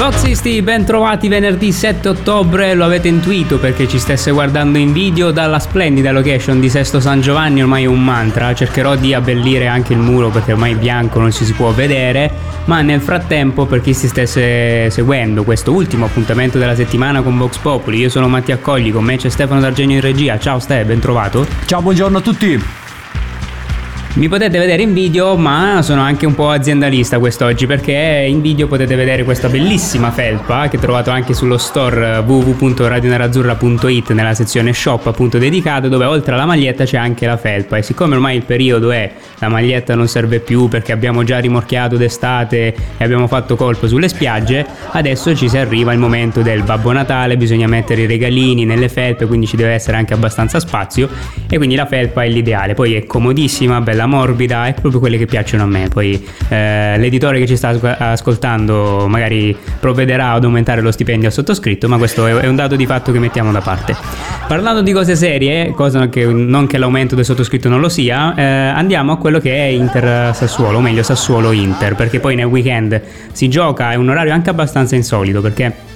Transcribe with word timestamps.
Voxisti, 0.00 0.62
ben 0.62 0.86
trovati 0.86 1.28
venerdì 1.28 1.72
7 1.72 2.08
ottobre, 2.08 2.72
lo 2.72 2.86
avete 2.86 3.08
intuito 3.08 3.58
perché 3.58 3.86
ci 3.86 3.98
stesse 3.98 4.30
guardando 4.30 4.78
in 4.78 4.94
video 4.94 5.30
dalla 5.30 5.58
splendida 5.58 6.10
location 6.10 6.58
di 6.58 6.70
Sesto 6.70 7.00
San 7.00 7.20
Giovanni, 7.20 7.60
ormai 7.60 7.82
è 7.82 7.86
un 7.86 8.02
mantra, 8.02 8.54
cercherò 8.54 8.96
di 8.96 9.12
abbellire 9.12 9.66
anche 9.66 9.92
il 9.92 9.98
muro 9.98 10.30
perché 10.30 10.52
ormai 10.52 10.74
bianco 10.74 11.20
non 11.20 11.30
ci 11.30 11.44
si 11.44 11.52
può 11.52 11.70
vedere, 11.72 12.32
ma 12.64 12.80
nel 12.80 13.02
frattempo 13.02 13.66
per 13.66 13.82
chi 13.82 13.92
si 13.92 14.08
stesse 14.08 14.88
seguendo 14.88 15.44
questo 15.44 15.70
ultimo 15.70 16.06
appuntamento 16.06 16.56
della 16.56 16.74
settimana 16.74 17.20
con 17.20 17.36
Vox 17.36 17.58
Populi, 17.58 17.98
io 17.98 18.08
sono 18.08 18.26
Mattia 18.26 18.54
Accogli, 18.54 18.90
con 18.90 19.04
me 19.04 19.18
c'è 19.18 19.28
Stefano 19.28 19.60
D'Argenio 19.60 19.96
in 19.96 20.02
regia, 20.02 20.38
ciao 20.38 20.58
Ste, 20.60 20.82
ben 20.86 21.00
trovato. 21.00 21.46
Ciao, 21.66 21.82
buongiorno 21.82 22.16
a 22.16 22.20
tutti. 22.22 22.88
Mi 24.12 24.28
potete 24.28 24.58
vedere 24.58 24.82
in 24.82 24.92
video, 24.92 25.36
ma 25.36 25.82
sono 25.82 26.00
anche 26.00 26.26
un 26.26 26.34
po' 26.34 26.50
aziendalista 26.50 27.20
quest'oggi 27.20 27.66
perché 27.66 28.26
in 28.28 28.40
video 28.40 28.66
potete 28.66 28.96
vedere 28.96 29.22
questa 29.22 29.48
bellissima 29.48 30.10
felpa 30.10 30.66
che 30.68 30.80
trovate 30.80 31.10
anche 31.10 31.32
sullo 31.32 31.56
store 31.56 32.18
www.radionerazzurra.it 32.18 34.10
nella 34.10 34.34
sezione 34.34 34.72
shop 34.72 35.06
appunto 35.06 35.38
dedicato 35.38 35.86
dove 35.88 36.06
oltre 36.06 36.34
alla 36.34 36.44
maglietta 36.44 36.84
c'è 36.84 36.96
anche 36.96 37.24
la 37.24 37.36
felpa. 37.36 37.76
E 37.76 37.82
siccome 37.82 38.16
ormai 38.16 38.34
il 38.34 38.42
periodo 38.42 38.90
è 38.90 39.12
la 39.38 39.48
maglietta 39.48 39.94
non 39.94 40.08
serve 40.08 40.40
più 40.40 40.66
perché 40.68 40.90
abbiamo 40.90 41.22
già 41.22 41.38
rimorchiato 41.38 41.96
d'estate 41.96 42.74
e 42.98 43.04
abbiamo 43.04 43.28
fatto 43.28 43.54
colpo 43.54 43.86
sulle 43.86 44.08
spiagge, 44.08 44.66
adesso 44.90 45.36
ci 45.36 45.48
si 45.48 45.56
arriva 45.56 45.92
il 45.92 46.00
momento 46.00 46.42
del 46.42 46.64
Babbo 46.64 46.90
Natale, 46.90 47.36
bisogna 47.36 47.68
mettere 47.68 48.02
i 48.02 48.06
regalini 48.06 48.64
nelle 48.64 48.88
felpe, 48.88 49.26
quindi 49.26 49.46
ci 49.46 49.54
deve 49.56 49.70
essere 49.70 49.96
anche 49.96 50.14
abbastanza 50.14 50.58
spazio 50.58 51.08
e 51.48 51.56
quindi 51.58 51.76
la 51.76 51.86
felpa 51.86 52.24
è 52.24 52.28
l'ideale, 52.28 52.74
poi 52.74 52.94
è 52.94 53.06
comodissima, 53.06 53.80
bella 53.80 53.99
morbida, 54.06 54.66
è 54.66 54.74
proprio 54.74 55.00
quelle 55.00 55.18
che 55.18 55.26
piacciono 55.26 55.62
a 55.62 55.66
me. 55.66 55.88
Poi 55.88 56.26
eh, 56.48 56.96
l'editore 56.98 57.38
che 57.38 57.46
ci 57.46 57.56
sta 57.56 57.68
ascoltando 57.98 59.06
magari 59.08 59.56
provvederà 59.78 60.32
ad 60.32 60.44
aumentare 60.44 60.80
lo 60.80 60.90
stipendio 60.90 61.28
al 61.28 61.32
sottoscritto, 61.32 61.88
ma 61.88 61.96
questo 61.96 62.26
è, 62.26 62.46
un 62.46 62.56
dato 62.56 62.76
di 62.76 62.86
fatto 62.86 63.12
che 63.12 63.18
mettiamo 63.18 63.52
da 63.52 63.60
parte. 63.60 63.96
Parlando 64.46 64.82
di 64.82 64.92
cose 64.92 65.16
serie, 65.16 65.72
cosa 65.72 66.08
che 66.08 66.26
non 66.26 66.66
che 66.66 66.78
l'aumento 66.78 67.14
del 67.14 67.24
sottoscritto 67.24 67.68
non 67.68 67.80
lo 67.80 67.88
sia, 67.88 68.34
eh, 68.34 68.42
andiamo 68.42 69.12
a 69.12 69.18
quello 69.18 69.38
che 69.38 69.54
è 69.54 69.66
Inter 69.66 70.34
Sassuolo, 70.34 70.78
o 70.78 70.80
meglio 70.80 71.02
Sassuolo 71.02 71.52
Inter, 71.52 71.94
perché 71.94 72.20
poi 72.20 72.34
nel 72.34 72.46
weekend 72.46 73.00
si 73.32 73.48
gioca, 73.48 73.92
è 73.92 73.94
un 73.94 74.08
orario 74.08 74.32
anche 74.32 74.50
abbastanza 74.50 74.96
insolito 74.96 75.40
perché 75.40 75.88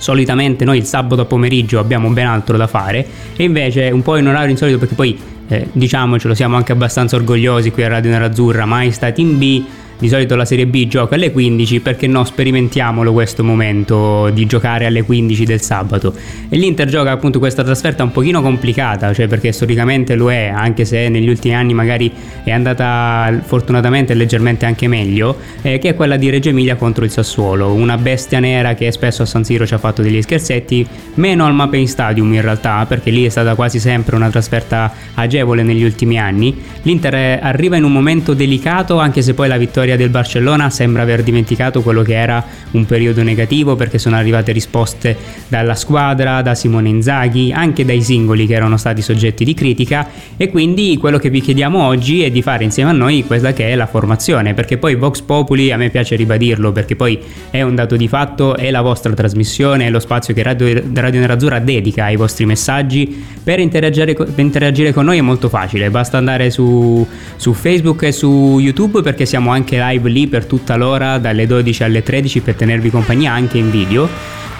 solitamente 0.00 0.64
noi 0.64 0.78
il 0.78 0.84
sabato 0.84 1.24
pomeriggio 1.26 1.78
abbiamo 1.78 2.08
ben 2.08 2.26
altro 2.26 2.56
da 2.56 2.66
fare 2.66 3.06
e 3.36 3.44
invece 3.44 3.88
è 3.88 3.90
un 3.90 4.02
po' 4.02 4.16
in 4.16 4.26
orario 4.26 4.50
insolito 4.50 4.78
perché 4.78 4.94
poi 4.94 5.18
eh, 5.50 5.66
diciamocelo, 5.72 6.32
siamo 6.32 6.56
anche 6.56 6.70
abbastanza 6.70 7.16
orgogliosi 7.16 7.72
qui 7.72 7.82
a 7.82 7.88
Radio 7.88 8.10
Nerazzurra, 8.10 8.66
mai 8.66 8.92
stati 8.92 9.20
in 9.20 9.36
B, 9.36 9.64
di 10.00 10.08
solito 10.08 10.34
la 10.34 10.44
Serie 10.44 10.66
B 10.66 10.86
gioca 10.88 11.14
alle 11.14 11.30
15, 11.30 11.80
perché 11.80 12.06
no 12.06 12.24
sperimentiamolo 12.24 13.12
questo 13.12 13.44
momento 13.44 14.30
di 14.30 14.46
giocare 14.46 14.86
alle 14.86 15.02
15 15.02 15.44
del 15.44 15.60
sabato. 15.60 16.14
E 16.48 16.56
l'Inter 16.56 16.88
gioca 16.88 17.12
appunto 17.12 17.38
questa 17.38 17.62
trasferta 17.62 18.02
un 18.02 18.10
pochino 18.10 18.40
complicata, 18.42 19.12
cioè 19.12 19.28
perché 19.28 19.52
storicamente 19.52 20.14
lo 20.14 20.32
è, 20.32 20.46
anche 20.46 20.84
se 20.84 21.08
negli 21.08 21.28
ultimi 21.28 21.54
anni 21.54 21.74
magari 21.74 22.10
è 22.42 22.50
andata 22.50 23.40
fortunatamente 23.44 24.14
leggermente 24.14 24.64
anche 24.64 24.88
meglio, 24.88 25.36
eh, 25.62 25.78
che 25.78 25.90
è 25.90 25.94
quella 25.94 26.16
di 26.16 26.30
Reggio 26.30 26.48
Emilia 26.48 26.76
contro 26.76 27.04
il 27.04 27.10
Sassuolo, 27.10 27.72
una 27.72 27.98
bestia 27.98 28.40
nera 28.40 28.74
che 28.74 28.90
spesso 28.92 29.22
a 29.22 29.26
San 29.26 29.44
Siro 29.44 29.66
ci 29.66 29.74
ha 29.74 29.78
fatto 29.78 30.00
degli 30.00 30.22
scherzetti, 30.22 30.86
meno 31.14 31.44
al 31.44 31.52
Mapping 31.54 31.86
Stadium 31.86 32.32
in 32.32 32.40
realtà, 32.40 32.86
perché 32.88 33.10
lì 33.10 33.26
è 33.26 33.28
stata 33.28 33.54
quasi 33.54 33.78
sempre 33.78 34.16
una 34.16 34.30
trasferta 34.30 34.92
agevole 35.14 35.62
negli 35.62 35.84
ultimi 35.84 36.18
anni. 36.18 36.56
L'Inter 36.82 37.40
arriva 37.42 37.76
in 37.76 37.84
un 37.84 37.92
momento 37.92 38.32
delicato, 38.32 38.98
anche 38.98 39.20
se 39.20 39.34
poi 39.34 39.48
la 39.48 39.58
vittoria 39.58 39.89
vittoria 39.90 39.96
del 39.96 40.10
Barcellona 40.10 40.70
sembra 40.70 41.02
aver 41.02 41.22
dimenticato 41.22 41.82
quello 41.82 42.02
che 42.02 42.14
era 42.14 42.44
un 42.72 42.84
periodo 42.86 43.22
negativo 43.22 43.76
perché 43.76 43.98
sono 43.98 44.16
arrivate 44.16 44.52
risposte 44.52 45.16
dalla 45.48 45.74
squadra, 45.74 46.42
da 46.42 46.54
Simone 46.54 46.88
Inzaghi, 46.88 47.52
anche 47.52 47.84
dai 47.84 48.02
singoli 48.02 48.46
che 48.46 48.54
erano 48.54 48.76
stati 48.76 49.02
soggetti 49.02 49.44
di 49.44 49.54
critica. 49.54 50.08
E 50.36 50.48
quindi 50.48 50.96
quello 50.98 51.18
che 51.18 51.30
vi 51.30 51.40
chiediamo 51.40 51.82
oggi 51.82 52.22
è 52.22 52.30
di 52.30 52.42
fare 52.42 52.64
insieme 52.64 52.90
a 52.90 52.92
noi 52.92 53.24
questa 53.24 53.52
che 53.52 53.70
è 53.70 53.74
la 53.74 53.86
formazione 53.86 54.54
perché 54.54 54.78
poi 54.78 54.94
Vox 54.94 55.20
Populi 55.20 55.72
a 55.72 55.76
me 55.76 55.90
piace 55.90 56.16
ribadirlo 56.16 56.72
perché 56.72 56.96
poi 56.96 57.18
è 57.50 57.62
un 57.62 57.74
dato 57.74 57.96
di 57.96 58.08
fatto, 58.08 58.56
è 58.56 58.70
la 58.70 58.82
vostra 58.82 59.12
trasmissione, 59.12 59.86
è 59.86 59.90
lo 59.90 60.00
spazio 60.00 60.34
che 60.34 60.42
Radio, 60.42 60.82
Radio 60.94 61.20
Nerazzurra 61.20 61.58
dedica 61.58 62.04
ai 62.04 62.16
vostri 62.16 62.46
messaggi. 62.46 63.24
Per 63.42 63.58
interagire, 63.58 64.14
per 64.14 64.38
interagire 64.38 64.92
con 64.92 65.04
noi 65.04 65.18
è 65.18 65.22
molto 65.22 65.48
facile, 65.48 65.90
basta 65.90 66.18
andare 66.18 66.50
su, 66.50 67.06
su 67.36 67.52
Facebook 67.52 68.02
e 68.02 68.12
su 68.12 68.58
YouTube 68.60 69.02
perché 69.02 69.26
siamo 69.26 69.50
anche 69.50 69.79
live 69.80 70.08
lì 70.08 70.26
per 70.26 70.44
tutta 70.44 70.76
l'ora 70.76 71.18
dalle 71.18 71.46
12 71.46 71.82
alle 71.82 72.02
13 72.02 72.40
per 72.40 72.54
tenervi 72.54 72.90
compagnia 72.90 73.32
anche 73.32 73.58
in 73.58 73.70
video 73.70 74.08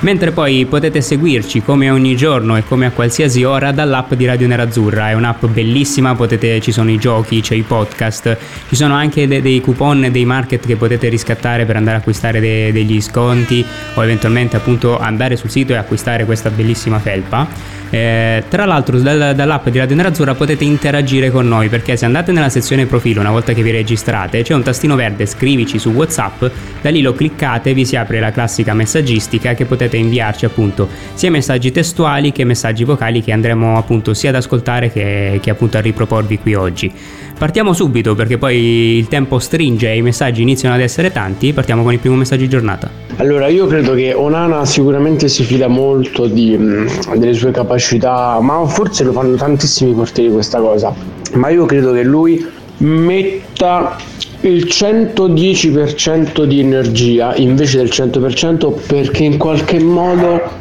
mentre 0.00 0.30
poi 0.30 0.64
potete 0.66 1.00
seguirci 1.00 1.62
come 1.62 1.90
ogni 1.90 2.16
giorno 2.16 2.56
e 2.56 2.64
come 2.64 2.86
a 2.86 2.90
qualsiasi 2.90 3.44
ora 3.44 3.72
dall'app 3.72 4.14
di 4.14 4.24
Radio 4.24 4.46
Nerazzurra. 4.46 5.10
È 5.10 5.12
un'app 5.14 5.46
bellissima, 5.46 6.14
potete, 6.14 6.60
ci 6.60 6.72
sono 6.72 6.90
i 6.90 6.98
giochi, 6.98 7.40
c'è 7.40 7.54
i 7.54 7.62
podcast, 7.62 8.36
ci 8.68 8.76
sono 8.76 8.94
anche 8.94 9.26
de- 9.26 9.42
dei 9.42 9.60
coupon 9.60 10.08
dei 10.10 10.24
market 10.24 10.66
che 10.66 10.76
potete 10.76 11.08
riscattare 11.08 11.64
per 11.64 11.76
andare 11.76 11.96
a 11.96 11.98
acquistare 12.00 12.40
de- 12.40 12.72
degli 12.72 13.00
sconti 13.00 13.64
o 13.94 14.02
eventualmente 14.02 14.56
appunto 14.56 14.98
andare 14.98 15.36
sul 15.36 15.50
sito 15.50 15.72
e 15.72 15.76
acquistare 15.76 16.24
questa 16.24 16.50
bellissima 16.50 16.98
felpa. 16.98 17.78
Eh, 17.90 18.44
tra 18.48 18.66
l'altro 18.66 19.00
dal, 19.00 19.34
dall'app 19.34 19.68
di 19.68 19.78
Radio 19.78 19.96
Nerazzurra 19.96 20.34
potete 20.34 20.62
interagire 20.62 21.30
con 21.30 21.48
noi 21.48 21.68
perché 21.68 21.96
se 21.96 22.04
andate 22.04 22.30
nella 22.30 22.48
sezione 22.48 22.86
profilo 22.86 23.20
una 23.20 23.32
volta 23.32 23.52
che 23.52 23.64
vi 23.64 23.72
registrate 23.72 24.42
c'è 24.42 24.54
un 24.54 24.62
tastino 24.62 24.94
verde 24.94 25.26
scrivici 25.26 25.76
su 25.80 25.90
Whatsapp, 25.90 26.44
da 26.80 26.90
lì 26.90 27.02
lo 27.02 27.14
cliccate 27.14 27.70
e 27.70 27.74
vi 27.74 27.84
si 27.84 27.96
apre 27.96 28.20
la 28.20 28.30
classica 28.30 28.74
messaggistica 28.74 29.54
che 29.54 29.64
potete 29.64 29.96
inviarci 29.96 30.44
appunto 30.44 30.88
sia 31.14 31.32
messaggi 31.32 31.72
testuali 31.72 32.30
che 32.30 32.44
messaggi 32.44 32.84
vocali 32.84 33.22
che 33.22 33.32
andremo 33.32 33.76
appunto 33.76 34.14
sia 34.14 34.28
ad 34.28 34.36
ascoltare 34.36 34.92
che, 34.92 35.40
che 35.42 35.50
appunto 35.50 35.76
a 35.76 35.80
riproporvi 35.80 36.38
qui 36.38 36.54
oggi. 36.54 36.92
Partiamo 37.40 37.72
subito 37.72 38.14
perché 38.14 38.36
poi 38.36 38.98
il 38.98 39.08
tempo 39.08 39.38
stringe 39.38 39.90
e 39.90 39.96
i 39.96 40.02
messaggi 40.02 40.42
iniziano 40.42 40.74
ad 40.74 40.82
essere 40.82 41.10
tanti. 41.10 41.54
Partiamo 41.54 41.82
con 41.82 41.94
il 41.94 41.98
primo 41.98 42.14
messaggio 42.14 42.42
di 42.42 42.50
giornata. 42.50 42.90
Allora, 43.16 43.48
io 43.48 43.66
credo 43.66 43.94
che 43.94 44.12
Onana 44.12 44.66
sicuramente 44.66 45.26
si 45.26 45.42
fida 45.44 45.66
molto 45.66 46.26
di, 46.26 46.54
mh, 46.54 47.16
delle 47.16 47.32
sue 47.32 47.50
capacità, 47.50 48.38
ma 48.42 48.66
forse 48.66 49.04
lo 49.04 49.12
fanno 49.12 49.36
tantissimi 49.36 49.94
portieri 49.94 50.30
questa 50.30 50.60
cosa. 50.60 50.92
Ma 51.32 51.48
io 51.48 51.64
credo 51.64 51.94
che 51.94 52.02
lui 52.02 52.46
metta 52.76 53.96
il 54.40 54.66
110% 54.66 56.44
di 56.44 56.60
energia 56.60 57.34
invece 57.36 57.78
del 57.78 57.88
100% 57.88 58.86
perché 58.86 59.24
in 59.24 59.38
qualche 59.38 59.80
modo 59.80 60.59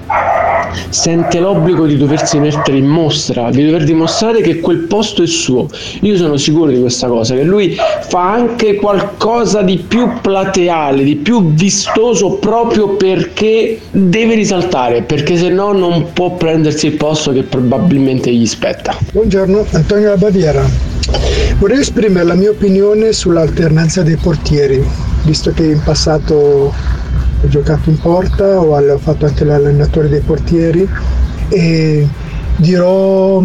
sente 0.90 1.40
l'obbligo 1.40 1.86
di 1.86 1.98
doversi 1.98 2.40
mettere 2.40 2.78
in 2.78 2.88
mostra, 2.88 3.50
di 3.50 3.66
dover 3.66 3.84
dimostrare 3.84 4.42
che 4.42 4.60
quel 4.60 4.80
posto 4.80 5.24
è 5.24 5.28
suo. 5.28 5.68
Io 6.02 6.16
sono 6.18 6.38
sicuro 6.38 6.72
di 6.72 6.80
questa 6.80 7.08
cosa, 7.08 7.36
che 7.36 7.44
lui 7.44 7.76
fa 8.08 8.32
anche 8.32 8.76
qualcosa 8.76 9.62
di 9.62 9.78
più 9.78 10.10
plateale, 10.22 11.04
di 11.04 11.16
più 11.16 11.54
vistoso 11.54 12.34
proprio 12.34 12.96
perché 12.96 13.80
deve 13.92 14.36
risaltare, 14.36 15.02
perché 15.02 15.38
se 15.38 15.50
no 15.50 15.72
non 15.72 16.14
può 16.14 16.32
prendersi 16.32 16.88
il 16.88 16.94
posto 16.94 17.32
che 17.32 17.44
probabilmente 17.44 18.32
gli 18.34 18.46
spetta. 18.46 18.98
Buongiorno, 19.12 19.66
Antonio 19.72 20.16
Baviera. 20.18 20.64
Vorrei 21.58 21.80
esprimere 21.80 22.26
la 22.26 22.36
mia 22.36 22.52
opinione 22.52 23.12
sull'alternanza 23.12 24.02
dei 24.02 24.16
portieri, 24.16 24.82
visto 25.24 25.52
che 25.52 25.64
in 25.64 25.82
passato 25.84 26.74
ho 27.42 27.48
giocato 27.48 27.90
in 27.90 28.00
porta, 28.00 28.60
ho 28.60 28.98
fatto 28.98 29.26
anche 29.26 29.44
l'allenatore 29.44 30.10
dei 30.10 30.22
portieri 30.22 30.88
e 31.50 32.08
dirò 32.58 33.44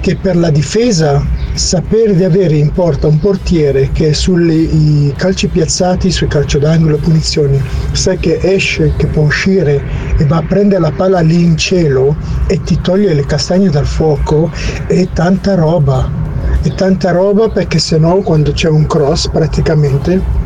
che 0.00 0.16
per 0.16 0.36
la 0.36 0.50
difesa 0.50 1.24
sapere 1.52 2.14
di 2.14 2.22
avere 2.22 2.56
in 2.56 2.70
porta 2.70 3.06
un 3.06 3.18
portiere 3.18 3.90
che 3.92 4.12
sui 4.14 5.12
calci 5.16 5.48
piazzati, 5.48 6.10
sui 6.10 6.28
calcio 6.28 6.58
d'angolo, 6.58 6.98
punizioni, 6.98 7.60
sai 7.92 8.18
che 8.18 8.38
esce, 8.42 8.92
che 8.96 9.06
può 9.06 9.22
uscire 9.22 9.82
e 10.16 10.24
va 10.26 10.36
a 10.36 10.42
prendere 10.42 10.80
la 10.80 10.92
palla 10.92 11.20
lì 11.20 11.42
in 11.42 11.56
cielo 11.56 12.16
e 12.46 12.62
ti 12.62 12.78
toglie 12.80 13.14
le 13.14 13.24
castagne 13.24 13.70
dal 13.70 13.86
fuoco, 13.86 14.50
è 14.86 15.08
tanta 15.12 15.54
roba. 15.54 16.24
E 16.62 16.74
tanta 16.74 17.10
roba 17.10 17.48
perché 17.48 17.78
se 17.78 17.98
no 17.98 18.16
quando 18.18 18.52
c'è 18.52 18.68
un 18.68 18.86
cross 18.86 19.28
praticamente 19.28 20.45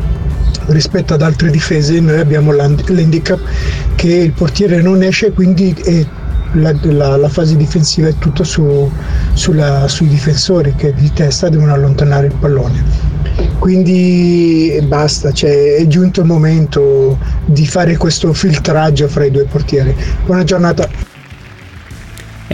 rispetto 0.71 1.13
ad 1.13 1.21
altre 1.21 1.49
difese 1.49 1.99
noi 1.99 2.19
abbiamo 2.19 2.51
l'handicap 2.51 3.39
che 3.95 4.13
il 4.13 4.31
portiere 4.31 4.81
non 4.81 5.03
esce 5.03 5.31
quindi 5.31 5.73
è 5.83 6.05
la, 6.53 6.75
la, 6.81 7.15
la 7.17 7.29
fase 7.29 7.55
difensiva 7.55 8.07
è 8.07 8.15
tutto 8.17 8.43
su, 8.43 8.91
sulla, 9.33 9.87
sui 9.87 10.07
difensori 10.07 10.73
che 10.75 10.93
di 10.93 11.11
testa 11.13 11.49
devono 11.49 11.73
allontanare 11.73 12.27
il 12.27 12.35
pallone. 12.39 12.83
Quindi 13.59 14.77
basta, 14.87 15.31
cioè, 15.31 15.75
è 15.75 15.87
giunto 15.87 16.21
il 16.21 16.25
momento 16.27 17.17
di 17.45 17.65
fare 17.65 17.95
questo 17.95 18.33
filtraggio 18.33 19.07
fra 19.07 19.25
i 19.25 19.31
due 19.31 19.45
portieri. 19.45 19.95
Buona 20.25 20.43
giornata. 20.43 21.10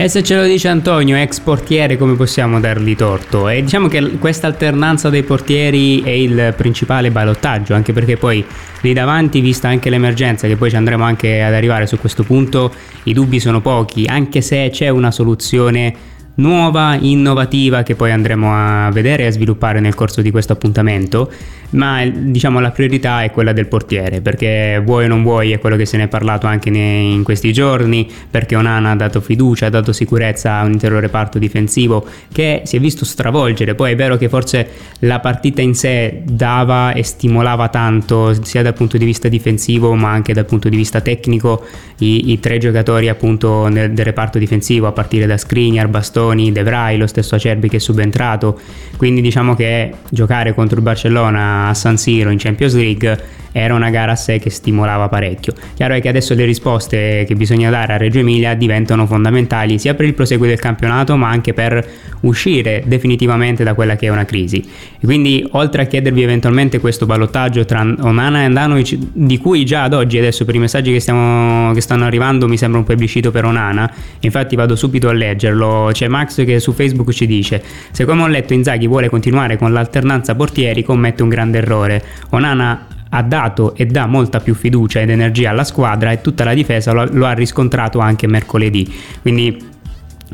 E 0.00 0.08
se 0.08 0.22
ce 0.22 0.36
lo 0.36 0.44
dice 0.44 0.68
Antonio, 0.68 1.16
ex 1.16 1.40
portiere, 1.40 1.96
come 1.96 2.14
possiamo 2.14 2.60
dargli 2.60 2.94
torto? 2.94 3.48
E 3.48 3.62
diciamo 3.62 3.88
che 3.88 4.12
questa 4.18 4.46
alternanza 4.46 5.10
dei 5.10 5.24
portieri 5.24 6.02
è 6.02 6.10
il 6.10 6.54
principale 6.56 7.10
balottaggio, 7.10 7.74
anche 7.74 7.92
perché 7.92 8.16
poi 8.16 8.46
lì 8.82 8.92
davanti, 8.92 9.40
vista 9.40 9.66
anche 9.66 9.90
l'emergenza, 9.90 10.46
che 10.46 10.54
poi 10.54 10.70
ci 10.70 10.76
andremo 10.76 11.02
anche 11.02 11.42
ad 11.42 11.52
arrivare 11.52 11.88
su 11.88 11.98
questo 11.98 12.22
punto, 12.22 12.72
i 13.02 13.12
dubbi 13.12 13.40
sono 13.40 13.60
pochi, 13.60 14.04
anche 14.06 14.40
se 14.40 14.68
c'è 14.70 14.88
una 14.88 15.10
soluzione 15.10 15.92
nuova, 16.38 16.96
innovativa 17.00 17.82
che 17.82 17.94
poi 17.94 18.12
andremo 18.12 18.52
a 18.52 18.90
vedere 18.90 19.24
e 19.24 19.26
a 19.26 19.30
sviluppare 19.30 19.80
nel 19.80 19.94
corso 19.94 20.22
di 20.22 20.30
questo 20.30 20.52
appuntamento, 20.52 21.30
ma 21.70 22.04
diciamo 22.06 22.60
la 22.60 22.70
priorità 22.70 23.22
è 23.22 23.30
quella 23.30 23.52
del 23.52 23.66
portiere, 23.66 24.20
perché 24.20 24.80
vuoi 24.84 25.04
o 25.04 25.08
non 25.08 25.22
vuoi 25.22 25.52
è 25.52 25.58
quello 25.58 25.76
che 25.76 25.84
se 25.84 25.96
ne 25.96 26.04
è 26.04 26.08
parlato 26.08 26.46
anche 26.46 26.68
in 26.70 27.22
questi 27.24 27.52
giorni, 27.52 28.08
perché 28.30 28.56
Onana 28.56 28.92
ha 28.92 28.96
dato 28.96 29.20
fiducia, 29.20 29.66
ha 29.66 29.70
dato 29.70 29.92
sicurezza 29.92 30.54
a 30.54 30.64
un 30.64 30.72
intero 30.72 31.00
reparto 31.00 31.38
difensivo 31.38 32.06
che 32.32 32.62
si 32.64 32.76
è 32.76 32.80
visto 32.80 33.04
stravolgere, 33.04 33.74
poi 33.74 33.92
è 33.92 33.96
vero 33.96 34.16
che 34.16 34.28
forse 34.28 34.68
la 35.00 35.18
partita 35.20 35.60
in 35.60 35.74
sé 35.74 36.22
dava 36.24 36.92
e 36.92 37.02
stimolava 37.02 37.68
tanto 37.68 38.44
sia 38.44 38.62
dal 38.62 38.74
punto 38.74 38.96
di 38.96 39.04
vista 39.04 39.28
difensivo 39.28 39.94
ma 39.94 40.10
anche 40.10 40.32
dal 40.32 40.46
punto 40.46 40.68
di 40.68 40.76
vista 40.76 41.00
tecnico 41.00 41.64
i, 41.98 42.30
i 42.30 42.40
tre 42.40 42.58
giocatori 42.58 43.08
appunto 43.08 43.66
nel, 43.68 43.92
del 43.92 44.04
reparto 44.04 44.38
difensivo 44.38 44.86
a 44.86 44.92
partire 44.92 45.26
da 45.26 45.36
Skriniar, 45.36 45.88
Bastoni 45.88 46.27
Bastoni, 46.28 46.52
De 46.52 46.62
Vrij, 46.62 46.98
lo 46.98 47.06
stesso 47.06 47.34
Acerbi 47.34 47.68
che 47.68 47.76
è 47.76 47.80
subentrato, 47.80 48.58
quindi 48.96 49.20
diciamo 49.20 49.54
che 49.54 49.92
giocare 50.10 50.54
contro 50.54 50.76
il 50.76 50.82
Barcellona 50.82 51.68
a 51.68 51.74
San 51.74 51.96
Siro 51.96 52.30
in 52.30 52.38
Champions 52.38 52.74
League 52.74 53.36
era 53.52 53.74
una 53.74 53.90
gara 53.90 54.12
a 54.12 54.16
sé 54.16 54.38
che 54.38 54.50
stimolava 54.50 55.08
parecchio. 55.08 55.52
Chiaro 55.74 55.94
è 55.94 56.00
che 56.00 56.08
adesso 56.08 56.34
le 56.34 56.44
risposte 56.44 57.24
che 57.26 57.34
bisogna 57.34 57.70
dare 57.70 57.94
a 57.94 57.96
Reggio 57.96 58.18
Emilia 58.18 58.54
diventano 58.54 59.06
fondamentali 59.06 59.78
sia 59.78 59.94
per 59.94 60.06
il 60.06 60.14
proseguo 60.14 60.46
del 60.46 60.58
campionato 60.58 61.16
ma 61.16 61.28
anche 61.28 61.54
per 61.54 61.86
uscire 62.20 62.82
definitivamente 62.86 63.64
da 63.64 63.74
quella 63.74 63.96
che 63.96 64.06
è 64.06 64.10
una 64.10 64.24
crisi. 64.24 64.58
E 64.58 65.04
quindi 65.04 65.46
oltre 65.52 65.82
a 65.82 65.84
chiedervi 65.86 66.22
eventualmente 66.22 66.78
questo 66.78 67.06
ballottaggio 67.06 67.64
tra 67.64 67.80
Onana 67.80 68.42
e 68.42 68.44
Andanovic 68.44 68.96
di 69.12 69.38
cui 69.38 69.64
già 69.64 69.84
ad 69.84 69.94
oggi 69.94 70.18
adesso 70.18 70.44
per 70.44 70.54
i 70.54 70.58
messaggi 70.58 70.92
che, 70.92 71.00
stiamo, 71.00 71.72
che 71.72 71.80
stanno 71.80 72.04
arrivando 72.04 72.48
mi 72.48 72.56
sembra 72.56 72.78
un 72.78 72.84
plebiscito 72.84 73.30
per 73.30 73.44
Onana, 73.44 73.90
infatti 74.20 74.56
vado 74.56 74.76
subito 74.76 75.08
a 75.08 75.12
leggerlo, 75.12 75.90
c'è 75.92 76.08
Max 76.18 76.44
che 76.44 76.58
su 76.58 76.72
Facebook 76.72 77.10
ci 77.12 77.26
dice 77.26 77.62
se 77.90 78.04
come 78.04 78.22
ho 78.22 78.26
letto 78.26 78.52
Inzaghi 78.52 78.86
vuole 78.86 79.08
continuare 79.08 79.56
con 79.56 79.72
l'alternanza 79.72 80.34
portieri 80.34 80.82
commette 80.82 81.22
un 81.22 81.28
grande 81.28 81.58
errore. 81.58 82.02
Onana 82.30 82.86
ha 83.10 83.22
dato 83.22 83.74
e 83.74 83.86
dà 83.86 84.06
molta 84.06 84.40
più 84.40 84.54
fiducia 84.54 85.00
ed 85.00 85.10
energia 85.10 85.50
alla 85.50 85.64
squadra 85.64 86.12
e 86.12 86.20
tutta 86.20 86.44
la 86.44 86.52
difesa 86.52 86.92
lo, 86.92 87.06
lo 87.10 87.26
ha 87.26 87.32
riscontrato 87.32 88.00
anche 88.00 88.26
mercoledì. 88.26 88.92
Quindi 89.22 89.76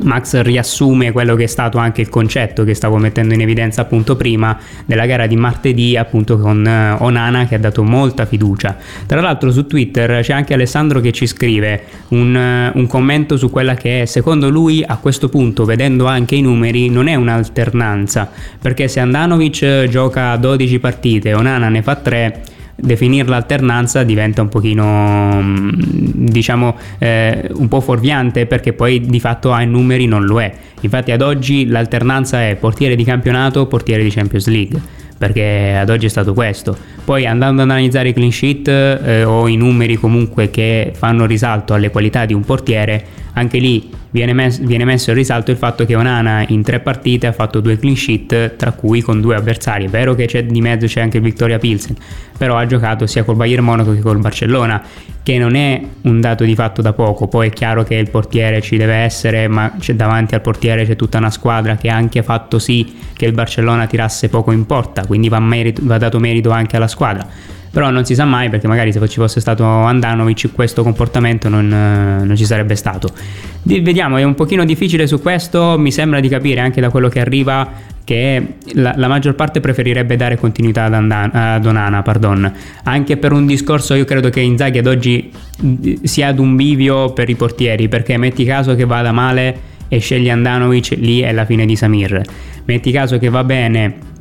Max 0.03 0.41
riassume 0.41 1.11
quello 1.11 1.35
che 1.35 1.43
è 1.43 1.47
stato 1.47 1.77
anche 1.77 2.01
il 2.01 2.09
concetto 2.09 2.63
che 2.63 2.73
stavo 2.73 2.97
mettendo 2.97 3.33
in 3.33 3.41
evidenza 3.41 3.81
appunto 3.81 4.15
prima 4.15 4.57
della 4.85 5.05
gara 5.05 5.25
di 5.25 5.35
martedì 5.35 5.95
appunto 5.95 6.37
con 6.37 6.65
eh, 6.65 6.97
Onana 6.99 7.47
che 7.47 7.55
ha 7.55 7.59
dato 7.59 7.83
molta 7.83 8.25
fiducia. 8.25 8.75
Tra 9.05 9.21
l'altro 9.21 9.51
su 9.51 9.65
Twitter 9.65 10.21
c'è 10.21 10.33
anche 10.33 10.53
Alessandro 10.53 10.99
che 10.99 11.11
ci 11.11 11.27
scrive 11.27 11.83
un, 12.09 12.35
eh, 12.35 12.71
un 12.73 12.87
commento 12.87 13.37
su 13.37 13.49
quella 13.49 13.75
che 13.75 14.01
è 14.01 14.05
secondo 14.05 14.49
lui 14.49 14.83
a 14.85 14.97
questo 14.97 15.29
punto 15.29 15.65
vedendo 15.65 16.05
anche 16.05 16.35
i 16.35 16.41
numeri 16.41 16.89
non 16.89 17.07
è 17.07 17.15
un'alternanza 17.15 18.29
perché 18.61 18.87
se 18.87 18.99
Andanovic 18.99 19.87
gioca 19.87 20.35
12 20.35 20.79
partite 20.79 21.33
Onana 21.33 21.69
ne 21.69 21.81
fa 21.81 21.95
3 21.95 22.43
definire 22.75 23.27
l'alternanza 23.27 24.03
diventa 24.03 24.41
un 24.41 24.49
pochino 24.49 25.41
mm, 25.41 25.69
diciamo 26.27 26.75
eh, 26.97 27.49
un 27.53 27.67
po' 27.67 27.79
fuorviante 27.79 28.45
perché 28.45 28.73
poi 28.73 29.01
di 29.01 29.19
fatto 29.19 29.51
ai 29.53 29.67
numeri 29.67 30.05
non 30.05 30.25
lo 30.25 30.41
è. 30.41 30.51
Infatti 30.81 31.11
ad 31.11 31.21
oggi 31.21 31.67
l'alternanza 31.67 32.47
è 32.47 32.55
portiere 32.55 32.95
di 32.95 33.03
campionato 33.03 33.65
portiere 33.67 34.03
di 34.03 34.09
Champions 34.09 34.47
League 34.47 34.79
perché 35.17 35.75
ad 35.79 35.89
oggi 35.89 36.07
è 36.07 36.09
stato 36.09 36.33
questo. 36.33 36.77
Poi 37.03 37.25
andando 37.25 37.61
ad 37.61 37.69
analizzare 37.69 38.09
i 38.09 38.13
clean 38.13 38.31
sheet 38.31 38.67
eh, 38.67 39.23
o 39.23 39.47
i 39.47 39.55
numeri 39.55 39.95
comunque 39.95 40.49
che 40.49 40.91
fanno 40.93 41.25
risalto 41.25 41.73
alle 41.73 41.89
qualità 41.89 42.25
di 42.25 42.33
un 42.33 42.43
portiere 42.43 43.05
anche 43.35 43.57
lì 43.57 43.89
viene, 44.11 44.33
mes- 44.33 44.59
viene, 44.59 44.85
messo 44.85 45.09
in 45.11 45.17
risalto 45.17 45.51
il 45.51 45.57
fatto 45.57 45.85
che 45.85 45.95
Onana 45.95 46.45
in 46.47 46.63
tre 46.63 46.79
partite 46.79 47.27
ha 47.27 47.31
fatto 47.33 47.59
due 47.59 47.77
clean 47.77 47.95
sheet, 47.95 48.55
tra 48.55 48.71
cui 48.71 49.01
con 49.01 49.19
due 49.19 49.35
avversari. 49.35 49.85
È 49.85 49.89
vero 49.89 50.15
che 50.15 50.25
c'è 50.25 50.45
di 50.45 50.61
mezzo 50.61 50.85
c'è 50.85 51.01
anche 51.01 51.19
Victoria 51.19 51.57
Pilsen, 51.57 51.95
però 52.37 52.55
ha 52.55 52.65
giocato 52.65 53.05
sia 53.07 53.23
col 53.23 53.35
Bayern 53.35 53.63
Monaco 53.63 53.93
che 53.93 53.99
col 53.99 54.19
Barcellona, 54.19 54.81
che 55.21 55.37
non 55.37 55.55
è 55.55 55.81
un 56.03 56.21
dato 56.21 56.45
di 56.45 56.55
fatto 56.55 56.81
da 56.81 56.93
poco. 56.93 57.27
Poi 57.27 57.49
è 57.49 57.51
chiaro 57.51 57.83
che 57.83 57.95
il 57.95 58.09
portiere 58.09 58.61
ci 58.61 58.77
deve 58.77 58.95
essere, 58.95 59.49
ma 59.49 59.73
davanti 59.93 60.33
al 60.33 60.41
portiere 60.41 60.85
c'è 60.85 60.95
tutta 60.95 61.17
una 61.17 61.31
squadra 61.31 61.75
che 61.75 61.89
ha 61.89 61.95
anche 61.95 62.23
fatto 62.23 62.57
sì 62.57 62.95
che 63.13 63.25
il 63.25 63.33
Barcellona 63.33 63.85
tirasse 63.85 64.29
poco 64.29 64.51
in 64.53 64.65
porta, 64.65 65.05
quindi 65.05 65.27
va, 65.27 65.39
merito, 65.39 65.81
va 65.83 65.97
dato 65.97 66.19
merito 66.19 66.51
anche 66.51 66.77
alla 66.77 66.87
squadra 66.87 67.53
però 67.75 67.89
non 67.89 68.05
si 68.05 68.15
sa 68.15 68.23
mai 68.23 68.47
perché 68.49 68.69
magari 68.69 68.93
se 68.93 69.05
ci 69.09 69.19
fosse 69.19 69.41
stato 69.41 69.65
Andanovic 69.65 70.53
questo 70.53 70.81
comportamento 70.81 71.49
non, 71.49 71.69
eh, 71.69 72.23
non 72.23 72.33
ci 72.37 72.45
sarebbe 72.45 72.73
stato. 72.75 73.09
Vediamo, 73.63 74.15
è 74.15 74.23
un 74.23 74.33
pochino 74.33 74.63
difficile 74.63 75.07
su 75.07 75.19
questo, 75.19 75.77
mi 75.77 75.91
sembra 75.91 76.21
di 76.21 76.29
capire 76.29 76.61
anche 76.61 76.79
da 76.79 76.89
quello 76.89 77.09
che 77.09 77.19
arriva 77.19 77.69
che 78.05 78.59
la, 78.75 78.93
la 78.95 79.09
maggior 79.09 79.35
parte 79.35 79.59
preferirebbe 79.59 80.15
dare 80.15 80.37
continuità 80.37 80.85
ad, 80.85 80.93
Andan- 80.93 81.31
ad 81.33 81.65
Onana, 81.65 82.01
pardon. 82.01 82.49
anche 82.83 83.17
per 83.17 83.33
un 83.33 83.45
discorso 83.45 83.93
io 83.93 84.05
credo 84.05 84.29
che 84.29 84.39
Inzaghi 84.39 84.77
ad 84.77 84.87
oggi 84.87 85.29
sia 86.03 86.29
ad 86.29 86.39
un 86.39 86.55
bivio 86.55 87.11
per 87.11 87.29
i 87.29 87.35
portieri, 87.35 87.89
perché 87.89 88.15
metti 88.15 88.45
caso 88.45 88.73
che 88.75 88.85
vada 88.85 89.11
male 89.11 89.59
e 89.89 89.99
scegli 89.99 90.29
Andanovic, 90.29 90.91
lì 90.91 91.19
è 91.19 91.33
la 91.33 91.43
fine 91.43 91.65
di 91.65 91.75
Samir. 91.75 92.21
Metti 92.63 92.89
caso 92.93 93.17
che 93.17 93.27
va 93.27 93.43
bene 93.43 94.13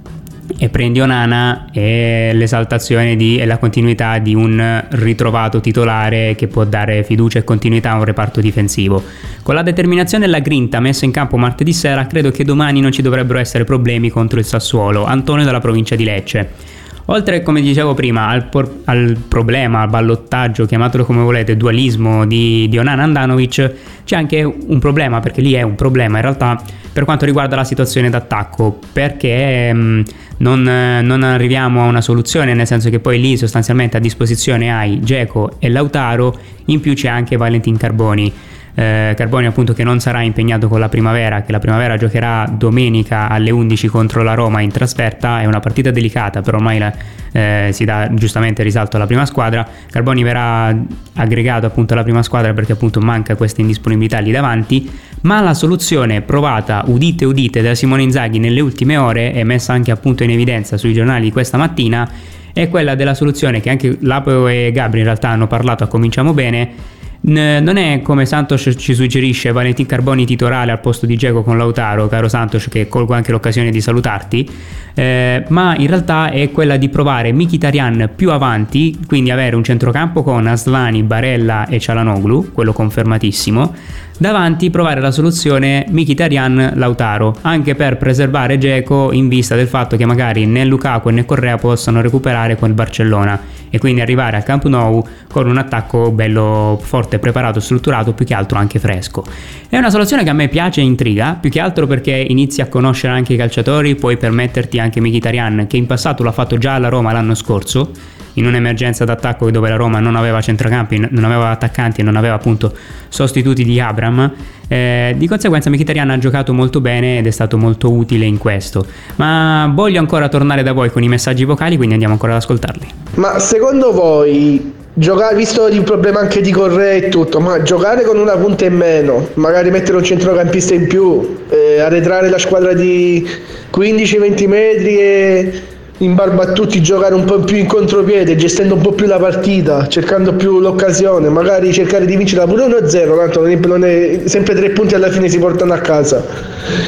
e 0.58 0.69
prendi 0.69 1.00
Onana 1.00 1.67
e 1.73 2.32
l'esaltazione 2.35 3.17
e 3.17 3.44
la 3.46 3.58
continuità 3.58 4.19
di 4.19 4.35
un 4.35 4.85
ritrovato 4.91 5.61
titolare 5.61 6.35
che 6.37 6.46
può 6.46 6.64
dare 6.64 7.02
fiducia 7.05 7.38
e 7.38 7.44
continuità 7.44 7.93
a 7.93 7.96
un 7.96 8.05
reparto 8.05 8.41
difensivo. 8.41 9.02
Con 9.43 9.55
la 9.55 9.63
determinazione 9.63 10.24
e 10.24 10.29
la 10.29 10.41
grinta 10.41 10.81
messa 10.81 11.05
in 11.05 11.10
campo 11.10 11.36
martedì 11.36 11.72
sera, 11.72 12.06
credo 12.06 12.31
che 12.31 12.44
domani 12.44 12.81
non 12.81 12.93
ci 12.93 13.03
dovrebbero 13.03 13.39
essere 13.39 13.65
problemi 13.65 14.10
contro 14.10 14.39
il 14.39 14.44
Sassuolo. 14.44 15.05
Antonio 15.05 15.44
dalla 15.44 15.60
provincia 15.60 15.96
di 15.96 16.05
Lecce. 16.05 16.72
Oltre, 17.06 17.43
come 17.43 17.61
dicevo 17.61 17.93
prima, 17.93 18.29
al, 18.29 18.46
por- 18.46 18.81
al, 18.84 19.17
problema, 19.29 19.81
al 19.81 19.91
ballottaggio, 19.91 20.65
chiamatelo 20.65 21.05
come 21.05 21.23
volete, 21.23 21.56
dualismo 21.56 22.25
di, 22.25 22.67
di 22.69 22.79
Onana 22.79 23.03
Andanovic, 23.03 23.73
c'è 24.05 24.17
anche 24.17 24.43
un 24.43 24.79
problema, 24.79 25.20
perché 25.20 25.43
lì 25.43 25.53
è 25.53 25.63
un 25.63 25.75
problema. 25.75 26.17
In 26.17 26.23
realtà 26.23 26.63
per 26.94 27.05
quanto 27.05 27.27
riguarda 27.27 27.56
la 27.56 27.65
situazione 27.65 28.08
d'attacco, 28.08 28.79
perché 28.93 29.73
mh, 29.73 29.79
mm, 29.79 30.01
non, 30.39 30.63
non, 30.63 31.23
arriviamo 31.25 31.82
a 31.82 31.87
una 31.87 32.01
soluzione, 32.01 32.55
nel 32.55 32.67
senso 32.67 32.89
che 32.89 33.01
poi 33.01 33.20
lì 33.20 33.37
sostanzialmente 33.37 33.96
a 33.96 34.01
disposizione 34.01 34.73
hai 34.73 35.01
Geco 35.01 35.56
e 35.58 35.69
Lautaro, 35.69 36.39
in 36.67 36.81
più 36.81 36.94
c'è 36.94 37.08
anche 37.08 37.37
Valentin 37.37 37.77
Carboni 37.77 38.32
eh, 38.74 39.14
Carboni 39.16 39.46
appunto 39.46 39.72
che 39.72 39.84
non 39.84 40.00
sarà 40.00 40.22
impegnato 40.22 40.69
con 40.69 40.81
la 40.81 40.88
primavera, 40.88 41.43
che 41.43 41.52
la 41.52 41.60
primavera 41.60 41.96
giocherà 41.96 42.50
domenica 42.50 43.28
alle 43.28 43.50
11 43.50 43.86
contro 43.88 44.22
la 44.22 44.34
Roma 44.34 44.60
in 44.60 44.70
trasferta, 44.70 45.40
è 45.40 45.46
una 45.46 45.60
partita 45.60 45.90
delicata, 45.90 46.40
però 46.40 46.56
ormai 46.56 46.78
la, 46.78 46.93
eh, 47.31 47.70
si 47.72 47.84
dà 47.84 48.08
giustamente 48.12 48.62
risalto 48.62 48.96
alla 48.96 49.06
prima 49.06 49.26
squadra. 49.26 49.66
Carboni 49.90 50.22
verrà 50.24 50.76
aggregato 51.14 51.66
appunto 51.66 51.93
alla 51.93 52.02
prima 52.02 52.22
squadra 52.22 52.52
perché 52.52 52.72
appunto 52.72 53.00
manca 53.00 53.36
questa 53.36 53.60
indisponibilità 53.60 54.19
lì 54.19 54.32
davanti, 54.32 54.90
ma 55.22 55.40
la 55.40 55.54
soluzione 55.54 56.22
provata 56.22 56.82
udite 56.86 57.24
udite 57.24 57.62
da 57.62 57.74
Simone 57.74 58.02
Inzaghi 58.02 58.38
nelle 58.38 58.60
ultime 58.60 58.96
ore 58.96 59.32
e 59.32 59.44
messa 59.44 59.72
anche 59.72 59.93
appunto 59.93 60.24
in 60.24 60.31
evidenza 60.31 60.76
sui 60.76 60.93
giornali 60.93 61.31
questa 61.31 61.56
mattina 61.56 62.08
è 62.52 62.69
quella 62.69 62.94
della 62.94 63.14
soluzione 63.14 63.60
che 63.60 63.70
anche 63.70 63.96
Lapo 64.00 64.46
e 64.48 64.70
Gabri 64.72 64.98
in 64.98 65.04
realtà 65.04 65.31
hanno 65.31 65.46
parlato 65.46 65.82
a 65.82 65.86
Cominciamo 65.86 66.32
Bene 66.34 66.93
non 67.26 67.76
è 67.76 68.02
come 68.02 68.26
Santos 68.26 68.70
ci 68.76 68.93
suggerisce 68.93 69.50
Valentin 69.50 69.86
Carboni 69.86 70.26
titolare 70.26 70.70
al 70.70 70.81
posto 70.81 71.06
di 71.06 71.16
Geco 71.16 71.43
con 71.43 71.56
Lautaro, 71.56 72.06
caro 72.06 72.28
Santos, 72.28 72.69
che 72.69 72.86
colgo 72.86 73.14
anche 73.14 73.32
l'occasione 73.32 73.70
di 73.70 73.81
salutarti, 73.81 74.48
eh, 74.93 75.44
ma 75.48 75.74
in 75.76 75.86
realtà 75.86 76.31
è 76.31 76.50
quella 76.50 76.76
di 76.76 76.90
provare 76.90 77.32
Mkhitaryan 77.32 78.10
più 78.14 78.31
avanti, 78.31 78.98
quindi 79.06 79.31
avere 79.31 79.56
un 79.56 79.64
centrocampo 79.64 80.22
con 80.22 80.46
Aslani, 80.46 81.02
Barella 81.02 81.66
e 81.66 81.78
Cialanoglu, 81.78 82.52
quello 82.52 82.74
confermatissimo, 82.74 83.74
Davanti 84.17 84.71
provare 84.71 85.01
la 85.01 85.11
soluzione 85.11 85.85
Mkhitaryan-Lautaro, 85.89 87.35
anche 87.41 87.75
per 87.75 87.97
preservare 87.97 88.59
Geco 88.59 89.11
in 89.13 89.27
vista 89.27 89.56
del 89.56 89.67
fatto 89.67 89.97
che 89.97 90.06
magari 90.06 90.47
né 90.47 90.65
Lukaku 90.65 91.09
né 91.09 91.25
Correa 91.25 91.59
possano 91.59 92.01
recuperare 92.01 92.55
con 92.55 92.69
il 92.69 92.75
Barcellona 92.75 93.41
e 93.71 93.79
quindi 93.79 94.01
arrivare 94.01 94.37
al 94.37 94.44
Camp 94.44 94.67
Nou 94.67 95.05
con 95.29 95.49
un 95.49 95.59
attacco 95.59 96.13
bello 96.13 96.79
forte, 96.81 97.19
preparato, 97.19 97.59
strutturato, 97.59 98.13
più 98.13 98.25
che 98.25 98.35
altro 98.35 98.56
anche 98.56 98.79
fresco. 98.79 99.25
È 99.69 99.77
una 99.77 99.91
soluzione 99.91 100.23
che 100.23 100.31
a 100.31 100.35
me 100.35 100.47
piace 100.47 100.81
e 100.81 100.85
intriga, 100.85 101.37
più 101.41 101.51
che 101.51 101.59
altro 101.59 101.89
perché 101.89 102.13
inizi 102.13 102.61
a 102.61 102.69
conoscere 102.69 103.15
anche 103.15 103.33
i 103.33 103.37
calciatori, 103.37 103.97
puoi 103.97 104.17
permetterti 104.17 104.79
anche 104.79 105.01
Mkhitaryan 105.01 105.67
che 105.67 105.77
in 105.77 105.87
passato 105.87 106.23
l'ha 106.23 106.31
fatto 106.31 106.56
già 106.56 106.75
alla 106.75 106.89
Roma 106.89 107.11
l'anno 107.11 107.35
scorso 107.35 107.91
in 108.34 108.46
un'emergenza 108.46 109.05
d'attacco 109.05 109.50
dove 109.50 109.69
la 109.69 109.76
Roma 109.76 110.00
non 110.00 110.17
aveva 110.17 110.41
centrocampi, 110.41 111.08
non 111.10 111.24
aveva 111.24 111.50
attaccanti 111.50 112.00
e 112.00 112.05
non 112.05 112.17
aveva 112.17 112.34
appunto 112.34 112.72
sostituti 113.08 113.64
di 113.64 113.81
Abram. 113.81 114.32
Eh, 114.67 115.14
di 115.17 115.29
conseguenza 115.29 115.70
Mkhitaryan 115.70 116.10
ha 116.10 116.19
giocato 116.19 116.53
molto 116.53 116.81
bene 116.81 117.19
ed 117.19 117.26
è 117.26 117.31
stato 117.31 117.58
molto 117.58 117.93
utile 117.93 118.24
in 118.24 118.38
questo. 118.38 118.86
Ma 119.17 119.70
voglio 119.72 120.00
ancora 120.00 120.29
tornare 120.29 120.62
da 120.62 120.72
voi 120.72 120.91
con 120.91 121.03
i 121.03 121.08
messaggi 121.08 121.44
vocali, 121.44 121.76
quindi 121.76 121.93
andiamo 121.94 122.14
ancora 122.14 122.32
ad 122.32 122.38
ascoltarli. 122.38 122.86
Ma 123.14 123.38
secondo 123.38 123.93
voi 123.93 124.82
Giocare, 124.96 125.34
visto 125.34 125.67
il 125.67 125.82
problema 125.82 126.20
anche 126.20 126.41
di 126.41 126.53
Correa 126.53 126.93
e 126.93 127.08
tutto, 127.08 127.41
ma 127.41 127.60
giocare 127.62 128.05
con 128.05 128.17
una 128.17 128.36
punta 128.36 128.64
in 128.64 128.76
meno, 128.76 129.31
magari 129.34 129.72
mettere 129.72 129.96
un 129.96 130.05
centrocampista 130.05 130.72
in 130.72 130.86
più, 130.86 131.38
eh, 131.48 131.81
arretrare 131.81 132.29
la 132.29 132.38
squadra 132.38 132.74
di 132.74 133.29
15-20 133.72 134.46
metri 134.46 134.96
e 134.96 135.62
in 135.98 136.15
barba 136.15 136.43
a 136.43 136.53
tutti 136.53 136.82
giocare 136.82 137.15
un 137.15 137.24
po' 137.24 137.39
più 137.41 137.56
in 137.56 137.67
contropiede, 137.67 138.34
gestendo 138.34 138.74
un 138.74 138.81
po' 138.81 138.93
più 138.93 139.06
la 139.06 139.19
partita, 139.19 139.86
cercando 139.86 140.34
più 140.34 140.58
l'occasione, 140.58 141.29
magari 141.29 141.72
cercare 141.72 142.05
di 142.05 142.17
vincere 142.17 142.44
pure 142.46 142.67
1-0, 142.67 143.17
tanto 143.17 143.69
non 143.69 143.84
è, 143.84 144.22
sempre 144.24 144.55
tre 144.55 144.70
punti 144.70 144.94
alla 144.96 145.10
fine 145.10 145.29
si 145.29 145.39
portano 145.39 145.72
a 145.72 145.79
casa. 145.79 146.24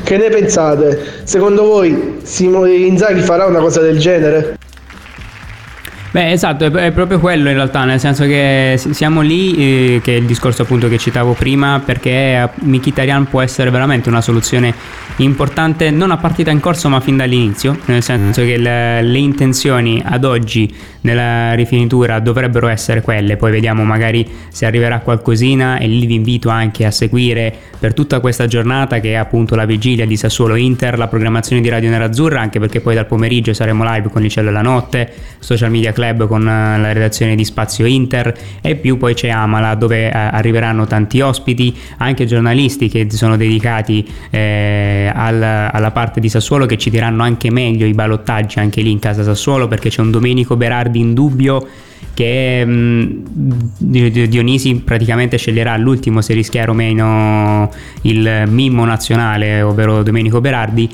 Che 0.02 0.16
ne 0.16 0.28
pensate? 0.28 1.00
Secondo 1.22 1.64
voi 1.64 2.18
Inzaghi 2.24 3.20
farà 3.20 3.46
una 3.46 3.60
cosa 3.60 3.80
del 3.80 3.98
genere? 3.98 4.58
Beh, 6.16 6.30
esatto, 6.30 6.64
è, 6.64 6.92
proprio 6.92 7.20
quello 7.20 7.50
in 7.50 7.56
realtà, 7.56 7.84
nel 7.84 8.00
senso 8.00 8.24
che 8.24 8.80
siamo 8.92 9.20
lì, 9.20 9.96
eh, 9.96 10.00
che 10.02 10.14
è 10.14 10.16
il 10.16 10.24
discorso 10.24 10.62
appunto 10.62 10.88
che 10.88 10.96
citavo 10.96 11.34
prima, 11.34 11.82
perché 11.84 12.48
Mkhitaryan 12.54 13.26
può 13.26 13.42
essere 13.42 13.68
veramente 13.68 14.08
una 14.08 14.22
soluzione 14.22 14.72
importante 15.16 15.90
non 15.90 16.12
a 16.12 16.16
partita 16.16 16.50
in 16.50 16.58
corso 16.58 16.88
ma 16.88 17.00
fin 17.00 17.18
dall'inizio, 17.18 17.78
nel 17.84 18.02
senso 18.02 18.40
che 18.44 18.56
le, 18.56 19.02
le 19.02 19.18
intenzioni 19.18 20.02
ad 20.02 20.24
oggi 20.24 20.74
nella 21.06 21.54
rifinitura 21.54 22.18
dovrebbero 22.18 22.66
essere 22.66 23.00
quelle, 23.00 23.36
poi 23.36 23.52
vediamo 23.52 23.84
magari 23.84 24.28
se 24.48 24.66
arriverà 24.66 24.98
qualcosina 24.98 25.78
e 25.78 25.86
lì 25.86 26.04
vi 26.04 26.16
invito 26.16 26.48
anche 26.48 26.84
a 26.84 26.90
seguire 26.90 27.54
per 27.78 27.94
tutta 27.94 28.18
questa 28.18 28.46
giornata 28.46 28.98
che 28.98 29.12
è 29.12 29.14
appunto 29.14 29.54
la 29.54 29.64
vigilia 29.64 30.04
di 30.04 30.16
Sassuolo 30.16 30.56
Inter, 30.56 30.98
la 30.98 31.06
programmazione 31.06 31.62
di 31.62 31.68
Radio 31.68 31.90
Nerazzurra, 31.90 32.40
anche 32.40 32.58
perché 32.58 32.80
poi 32.80 32.94
dal 32.94 33.06
pomeriggio 33.06 33.52
saremo 33.52 33.84
live 33.84 34.08
con 34.10 34.24
il 34.24 34.30
cielo 34.30 34.48
e 34.48 34.52
la 34.52 34.62
notte, 34.62 35.12
social 35.38 35.70
media 35.70 35.92
club 35.92 36.26
con 36.26 36.42
eh, 36.42 36.78
la 36.78 36.92
redazione 36.92 37.36
di 37.36 37.44
Spazio 37.44 37.86
Inter 37.86 38.34
e 38.60 38.74
più 38.74 38.96
poi 38.96 39.14
c'è 39.14 39.28
Amala 39.28 39.74
dove 39.76 40.08
eh, 40.08 40.10
arriveranno 40.12 40.86
tanti 40.86 41.20
ospiti, 41.20 41.74
anche 41.98 42.24
giornalisti 42.24 42.88
che 42.88 43.06
sono 43.10 43.36
dedicati 43.36 44.04
eh, 44.30 45.10
al, 45.14 45.40
alla 45.40 45.90
parte 45.92 46.18
di 46.18 46.28
Sassuolo 46.28 46.66
che 46.66 46.76
ci 46.76 46.90
diranno 46.90 47.22
anche 47.22 47.52
meglio 47.52 47.86
i 47.86 47.94
balottaggi 47.94 48.58
anche 48.58 48.80
lì 48.80 48.90
in 48.90 48.98
casa 48.98 49.22
Sassuolo 49.22 49.68
perché 49.68 49.88
c'è 49.88 50.00
un 50.00 50.10
Domenico 50.10 50.56
Berardi 50.56 50.95
in 50.98 51.14
dubbio 51.14 51.66
che 52.16 52.64
mh, 52.64 53.24
Dionisi 53.78 54.76
praticamente 54.76 55.36
sceglierà 55.36 55.72
all'ultimo 55.72 56.22
se 56.22 56.32
rischiare 56.32 56.70
o 56.70 56.74
meno 56.74 57.70
il 58.02 58.44
mimmo 58.46 58.86
nazionale, 58.86 59.60
ovvero 59.60 60.02
Domenico 60.02 60.40
Berardi, 60.40 60.88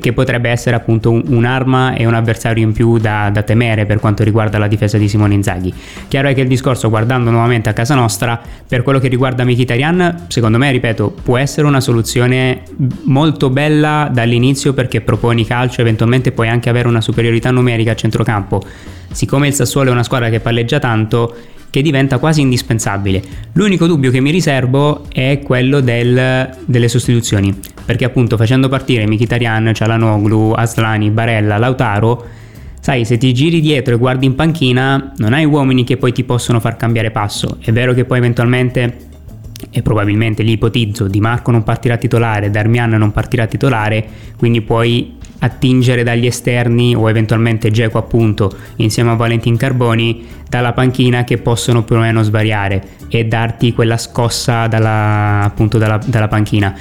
che 0.00 0.12
potrebbe 0.12 0.48
essere 0.48 0.74
appunto 0.74 1.10
un, 1.10 1.22
un'arma 1.26 1.94
e 1.94 2.06
un 2.06 2.14
avversario 2.14 2.64
in 2.64 2.72
più 2.72 2.98
da, 2.98 3.30
da, 3.30 3.42
temere 3.42 3.86
per 3.86 4.00
quanto 4.00 4.24
riguarda 4.24 4.58
la 4.58 4.66
difesa 4.66 4.98
di 4.98 5.08
Simone 5.08 5.34
Inzaghi. 5.34 5.72
Chiaro 6.08 6.28
è 6.28 6.34
che 6.34 6.40
il 6.40 6.48
discorso, 6.48 6.88
guardando 6.88 7.30
nuovamente 7.30 7.68
a 7.68 7.72
casa 7.72 7.94
nostra, 7.94 8.40
per 8.66 8.82
quello 8.82 8.98
che 8.98 9.08
riguarda 9.08 9.44
Mkhitaryan, 9.44 10.26
secondo 10.28 10.58
me, 10.58 10.72
ripeto, 10.72 11.14
può 11.22 11.36
essere 11.36 11.66
una 11.66 11.80
soluzione 11.80 12.62
molto 13.04 13.50
bella 13.50 14.08
dall'inizio 14.10 14.72
perché 14.72 15.02
proponi 15.02 15.44
calcio, 15.44 15.82
eventualmente 15.82 16.32
puoi 16.32 16.48
anche 16.48 16.68
avere 16.68 16.88
una 16.88 17.00
superiorità 17.00 17.50
numerica 17.50 17.92
a 17.92 17.94
centrocampo 17.94 18.62
siccome 19.14 19.46
il 19.46 19.54
Sassuolo 19.54 19.90
è 19.90 19.92
una 19.92 20.02
squadra 20.02 20.28
che 20.28 20.40
palleggia 20.44 20.78
tanto, 20.78 21.34
che 21.70 21.82
diventa 21.82 22.18
quasi 22.18 22.40
indispensabile. 22.40 23.20
L'unico 23.54 23.88
dubbio 23.88 24.12
che 24.12 24.20
mi 24.20 24.30
riservo 24.30 25.06
è 25.12 25.40
quello 25.42 25.80
del, 25.80 26.56
delle 26.66 26.88
sostituzioni, 26.88 27.52
perché 27.84 28.04
appunto 28.04 28.36
facendo 28.36 28.68
partire 28.68 29.08
Mkhitaryan, 29.08 29.72
Cialanoglu, 29.74 30.52
Aslani, 30.52 31.10
Barella, 31.10 31.58
Lautaro, 31.58 32.24
sai, 32.78 33.04
se 33.04 33.16
ti 33.16 33.34
giri 33.34 33.60
dietro 33.60 33.94
e 33.94 33.98
guardi 33.98 34.26
in 34.26 34.36
panchina, 34.36 35.14
non 35.16 35.32
hai 35.32 35.44
uomini 35.44 35.82
che 35.82 35.96
poi 35.96 36.12
ti 36.12 36.22
possono 36.22 36.60
far 36.60 36.76
cambiare 36.76 37.10
passo. 37.10 37.56
È 37.60 37.72
vero 37.72 37.92
che 37.92 38.04
poi 38.04 38.18
eventualmente 38.18 38.96
e 39.70 39.82
probabilmente 39.82 40.42
li 40.42 40.52
ipotizzo, 40.52 41.08
Di 41.08 41.20
Marco 41.20 41.50
non 41.50 41.64
partirà 41.64 41.96
titolare, 41.96 42.50
Darmian 42.50 42.90
non 42.90 43.10
partirà 43.10 43.46
titolare, 43.46 44.06
quindi 44.36 44.60
puoi 44.60 45.16
attingere 45.44 46.02
dagli 46.02 46.26
esterni 46.26 46.94
o 46.94 47.08
eventualmente 47.08 47.70
Geco 47.70 47.98
appunto 47.98 48.52
insieme 48.76 49.10
a 49.10 49.14
Valentin 49.14 49.56
Carboni 49.56 50.26
dalla 50.48 50.72
panchina 50.72 51.24
che 51.24 51.38
possono 51.38 51.82
più 51.84 51.96
o 51.96 52.00
meno 52.00 52.22
svariare 52.22 52.82
e 53.08 53.24
darti 53.24 53.72
quella 53.72 53.96
scossa 53.96 54.66
dalla, 54.66 55.42
appunto 55.42 55.78
dalla, 55.78 55.98
dalla 56.04 56.28
panchina. 56.28 56.74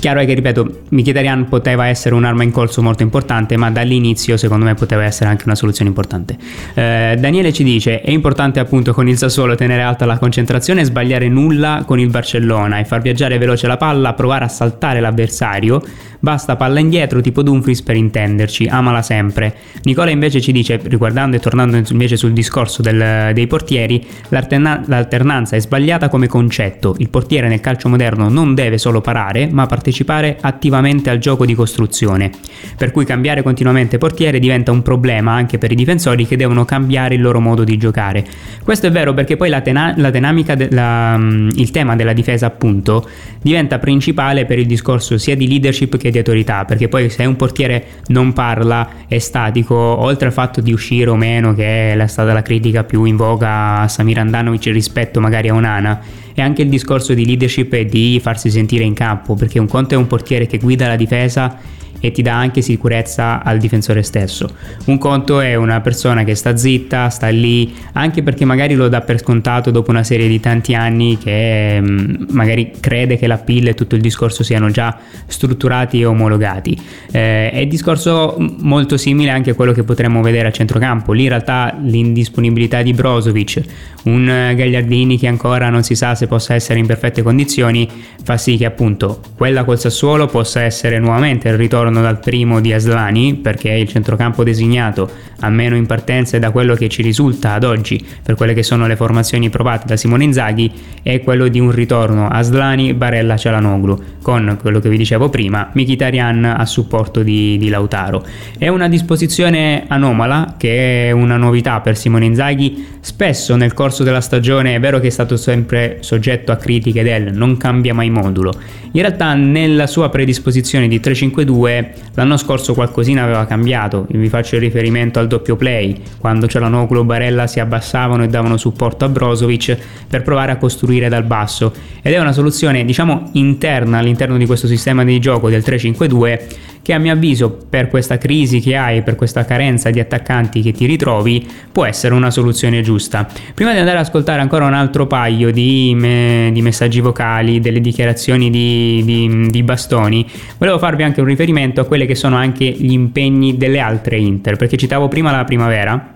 Chiaro 0.00 0.20
è 0.20 0.24
che, 0.24 0.32
ripeto, 0.32 0.84
Mkhitaryan 0.88 1.46
poteva 1.46 1.86
essere 1.86 2.14
un'arma 2.14 2.42
in 2.42 2.52
corso 2.52 2.80
molto 2.80 3.02
importante, 3.02 3.58
ma 3.58 3.70
dall'inizio 3.70 4.38
secondo 4.38 4.64
me 4.64 4.72
poteva 4.72 5.04
essere 5.04 5.28
anche 5.28 5.42
una 5.44 5.54
soluzione 5.54 5.90
importante. 5.90 6.38
Eh, 6.72 7.16
Daniele 7.18 7.52
ci 7.52 7.62
dice, 7.62 8.00
è 8.00 8.10
importante 8.10 8.60
appunto 8.60 8.94
con 8.94 9.06
il 9.08 9.18
Sassuolo 9.18 9.56
tenere 9.56 9.82
alta 9.82 10.06
la 10.06 10.16
concentrazione 10.16 10.80
e 10.80 10.84
sbagliare 10.84 11.28
nulla 11.28 11.82
con 11.84 12.00
il 12.00 12.08
Barcellona 12.08 12.78
e 12.78 12.86
far 12.86 13.02
viaggiare 13.02 13.36
veloce 13.36 13.66
la 13.66 13.76
palla, 13.76 14.14
provare 14.14 14.46
a 14.46 14.48
saltare 14.48 15.00
l'avversario, 15.00 15.82
basta 16.18 16.56
palla 16.56 16.80
indietro 16.80 17.20
tipo 17.20 17.42
Dumfries 17.42 17.82
per 17.82 17.96
intenderci, 17.96 18.68
amala 18.68 19.02
sempre. 19.02 19.54
Nicola 19.82 20.08
invece 20.08 20.40
ci 20.40 20.50
dice, 20.50 20.80
riguardando 20.82 21.36
e 21.36 21.40
tornando 21.40 21.76
invece 21.76 22.16
sul 22.16 22.32
discorso 22.32 22.80
del, 22.80 23.32
dei 23.34 23.46
portieri, 23.46 24.02
l'alterna- 24.28 24.82
l'alternanza 24.86 25.56
è 25.56 25.60
sbagliata 25.60 26.08
come 26.08 26.26
concetto, 26.26 26.94
il 26.96 27.10
portiere 27.10 27.48
nel 27.48 27.60
calcio 27.60 27.90
moderno 27.90 28.30
non 28.30 28.54
deve 28.54 28.78
solo 28.78 29.02
parare, 29.02 29.46
ma 29.46 29.66
partecipare 29.66 29.88
partecipare 29.90 30.38
attivamente 30.40 31.10
al 31.10 31.18
gioco 31.18 31.44
di 31.44 31.54
costruzione, 31.54 32.30
per 32.76 32.92
cui 32.92 33.04
cambiare 33.04 33.42
continuamente 33.42 33.98
portiere 33.98 34.38
diventa 34.38 34.70
un 34.70 34.82
problema 34.82 35.32
anche 35.32 35.58
per 35.58 35.72
i 35.72 35.74
difensori 35.74 36.26
che 36.26 36.36
devono 36.36 36.64
cambiare 36.64 37.16
il 37.16 37.20
loro 37.20 37.40
modo 37.40 37.64
di 37.64 37.76
giocare. 37.76 38.24
Questo 38.62 38.86
è 38.86 38.90
vero 38.90 39.12
perché 39.12 39.36
poi 39.36 39.48
la, 39.48 39.60
tena- 39.60 39.94
la 39.96 40.10
dinamica, 40.10 40.54
de- 40.54 40.68
la, 40.70 41.16
mm, 41.18 41.50
il 41.56 41.70
tema 41.70 41.96
della 41.96 42.12
difesa 42.12 42.46
appunto 42.46 43.06
diventa 43.42 43.78
principale 43.78 44.46
per 44.46 44.58
il 44.58 44.66
discorso 44.66 45.18
sia 45.18 45.34
di 45.34 45.48
leadership 45.48 45.96
che 45.96 46.10
di 46.10 46.18
autorità, 46.18 46.64
perché 46.64 46.88
poi 46.88 47.10
se 47.10 47.24
un 47.24 47.36
portiere 47.36 47.84
non 48.08 48.32
parla, 48.32 48.88
è 49.08 49.18
statico, 49.18 49.74
oltre 49.74 50.26
al 50.26 50.32
fatto 50.32 50.60
di 50.60 50.72
uscire 50.72 51.10
o 51.10 51.16
meno, 51.16 51.54
che 51.54 51.94
è 51.94 52.06
stata 52.06 52.32
la 52.32 52.42
critica 52.42 52.84
più 52.84 53.04
in 53.04 53.16
voga 53.16 53.80
a 53.80 53.88
Samir 53.88 54.18
Andanovic 54.18 54.64
rispetto 54.66 55.20
magari 55.20 55.48
a 55.48 55.54
Onana, 55.54 56.00
è 56.40 56.42
anche 56.42 56.62
il 56.62 56.68
discorso 56.68 57.14
di 57.14 57.24
leadership 57.24 57.72
e 57.74 57.84
di 57.84 58.18
farsi 58.20 58.50
sentire 58.50 58.84
in 58.84 58.94
campo, 58.94 59.34
perché 59.34 59.58
un 59.58 59.66
conto 59.66 59.94
è 59.94 59.96
un 59.96 60.06
portiere 60.06 60.46
che 60.46 60.58
guida 60.58 60.88
la 60.88 60.96
difesa 60.96 61.56
e 62.00 62.10
ti 62.10 62.22
dà 62.22 62.34
anche 62.34 62.62
sicurezza 62.62 63.42
al 63.42 63.58
difensore 63.58 64.02
stesso. 64.02 64.48
Un 64.86 64.98
conto 64.98 65.40
è 65.40 65.54
una 65.54 65.80
persona 65.80 66.24
che 66.24 66.34
sta 66.34 66.56
zitta, 66.56 67.08
sta 67.10 67.28
lì, 67.28 67.74
anche 67.92 68.22
perché 68.22 68.44
magari 68.44 68.74
lo 68.74 68.88
dà 68.88 69.02
per 69.02 69.20
scontato 69.20 69.70
dopo 69.70 69.90
una 69.90 70.02
serie 70.02 70.26
di 70.26 70.40
tanti 70.40 70.74
anni 70.74 71.18
che 71.18 71.80
mh, 71.80 72.26
magari 72.30 72.72
crede 72.80 73.16
che 73.16 73.26
la 73.26 73.36
PIL 73.36 73.68
e 73.68 73.74
tutto 73.74 73.94
il 73.94 74.00
discorso 74.00 74.42
siano 74.42 74.70
già 74.70 74.96
strutturati 75.26 76.00
e 76.00 76.06
omologati. 76.06 76.76
Eh, 77.10 77.50
è 77.50 77.66
discorso 77.66 78.36
molto 78.38 78.96
simile 78.96 79.30
anche 79.30 79.50
a 79.50 79.54
quello 79.54 79.72
che 79.72 79.82
potremmo 79.82 80.22
vedere 80.22 80.48
a 80.48 80.52
centrocampo. 80.52 81.12
Lì 81.12 81.24
in 81.24 81.28
realtà 81.28 81.76
l'indisponibilità 81.80 82.82
di 82.82 82.94
Brozovic, 82.94 83.62
un 84.04 84.24
Gagliardini 84.24 85.18
che 85.18 85.26
ancora 85.26 85.68
non 85.68 85.82
si 85.82 85.94
sa 85.94 86.14
se 86.14 86.26
possa 86.26 86.54
essere 86.54 86.78
in 86.78 86.86
perfette 86.86 87.22
condizioni, 87.22 87.88
fa 88.22 88.36
sì 88.36 88.56
che 88.56 88.64
appunto 88.64 89.20
quella 89.36 89.64
col 89.64 89.78
Sassuolo 89.78 90.26
possa 90.26 90.62
essere 90.62 90.98
nuovamente 90.98 91.48
il 91.48 91.56
ritorno 91.56 91.89
ritorno 91.90 92.00
dal 92.00 92.20
primo 92.20 92.60
di 92.60 92.72
Aslani, 92.72 93.34
perché 93.34 93.70
il 93.70 93.88
centrocampo 93.88 94.44
designato, 94.44 95.10
a 95.40 95.50
meno 95.50 95.74
in 95.74 95.86
partenza 95.86 96.38
da 96.38 96.50
quello 96.50 96.74
che 96.74 96.88
ci 96.88 97.02
risulta 97.02 97.52
ad 97.52 97.64
oggi, 97.64 98.02
per 98.22 98.36
quelle 98.36 98.54
che 98.54 98.62
sono 98.62 98.86
le 98.86 98.96
formazioni 98.96 99.50
provate 99.50 99.86
da 99.86 99.96
Simone 99.96 100.24
Inzaghi, 100.24 100.70
è 101.02 101.20
quello 101.22 101.48
di 101.48 101.58
un 101.58 101.72
ritorno. 101.72 102.28
Aslani, 102.28 102.94
Barella, 102.94 103.36
Cialanoglu, 103.36 104.02
con 104.22 104.56
quello 104.60 104.78
che 104.78 104.88
vi 104.88 104.96
dicevo 104.96 105.28
prima, 105.28 105.70
Mkhitaryan 105.72 106.44
a 106.44 106.64
supporto 106.64 107.22
di, 107.22 107.58
di 107.58 107.68
Lautaro. 107.68 108.24
È 108.56 108.68
una 108.68 108.88
disposizione 108.88 109.84
anomala, 109.88 110.54
che 110.56 111.08
è 111.08 111.10
una 111.10 111.36
novità 111.36 111.80
per 111.80 111.96
Simone 111.96 112.26
Inzaghi, 112.26 112.86
spesso 113.00 113.56
nel 113.56 113.74
corso 113.74 114.04
della 114.04 114.20
stagione 114.20 114.74
è 114.74 114.80
vero 114.80 115.00
che 115.00 115.08
è 115.08 115.10
stato 115.10 115.36
sempre 115.36 115.98
soggetto 116.00 116.52
a 116.52 116.56
critiche 116.56 117.02
del 117.02 117.32
non 117.32 117.56
cambia 117.56 117.94
mai 117.94 118.10
modulo, 118.10 118.52
in 118.92 119.00
realtà 119.00 119.34
nella 119.34 119.86
sua 119.86 120.10
predisposizione 120.10 120.86
di 120.86 121.00
3-5-2 121.00 121.79
l'anno 122.14 122.36
scorso 122.36 122.74
qualcosina 122.74 123.22
aveva 123.22 123.46
cambiato, 123.46 124.06
vi 124.08 124.28
faccio 124.28 124.58
riferimento 124.58 125.18
al 125.18 125.26
doppio 125.26 125.56
play, 125.56 126.00
quando 126.18 126.46
Cialanoglu 126.46 127.00
e 127.00 127.04
Barella 127.04 127.46
si 127.46 127.60
abbassavano 127.60 128.22
e 128.24 128.28
davano 128.28 128.56
supporto 128.56 129.04
a 129.04 129.08
Brozovic 129.08 129.76
per 130.08 130.22
provare 130.22 130.52
a 130.52 130.56
costruire 130.56 131.08
dal 131.08 131.24
basso 131.24 131.72
ed 132.02 132.12
è 132.12 132.18
una 132.18 132.32
soluzione 132.32 132.84
diciamo 132.84 133.30
interna 133.32 133.98
all'interno 133.98 134.36
di 134.36 134.46
questo 134.46 134.66
sistema 134.66 135.04
di 135.04 135.18
gioco 135.20 135.48
del 135.48 135.62
3-5-2 135.64 136.68
che 136.82 136.96
a 136.96 136.98
mio 136.98 137.12
avviso 137.12 137.56
per 137.70 137.86
questa 137.86 138.18
crisi 138.18 138.58
che 138.58 138.74
hai, 138.74 139.02
per 139.02 139.14
questa 139.14 139.44
carenza 139.44 139.90
di 139.90 140.00
attaccanti 140.00 140.60
che 140.60 140.72
ti 140.72 140.86
ritrovi, 140.86 141.46
può 141.70 141.84
essere 141.84 142.14
una 142.14 142.32
soluzione 142.32 142.82
giusta. 142.82 143.28
Prima 143.54 143.70
di 143.70 143.78
andare 143.78 143.98
ad 143.98 144.06
ascoltare 144.06 144.40
ancora 144.40 144.66
un 144.66 144.74
altro 144.74 145.06
paio 145.06 145.52
di, 145.52 145.92
me, 145.94 146.50
di 146.52 146.60
messaggi 146.62 146.98
vocali, 146.98 147.60
delle 147.60 147.80
dichiarazioni 147.80 148.50
di, 148.50 149.02
di, 149.04 149.46
di, 149.50 149.62
bastoni, 149.62 150.26
volevo 150.58 150.78
farvi 150.78 151.04
anche 151.04 151.20
un 151.20 151.26
riferimento 151.28 151.69
a 151.78 151.84
quelli 151.84 152.06
che 152.06 152.14
sono 152.14 152.36
anche 152.36 152.64
gli 152.64 152.90
impegni 152.90 153.56
delle 153.56 153.78
altre 153.78 154.18
Inter, 154.18 154.56
perché 154.56 154.76
citavo 154.76 155.06
prima 155.08 155.30
la 155.30 155.44
primavera 155.44 156.14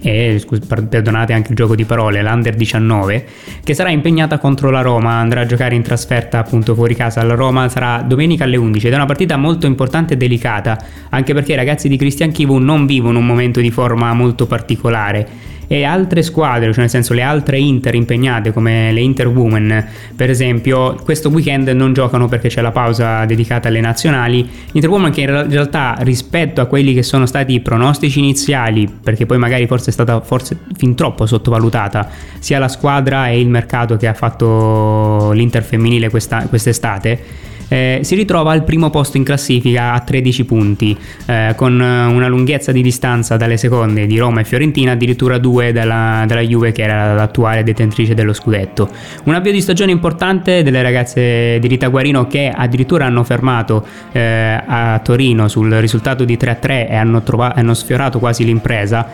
e 0.00 0.40
perdonate 0.88 1.32
anche 1.32 1.50
il 1.50 1.56
gioco 1.56 1.74
di 1.74 1.84
parole, 1.84 2.22
l'Under 2.22 2.54
19, 2.54 3.26
che 3.64 3.74
sarà 3.74 3.90
impegnata 3.90 4.38
contro 4.38 4.70
la 4.70 4.80
Roma, 4.80 5.14
andrà 5.14 5.40
a 5.40 5.46
giocare 5.46 5.74
in 5.74 5.82
trasferta 5.82 6.38
appunto 6.38 6.74
fuori 6.74 6.94
casa. 6.94 7.20
Alla 7.20 7.34
Roma, 7.34 7.68
sarà 7.68 8.02
domenica 8.06 8.44
alle 8.44 8.56
11 8.56 8.86
ed 8.86 8.92
è 8.92 8.96
una 8.96 9.06
partita 9.06 9.36
molto 9.36 9.66
importante 9.66 10.14
e 10.14 10.16
delicata, 10.16 10.78
anche 11.10 11.34
perché 11.34 11.52
i 11.52 11.56
ragazzi 11.56 11.88
di 11.88 11.96
Christian 11.96 12.30
Kivu 12.30 12.58
non 12.58 12.86
vivono 12.86 13.18
un 13.18 13.26
momento 13.26 13.60
di 13.60 13.70
forma 13.70 14.12
molto 14.12 14.46
particolare 14.46 15.56
e 15.68 15.84
altre 15.84 16.22
squadre, 16.22 16.70
cioè 16.70 16.80
nel 16.80 16.90
senso 16.90 17.12
le 17.12 17.22
altre 17.22 17.58
Inter 17.58 17.94
impegnate 17.94 18.52
come 18.52 18.90
le 18.90 19.00
Inter 19.00 19.28
Women, 19.28 19.86
per 20.16 20.30
esempio, 20.30 20.94
questo 21.04 21.28
weekend 21.28 21.68
non 21.68 21.92
giocano 21.92 22.26
perché 22.26 22.48
c'è 22.48 22.62
la 22.62 22.70
pausa 22.70 23.24
dedicata 23.26 23.68
alle 23.68 23.80
nazionali. 23.80 24.48
Inter 24.72 24.90
Women 24.90 25.12
che 25.12 25.20
in 25.20 25.50
realtà 25.50 25.96
rispetto 26.00 26.62
a 26.62 26.64
quelli 26.64 26.94
che 26.94 27.02
sono 27.02 27.26
stati 27.26 27.52
i 27.52 27.60
pronostici 27.60 28.18
iniziali, 28.18 28.88
perché 29.00 29.26
poi 29.26 29.36
magari 29.38 29.66
forse 29.66 29.90
è 29.90 29.92
stata 29.92 30.20
forse 30.20 30.56
fin 30.76 30.94
troppo 30.94 31.26
sottovalutata 31.26 32.08
sia 32.38 32.58
la 32.58 32.68
squadra 32.68 33.28
e 33.28 33.38
il 33.38 33.48
mercato 33.48 33.96
che 33.96 34.06
ha 34.06 34.14
fatto 34.14 35.32
l'Inter 35.32 35.62
femminile 35.62 36.08
questa, 36.08 36.46
quest'estate 36.48 37.46
eh, 37.68 38.00
si 38.02 38.14
ritrova 38.14 38.52
al 38.52 38.64
primo 38.64 38.90
posto 38.90 39.16
in 39.16 39.24
classifica 39.24 39.92
a 39.92 40.00
13 40.00 40.44
punti, 40.44 40.96
eh, 41.26 41.52
con 41.56 41.80
eh, 41.80 42.04
una 42.06 42.28
lunghezza 42.28 42.72
di 42.72 42.82
distanza 42.82 43.36
dalle 43.36 43.56
seconde 43.56 44.06
di 44.06 44.18
Roma 44.18 44.40
e 44.40 44.44
Fiorentina, 44.44 44.92
addirittura 44.92 45.38
due 45.38 45.72
dalla, 45.72 46.24
dalla 46.26 46.40
Juve 46.40 46.72
che 46.72 46.82
era 46.82 47.14
l'attuale 47.14 47.62
detentrice 47.62 48.14
dello 48.14 48.32
scudetto. 48.32 48.88
Un 49.24 49.34
avvio 49.34 49.52
di 49.52 49.60
stagione 49.60 49.92
importante 49.92 50.62
delle 50.62 50.82
ragazze 50.82 51.58
di 51.58 51.68
Rita 51.68 51.88
Guarino 51.88 52.26
che 52.26 52.52
addirittura 52.54 53.06
hanno 53.06 53.24
fermato 53.24 53.86
eh, 54.12 54.62
a 54.64 55.00
Torino 55.02 55.48
sul 55.48 55.70
risultato 55.72 56.24
di 56.24 56.36
3-3 56.36 56.88
e 56.88 56.94
hanno, 56.96 57.22
trova- 57.22 57.54
hanno 57.54 57.74
sfiorato 57.74 58.18
quasi 58.18 58.44
l'impresa 58.44 59.06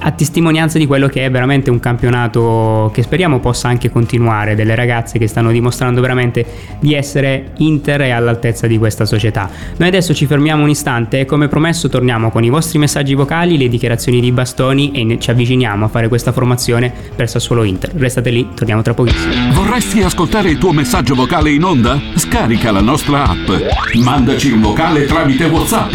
a 0.00 0.10
testimonianza 0.12 0.78
di 0.78 0.86
quello 0.86 1.08
che 1.08 1.24
è 1.24 1.30
veramente 1.30 1.70
un 1.70 1.80
campionato 1.80 2.90
che 2.92 3.02
speriamo 3.02 3.40
possa 3.40 3.68
anche 3.68 3.90
continuare, 3.90 4.54
delle 4.54 4.74
ragazze 4.74 5.18
che 5.18 5.26
stanno 5.26 5.50
dimostrando 5.50 6.00
veramente 6.00 6.44
di 6.80 6.94
essere 6.94 7.52
inter 7.58 8.02
e 8.02 8.10
all'altezza 8.10 8.66
di 8.66 8.78
questa 8.78 9.04
società. 9.04 9.50
Noi 9.76 9.88
adesso 9.88 10.14
ci 10.14 10.26
fermiamo 10.26 10.62
un 10.62 10.70
istante 10.70 11.20
e 11.20 11.24
come 11.24 11.48
promesso 11.48 11.88
torniamo 11.88 12.30
con 12.30 12.44
i 12.44 12.48
vostri 12.48 12.78
messaggi 12.78 13.14
vocali, 13.14 13.58
le 13.58 13.68
dichiarazioni 13.68 14.20
di 14.20 14.32
bastoni 14.32 14.92
e 14.92 15.18
ci 15.18 15.30
avviciniamo 15.30 15.84
a 15.84 15.88
fare 15.88 16.08
questa 16.08 16.32
formazione 16.32 16.92
per 17.14 17.28
Sassuolo 17.28 17.64
Inter. 17.64 17.92
Restate 17.94 18.30
lì, 18.30 18.48
torniamo 18.54 18.82
tra 18.82 18.94
pochissimo. 18.94 19.52
Vorresti 19.52 20.02
ascoltare 20.02 20.50
il 20.50 20.58
tuo 20.58 20.72
messaggio 20.72 21.14
vocale 21.14 21.50
in 21.50 21.64
onda? 21.64 22.00
Scarica 22.14 22.70
la 22.70 22.80
nostra 22.80 23.24
app, 23.24 23.50
mandaci 23.94 24.52
un 24.52 24.60
vocale 24.60 25.06
tramite 25.06 25.46
WhatsApp 25.46 25.94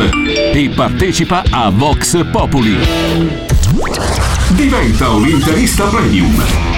e 0.53 0.72
partecipa 0.75 1.43
a 1.50 1.69
Vox 1.69 2.25
Populi. 2.31 3.52
Diventa 4.55 5.09
un 5.09 5.27
interista 5.27 5.85
premium. 5.89 6.73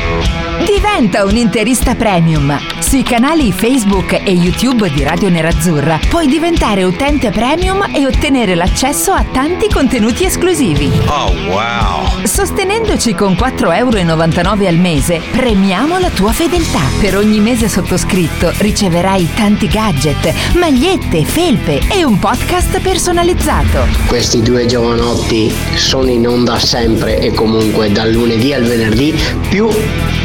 Diventa 0.66 1.26
un 1.26 1.36
interista 1.36 1.96
premium. 1.96 2.58
Sui 2.80 3.04
canali 3.04 3.52
Facebook 3.52 4.14
e 4.14 4.32
YouTube 4.32 4.90
di 4.90 5.04
Radio 5.04 5.30
Nerazzurra 5.30 6.00
puoi 6.10 6.28
diventare 6.28 6.84
utente 6.84 7.30
premium 7.30 7.86
e 7.94 8.06
ottenere 8.06 8.56
l'accesso 8.56 9.12
a 9.12 9.24
tanti 9.32 9.68
contenuti 9.70 10.26
esclusivi. 10.26 10.92
Oh 11.08 11.32
wow! 11.50 12.26
Sostenendoci 12.26 13.14
con 13.14 13.34
4,99 13.34 13.76
euro 13.76 14.68
al 14.68 14.78
mese, 14.78 15.22
premiamo 15.32 16.00
la 16.00 16.10
tua 16.10 16.32
fedeltà. 16.32 16.82
Per 17.00 17.18
ogni 17.18 17.40
mese 17.40 17.70
sottoscritto 17.70 18.52
riceverai 18.58 19.30
tanti 19.36 19.68
gadget, 19.68 20.34
magliette, 20.56 21.24
felpe 21.26 21.82
e 21.90 22.04
un 22.04 22.18
podcast 22.18 22.80
personalizzato. 22.80 23.86
Questi 24.08 24.42
due 24.42 24.66
giovanotti 24.66 25.54
sono 25.76 26.10
in 26.10 26.28
onda 26.28 26.58
sempre 26.58 27.20
e 27.20 27.32
comunque 27.34 27.92
dal 27.92 28.12
lunedì 28.12 28.54
al 28.54 28.64
venerdì 28.64 29.14
più 29.50 29.70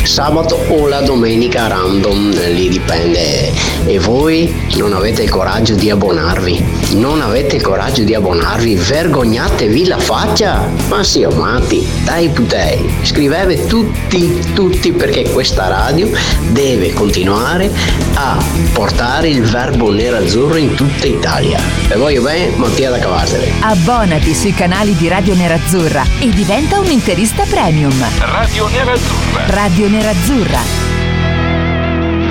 sabato 0.03 0.65
o 0.69 0.89
la 0.89 1.01
domenica 1.01 1.69
random, 1.69 2.31
lì 2.53 2.69
dipende. 2.69 3.53
E 3.87 3.99
voi 3.99 4.53
non 4.77 4.93
avete 4.93 5.23
il 5.23 5.31
coraggio 5.31 5.75
di 5.75 5.91
abbonarvi? 5.91 6.63
Non 6.95 7.21
avete 7.23 7.57
il 7.57 7.63
coraggio 7.63 8.03
di 8.03 8.15
abbonarvi? 8.15 8.75
Vergognatevi 8.75 9.87
la 9.87 9.99
faccia! 9.99 10.69
Ma 10.89 11.03
sì, 11.03 11.25
matti, 11.25 11.87
dai 12.05 12.29
putei, 12.29 12.89
scrivete 13.03 13.67
tutti, 13.67 14.53
tutti 14.53 14.93
perché 14.93 15.31
questa 15.31 15.69
radio 15.69 16.11
deve 16.49 16.93
continuare 16.93 17.71
a 18.15 18.43
portare 18.73 19.29
il 19.29 19.43
verbo 19.43 19.91
nero-azzurro 19.91 20.57
in 20.57 20.75
tutta 20.75 21.07
Italia. 21.07 21.61
E 21.89 21.97
voglio 21.97 22.23
bene, 22.23 22.55
Mattia 22.57 22.91
da 22.91 22.99
Cavarsene. 22.99 23.53
Abbonati 23.61 24.35
sui 24.35 24.55
canali 24.55 24.95
di 24.97 25.09
Radio 25.09 25.35
Nerazzurra 25.35 26.05
e 26.19 26.29
diventa 26.31 26.79
un 26.79 26.91
interista 26.91 27.45
premium. 27.45 27.95
Radio 28.19 28.69
Nerazzurra. 28.69 29.45
Radio 29.63 29.91
Nerazzurra. 29.91 30.59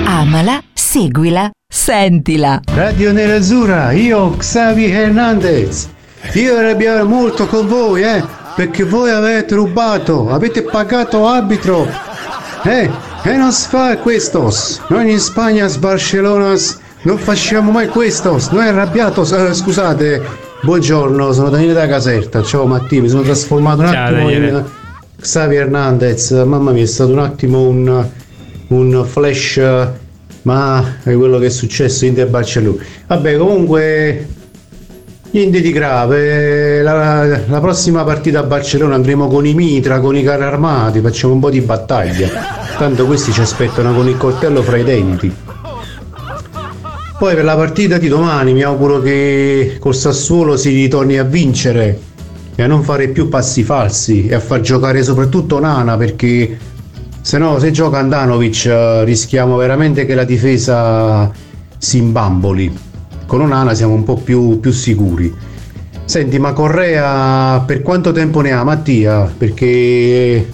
Amala, 0.04 0.60
seguila, 0.72 1.48
sentila. 1.72 2.60
Radio 2.74 3.12
Nerazzurra, 3.12 3.92
io 3.92 4.30
Xavi 4.30 4.90
Hernandez. 4.90 5.88
Io 6.32 6.56
arrabbiare 6.56 7.04
molto 7.04 7.46
con 7.46 7.68
voi, 7.68 8.02
eh, 8.02 8.24
perché 8.56 8.82
voi 8.82 9.10
avete 9.10 9.54
rubato, 9.54 10.28
avete 10.28 10.62
pagato 10.62 11.28
arbitro. 11.28 11.86
Eh, 12.64 12.90
e 13.22 13.36
non 13.36 13.52
si 13.52 13.68
fa 13.68 13.96
questo. 13.98 14.52
Noi 14.88 15.12
in 15.12 15.20
Spagna, 15.20 15.68
Barcellona, 15.78 16.56
non 17.02 17.16
facciamo 17.16 17.70
mai 17.70 17.86
questo. 17.86 18.40
Noi 18.50 18.66
arrabbiato, 18.66 19.22
eh, 19.22 19.54
scusate. 19.54 20.48
Buongiorno, 20.62 21.30
sono 21.30 21.48
Daniele 21.48 21.74
da 21.74 21.86
Caserta. 21.86 22.42
Ciao 22.42 22.66
Mattia, 22.66 23.00
mi 23.00 23.08
sono 23.08 23.22
trasformato 23.22 23.82
un 23.82 23.86
Ciao, 23.86 24.04
attimo 24.04 24.18
Daniele. 24.24 24.48
in 24.48 24.64
Xavi 25.20 25.56
Hernandez. 25.56 26.30
Mamma 26.30 26.72
mia, 26.72 26.82
è 26.82 26.86
stato 26.86 27.12
un 27.12 27.18
attimo 27.18 27.68
un, 27.68 28.06
un 28.68 29.04
flash, 29.06 29.60
ma 30.42 30.96
è 31.02 31.14
quello 31.14 31.38
che 31.38 31.46
è 31.46 31.50
successo 31.50 32.04
in 32.06 32.26
Barcellona. 32.28 32.82
Vabbè, 33.06 33.36
comunque 33.36 34.26
Niente 35.32 35.60
di 35.60 35.70
grave, 35.70 36.82
la, 36.82 37.24
la 37.46 37.60
prossima 37.60 38.02
partita 38.02 38.40
a 38.40 38.42
Barcellona 38.42 38.96
andremo 38.96 39.28
con 39.28 39.46
i 39.46 39.54
mitra, 39.54 40.00
con 40.00 40.16
i 40.16 40.24
carri 40.24 40.42
armati, 40.42 40.98
facciamo 40.98 41.34
un 41.34 41.38
po' 41.38 41.50
di 41.50 41.60
battaglia. 41.60 42.28
Tanto 42.76 43.06
questi 43.06 43.30
ci 43.30 43.40
aspettano 43.40 43.94
con 43.94 44.08
il 44.08 44.16
coltello 44.16 44.60
fra 44.60 44.76
i 44.76 44.82
denti. 44.82 45.32
Poi 47.16 47.34
per 47.36 47.44
la 47.44 47.54
partita 47.54 47.96
di 47.98 48.08
domani 48.08 48.52
mi 48.52 48.64
auguro 48.64 49.00
che 49.00 49.76
col 49.78 49.94
Sassuolo 49.94 50.56
si 50.56 50.70
ritorni 50.70 51.16
a 51.16 51.22
vincere 51.22 51.96
e 52.60 52.62
a 52.62 52.66
non 52.66 52.82
fare 52.82 53.08
più 53.08 53.30
passi 53.30 53.62
falsi 53.62 54.26
e 54.26 54.34
a 54.34 54.38
far 54.38 54.60
giocare 54.60 55.02
soprattutto 55.02 55.58
Nana 55.58 55.96
perché 55.96 56.58
se 57.22 57.38
no 57.38 57.58
se 57.58 57.70
gioca 57.70 57.96
Andanovic 57.96 58.66
eh, 58.66 59.04
rischiamo 59.04 59.56
veramente 59.56 60.04
che 60.04 60.14
la 60.14 60.24
difesa 60.24 61.32
si 61.78 61.96
imbamboli. 61.96 62.70
Con 63.24 63.40
Onana 63.40 63.72
siamo 63.72 63.94
un 63.94 64.04
po' 64.04 64.16
più, 64.16 64.60
più 64.60 64.72
sicuri. 64.72 65.34
Senti, 66.04 66.38
ma 66.38 66.52
Correa 66.52 67.60
per 67.60 67.80
quanto 67.80 68.12
tempo 68.12 68.42
ne 68.42 68.52
ha 68.52 68.62
Mattia? 68.62 69.32
Perché 69.38 70.46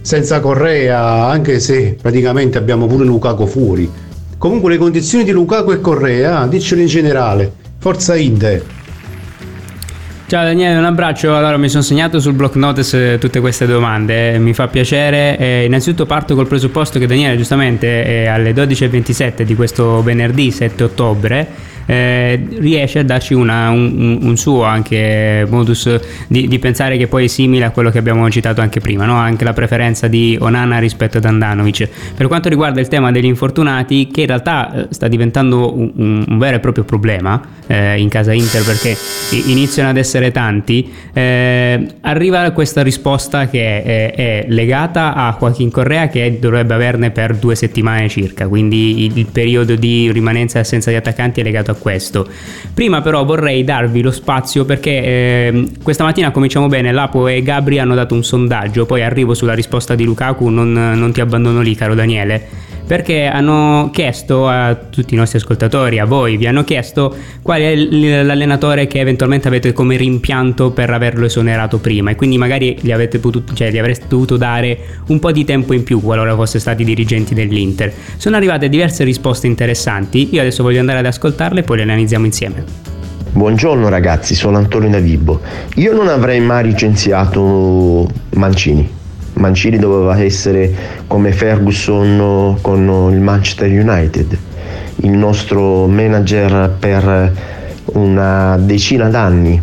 senza 0.00 0.40
Correa, 0.40 1.26
anche 1.26 1.60
se 1.60 1.98
praticamente 2.00 2.56
abbiamo 2.56 2.86
pure 2.86 3.04
Lukaku 3.04 3.46
fuori. 3.46 3.90
Comunque 4.38 4.70
le 4.70 4.78
condizioni 4.78 5.24
di 5.24 5.32
Lukaku 5.32 5.72
e 5.72 5.80
Correa, 5.82 6.46
diccelo 6.46 6.80
in 6.80 6.86
generale, 6.86 7.52
Forza 7.78 8.16
Inter. 8.16 8.78
Ciao 10.30 10.44
Daniele, 10.44 10.78
un 10.78 10.84
abbraccio. 10.84 11.36
Allora, 11.36 11.56
mi 11.56 11.68
sono 11.68 11.82
segnato 11.82 12.20
sul 12.20 12.34
block 12.34 12.54
notice 12.54 13.18
tutte 13.18 13.40
queste 13.40 13.66
domande, 13.66 14.38
mi 14.38 14.54
fa 14.54 14.68
piacere. 14.68 15.36
Eh, 15.36 15.64
innanzitutto 15.64 16.06
parto 16.06 16.36
col 16.36 16.46
presupposto 16.46 17.00
che 17.00 17.08
Daniele, 17.08 17.36
giustamente, 17.36 18.04
eh, 18.04 18.26
alle 18.28 18.52
12.27 18.52 19.42
di 19.42 19.56
questo 19.56 20.00
venerdì 20.04 20.52
7 20.52 20.84
ottobre 20.84 21.48
eh, 21.86 22.46
riesce 22.58 23.00
a 23.00 23.02
darci 23.02 23.34
una, 23.34 23.70
un, 23.70 24.20
un, 24.22 24.36
suo 24.36 24.62
anche 24.62 25.44
modus 25.50 25.98
di, 26.28 26.46
di, 26.46 26.58
pensare 26.60 26.96
che 26.96 27.08
poi 27.08 27.24
è 27.24 27.26
simile 27.26 27.64
a 27.64 27.70
quello 27.70 27.90
che 27.90 27.98
abbiamo 27.98 28.30
citato 28.30 28.60
anche 28.60 28.78
prima, 28.78 29.06
no? 29.06 29.16
anche 29.16 29.42
la 29.42 29.52
preferenza 29.52 30.06
di 30.06 30.38
Onana 30.40 30.78
rispetto 30.78 31.18
ad 31.18 31.24
Andanovic. 31.24 31.88
Per 32.14 32.28
quanto 32.28 32.48
riguarda 32.48 32.78
il 32.78 32.86
tema 32.86 33.10
degli 33.10 33.24
infortunati, 33.24 34.06
che 34.06 34.20
in 34.20 34.26
realtà 34.28 34.72
eh, 34.72 34.86
sta 34.90 35.08
diventando 35.08 35.76
un, 35.76 36.24
un 36.28 36.38
vero 36.38 36.54
e 36.54 36.60
proprio 36.60 36.84
problema 36.84 37.58
eh, 37.70 38.00
in 38.00 38.08
casa 38.08 38.32
Inter 38.32 38.64
perché 38.64 38.96
iniziano 39.46 39.90
ad 39.90 39.96
essere 39.96 40.32
tanti, 40.32 40.90
eh, 41.12 41.86
arriva 42.00 42.50
questa 42.50 42.82
risposta 42.82 43.48
che 43.48 43.82
è, 43.82 44.12
è, 44.12 44.44
legata 44.48 45.14
a 45.14 45.36
Joaquin 45.38 45.70
Correa 45.70 46.08
che 46.08 46.38
dovrebbe 46.40 46.74
averne 46.74 47.12
per 47.12 47.36
due 47.36 47.54
settimane 47.54 48.08
circa, 48.08 48.48
quindi 48.48 49.04
il, 49.04 49.18
il 49.18 49.26
periodo 49.26 49.76
di 49.76 50.10
rimanenza 50.10 50.58
e 50.58 50.62
assenza 50.62 50.90
di 50.90 50.96
attaccanti 50.96 51.40
è 51.40 51.44
legato 51.44 51.70
a 51.70 51.74
questo. 51.74 52.26
Prima 52.74 53.02
però 53.02 53.24
vorrei 53.24 53.62
darvi 53.62 54.02
lo 54.02 54.10
spazio 54.10 54.64
perché 54.64 54.90
eh, 54.90 55.68
questa 55.80 56.02
mattina 56.02 56.32
cominciamo 56.32 56.66
bene, 56.66 56.90
Lapo 56.90 57.28
e 57.28 57.40
Gabri 57.42 57.78
hanno 57.78 57.94
dato 57.94 58.14
un 58.14 58.24
sondaggio, 58.24 58.84
poi 58.84 59.02
arrivo 59.02 59.34
sulla 59.34 59.54
risposta 59.54 59.94
di 59.94 60.02
Lukaku, 60.02 60.48
non, 60.48 60.72
non 60.72 61.12
ti 61.12 61.20
abbandono 61.20 61.60
lì 61.60 61.76
caro 61.76 61.94
Daniele 61.94 62.69
perché 62.90 63.26
hanno 63.26 63.90
chiesto 63.92 64.48
a 64.48 64.74
tutti 64.74 65.14
i 65.14 65.16
nostri 65.16 65.38
ascoltatori, 65.38 66.00
a 66.00 66.06
voi, 66.06 66.36
vi 66.36 66.48
hanno 66.48 66.64
chiesto 66.64 67.14
qual 67.40 67.60
è 67.60 67.76
l'allenatore 67.76 68.88
che 68.88 68.98
eventualmente 68.98 69.46
avete 69.46 69.72
come 69.72 69.96
rimpianto 69.96 70.72
per 70.72 70.90
averlo 70.90 71.26
esonerato 71.26 71.78
prima 71.78 72.10
e 72.10 72.16
quindi 72.16 72.36
magari 72.36 72.76
gli, 72.80 72.92
potuto, 73.20 73.54
cioè, 73.54 73.70
gli 73.70 73.78
avreste 73.78 74.06
dovuto 74.08 74.36
dare 74.36 74.76
un 75.06 75.20
po' 75.20 75.30
di 75.30 75.44
tempo 75.44 75.72
in 75.72 75.84
più 75.84 76.00
qualora 76.00 76.34
foste 76.34 76.58
stati 76.58 76.82
dirigenti 76.82 77.32
dell'Inter. 77.32 77.92
Sono 78.16 78.34
arrivate 78.34 78.68
diverse 78.68 79.04
risposte 79.04 79.46
interessanti, 79.46 80.28
io 80.32 80.40
adesso 80.40 80.64
voglio 80.64 80.80
andare 80.80 80.98
ad 80.98 81.06
ascoltarle 81.06 81.60
e 81.60 81.62
poi 81.62 81.76
le 81.76 81.82
analizziamo 81.84 82.26
insieme. 82.26 82.64
Buongiorno 83.30 83.88
ragazzi, 83.88 84.34
sono 84.34 84.56
Antonio 84.56 84.88
Navibbo. 84.88 85.40
Io 85.76 85.94
non 85.94 86.08
avrei 86.08 86.40
mai 86.40 86.64
licenziato 86.64 88.08
Mancini 88.30 88.98
Mancini 89.40 89.78
doveva 89.78 90.20
essere 90.20 90.72
come 91.06 91.32
Ferguson 91.32 92.58
con 92.60 93.10
il 93.10 93.20
Manchester 93.20 93.70
United, 93.70 94.38
il 94.96 95.10
nostro 95.10 95.86
manager 95.86 96.76
per 96.78 97.32
una 97.92 98.58
decina 98.58 99.08
d'anni. 99.08 99.60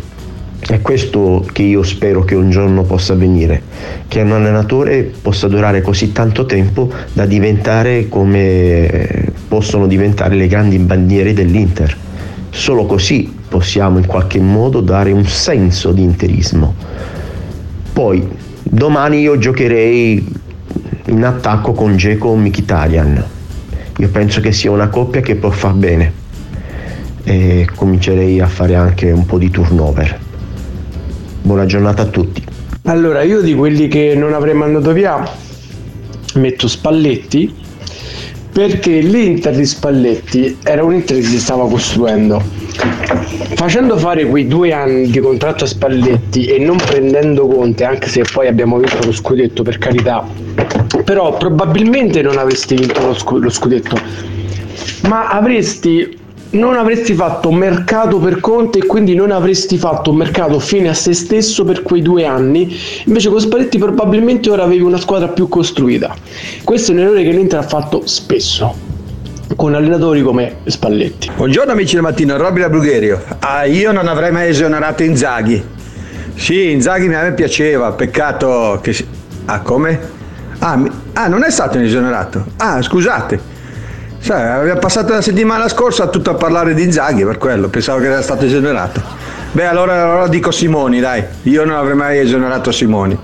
È 0.60 0.80
questo 0.82 1.46
che 1.52 1.62
io 1.62 1.84
spero 1.84 2.24
che 2.24 2.34
un 2.34 2.50
giorno 2.50 2.82
possa 2.82 3.12
avvenire, 3.12 3.62
che 4.08 4.20
un 4.20 4.32
allenatore 4.32 5.12
possa 5.22 5.46
durare 5.46 5.80
così 5.80 6.10
tanto 6.10 6.44
tempo 6.44 6.90
da 7.12 7.24
diventare 7.24 8.08
come 8.08 9.30
possono 9.46 9.86
diventare 9.86 10.34
le 10.34 10.48
grandi 10.48 10.78
bandiere 10.78 11.32
dell'Inter. 11.32 11.96
Solo 12.50 12.84
così 12.84 13.32
possiamo 13.48 13.98
in 13.98 14.06
qualche 14.06 14.40
modo 14.40 14.80
dare 14.80 15.12
un 15.12 15.24
senso 15.24 15.92
di 15.92 16.02
interismo. 16.02 16.74
Poi 17.92 18.28
Domani 18.70 19.20
io 19.20 19.38
giocherei 19.38 20.24
in 21.06 21.24
attacco 21.24 21.72
con 21.72 21.96
Geco 21.96 22.28
o 22.28 22.36
Mkhitaryan. 22.36 23.24
Io 23.96 24.08
penso 24.10 24.40
che 24.40 24.52
sia 24.52 24.70
una 24.70 24.88
coppia 24.88 25.22
che 25.22 25.36
può 25.36 25.48
far 25.48 25.72
bene 25.72 26.12
e 27.24 27.66
comincerei 27.74 28.40
a 28.40 28.46
fare 28.46 28.74
anche 28.74 29.10
un 29.10 29.24
po' 29.24 29.38
di 29.38 29.50
turnover. 29.50 30.20
Buona 31.40 31.64
giornata 31.64 32.02
a 32.02 32.06
tutti. 32.06 32.44
Allora, 32.82 33.22
io 33.22 33.40
di 33.40 33.54
quelli 33.54 33.88
che 33.88 34.14
non 34.14 34.34
avrei 34.34 34.54
mandato 34.54 34.92
via 34.92 35.26
metto 36.34 36.68
Spalletti 36.68 37.54
perché 38.52 39.00
l'Inter 39.00 39.56
di 39.56 39.64
Spalletti 39.64 40.58
era 40.62 40.84
un 40.84 40.92
Inter 40.92 41.16
che 41.16 41.22
si 41.22 41.40
stava 41.40 41.66
costruendo 41.66 42.42
facendo 43.54 43.96
fare 43.96 44.26
quei 44.26 44.46
due 44.46 44.72
anni 44.72 45.10
di 45.10 45.18
contratto 45.20 45.64
a 45.64 45.66
Spalletti 45.66 46.46
e 46.46 46.58
non 46.58 46.76
prendendo 46.76 47.46
Conte, 47.46 47.84
anche 47.84 48.08
se 48.08 48.22
poi 48.32 48.48
abbiamo 48.48 48.78
vinto 48.78 48.98
lo 49.04 49.12
scudetto 49.12 49.62
per 49.62 49.78
carità, 49.78 50.26
però 51.04 51.36
probabilmente 51.36 52.22
non 52.22 52.38
avresti 52.38 52.74
vinto 52.74 53.00
lo, 53.00 53.14
scu- 53.14 53.42
lo 53.42 53.50
scudetto, 53.50 53.96
ma 55.02 55.28
avresti 55.28 56.16
non 56.50 56.76
avresti 56.76 57.12
fatto 57.12 57.52
mercato 57.52 58.18
per 58.18 58.40
Conte 58.40 58.78
e 58.78 58.86
quindi 58.86 59.14
non 59.14 59.30
avresti 59.30 59.76
fatto 59.76 60.10
un 60.10 60.16
mercato 60.16 60.58
fine 60.58 60.88
a 60.88 60.94
se 60.94 61.12
stesso 61.12 61.62
per 61.62 61.82
quei 61.82 62.00
due 62.00 62.24
anni. 62.24 62.74
Invece 63.04 63.28
con 63.28 63.38
Spalletti 63.38 63.76
probabilmente 63.76 64.48
ora 64.48 64.62
avevi 64.62 64.82
una 64.82 64.96
squadra 64.96 65.28
più 65.28 65.46
costruita. 65.48 66.16
Questo 66.64 66.92
è 66.92 66.94
un 66.94 67.00
errore 67.02 67.22
che 67.22 67.32
l'Inter 67.32 67.58
ha 67.58 67.62
fatto 67.62 68.06
spesso 68.06 68.87
con 69.58 69.74
allenatori 69.74 70.22
come 70.22 70.58
Spalletti. 70.66 71.32
Buongiorno 71.34 71.72
amici 71.72 71.94
del 71.94 72.02
mattino, 72.04 72.36
Robby 72.36 72.60
da 72.60 72.68
Brugherio. 72.68 73.20
Ah, 73.40 73.64
io 73.64 73.90
non 73.90 74.06
avrei 74.06 74.30
mai 74.30 74.50
esonerato 74.50 75.02
Inzaghi. 75.02 75.60
Sì, 76.36 76.70
Inzaghi 76.70 77.12
a 77.12 77.22
me 77.22 77.32
piaceva, 77.32 77.90
peccato 77.90 78.78
che... 78.80 78.96
Ah, 79.46 79.58
come? 79.58 79.98
Ah, 80.60 80.76
mi... 80.76 80.88
ah, 81.14 81.26
non 81.26 81.42
è 81.42 81.50
stato 81.50 81.76
esonerato. 81.76 82.44
Ah, 82.58 82.80
scusate. 82.80 83.40
Sai, 84.20 84.60
abbiamo 84.60 84.78
passato 84.78 85.12
la 85.12 85.20
settimana 85.20 85.66
scorsa 85.66 86.06
tutto 86.06 86.30
a 86.30 86.34
parlare 86.34 86.72
di 86.72 86.84
Inzaghi 86.84 87.24
per 87.24 87.38
quello, 87.38 87.66
pensavo 87.66 87.98
che 87.98 88.06
era 88.06 88.22
stato 88.22 88.44
esonerato. 88.44 89.02
Beh, 89.50 89.66
allora, 89.66 90.04
allora 90.04 90.28
dico 90.28 90.52
Simoni, 90.52 91.00
dai. 91.00 91.24
Io 91.42 91.64
non 91.64 91.74
avrei 91.74 91.96
mai 91.96 92.20
esonerato 92.20 92.70
Simoni. 92.70 93.18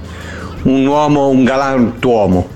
Un 0.62 0.84
uomo, 0.84 1.28
un 1.28 1.44
galantuomo. 1.44 2.48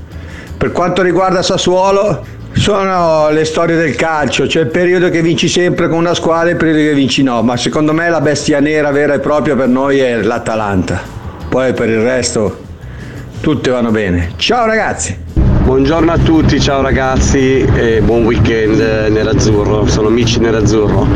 Per 0.56 0.72
quanto 0.72 1.02
riguarda 1.02 1.42
Sassuolo, 1.42 2.24
sono 2.52 3.30
le 3.30 3.44
storie 3.44 3.76
del 3.76 3.94
calcio, 3.94 4.46
c'è 4.46 4.60
il 4.60 4.68
periodo 4.68 5.08
che 5.10 5.22
vinci 5.22 5.48
sempre 5.48 5.88
con 5.88 5.98
una 5.98 6.14
squadra 6.14 6.48
e 6.48 6.52
il 6.52 6.56
periodo 6.56 6.80
che 6.80 6.94
vinci 6.94 7.22
no, 7.22 7.42
ma 7.42 7.56
secondo 7.56 7.92
me 7.92 8.08
la 8.08 8.20
bestia 8.20 8.60
nera 8.60 8.90
vera 8.90 9.14
e 9.14 9.18
propria 9.20 9.54
per 9.54 9.68
noi 9.68 9.98
è 9.98 10.20
l'Atalanta. 10.20 11.00
Poi 11.48 11.72
per 11.72 11.88
il 11.88 12.00
resto 12.00 12.58
tutte 13.40 13.70
vanno 13.70 13.90
bene. 13.90 14.32
Ciao 14.36 14.66
ragazzi! 14.66 15.26
Buongiorno 15.68 16.10
a 16.10 16.16
tutti, 16.16 16.58
ciao 16.58 16.80
ragazzi 16.80 17.62
e 17.76 18.00
buon 18.00 18.24
weekend 18.24 18.80
nell'azzurro, 19.10 19.86
sono 19.86 20.08
amici 20.08 20.40
nell'azzurro. 20.40 21.06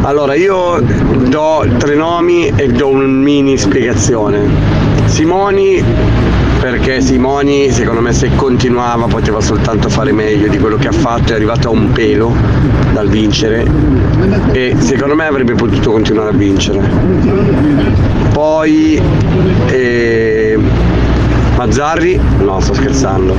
Allora 0.00 0.34
io 0.34 0.80
do 0.80 1.66
tre 1.76 1.94
nomi 1.94 2.50
e 2.56 2.68
do 2.68 2.88
una 2.88 3.04
mini 3.04 3.58
spiegazione. 3.58 4.48
Simoni 5.04 5.84
perché 6.60 7.00
Simoni 7.00 7.70
secondo 7.70 8.00
me 8.00 8.12
se 8.12 8.30
continuava 8.34 9.06
poteva 9.06 9.40
soltanto 9.40 9.88
fare 9.88 10.12
meglio 10.12 10.48
di 10.48 10.58
quello 10.58 10.76
che 10.76 10.88
ha 10.88 10.92
fatto, 10.92 11.32
è 11.32 11.36
arrivato 11.36 11.68
a 11.68 11.70
un 11.70 11.92
pelo 11.92 12.34
dal 12.92 13.08
vincere 13.08 13.66
e 14.52 14.74
secondo 14.78 15.14
me 15.14 15.26
avrebbe 15.26 15.54
potuto 15.54 15.92
continuare 15.92 16.30
a 16.30 16.32
vincere. 16.32 16.80
Poi 18.32 19.00
eh, 19.66 20.58
Mazzarri, 21.56 22.20
no 22.38 22.60
sto 22.60 22.74
scherzando, 22.74 23.34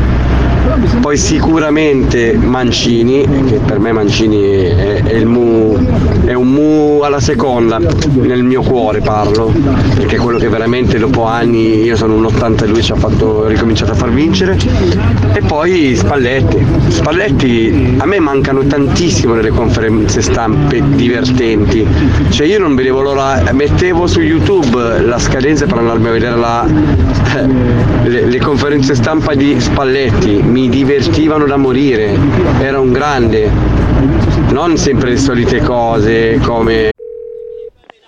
poi 0.99 1.17
sicuramente 1.17 2.33
Mancini, 2.33 3.25
che 3.47 3.59
per 3.65 3.79
me 3.79 3.91
Mancini 3.91 4.63
è, 4.63 5.03
è, 5.03 5.23
mu, 5.23 5.77
è, 6.25 6.33
un 6.33 6.47
mu 6.47 7.01
alla 7.01 7.19
seconda, 7.19 7.79
nel 8.13 8.43
mio 8.43 8.61
cuore 8.61 8.99
parlo, 9.01 9.53
perché 9.95 10.17
è 10.17 10.19
quello 10.19 10.37
che 10.37 10.49
veramente 10.49 10.97
dopo 10.97 11.25
anni, 11.25 11.81
io 11.83 11.95
sono 11.95 12.15
un 12.15 12.25
80 12.25 12.65
e 12.65 12.67
lui 12.67 12.81
ci 12.81 12.91
ha 12.91 12.95
fatto, 12.95 13.47
ricominciato 13.47 13.91
a 13.91 13.95
far 13.95 14.11
vincere. 14.11 14.57
E 15.33 15.41
poi 15.41 15.95
Spalletti. 15.95 16.65
Spalletti 16.89 17.95
a 17.97 18.05
me 18.05 18.19
mancano 18.19 18.63
tantissimo 18.65 19.33
nelle 19.33 19.49
conferenze 19.49 20.21
stampe 20.21 20.81
divertenti. 20.95 21.85
Cioè 22.29 22.47
io 22.47 22.59
non 22.59 22.75
vedevo 22.75 23.01
l'ora, 23.01 23.41
mettevo 23.51 24.07
su 24.07 24.21
YouTube 24.21 25.01
la 25.01 25.19
scadenza 25.19 25.65
per 25.65 25.77
andarmi 25.77 26.07
a 26.07 26.11
vedere 26.11 26.35
la, 26.35 26.65
le, 28.03 28.25
le 28.25 28.39
conferenze 28.39 28.95
stampa 28.95 29.33
di 29.33 29.59
Spalletti 29.59 30.41
mi 30.57 30.69
divertivano 30.69 31.45
da 31.45 31.55
morire, 31.55 32.17
era 32.59 32.79
un 32.79 32.91
grande, 32.91 33.47
non 34.49 34.75
sempre 34.75 35.11
le 35.11 35.17
solite 35.17 35.61
cose 35.61 36.39
come... 36.39 36.89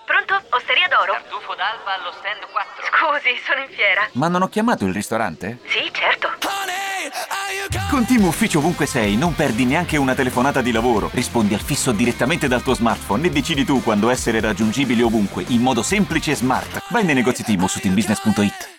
Pronto? 0.04 0.34
Osteria 0.50 0.88
d'oro? 0.90 1.12
Tartufo 1.12 1.54
d'alba 1.54 1.94
allo 1.94 2.12
stand 2.18 2.42
4. 2.52 2.86
Scusi, 2.90 3.40
sono 3.46 3.62
in 3.62 3.70
fiera. 3.70 4.10
Ma 4.14 4.30
non 4.30 4.42
ho 4.42 4.48
chiamato 4.48 4.86
il 4.86 4.94
ristorante? 4.96 5.60
Sì, 5.66 5.92
certo. 5.92 6.28
Con 7.88 8.06
Team 8.06 8.26
Ufficio 8.26 8.60
ovunque 8.60 8.86
sei, 8.86 9.16
non 9.16 9.36
perdi 9.36 9.66
neanche 9.66 9.98
una 9.98 10.16
telefonata 10.16 10.62
di 10.62 10.72
lavoro. 10.72 11.10
Rispondi 11.12 11.54
al 11.54 11.60
fisso 11.60 11.92
direttamente 11.92 12.48
dal 12.48 12.64
tuo 12.64 12.74
smartphone 12.74 13.28
e 13.28 13.30
decidi 13.32 13.66
tu 13.66 13.82
quando 13.84 14.10
essere 14.10 14.40
raggiungibile 14.40 15.04
ovunque, 15.04 15.44
in 15.48 15.62
modo 15.62 15.84
semplice 15.84 16.32
e 16.32 16.36
smart. 16.36 16.84
Vai 16.90 17.04
nei 17.04 17.16
negozi 17.16 17.44
Team 17.44 17.66
su 17.66 17.80
teambusiness.it. 17.80 18.79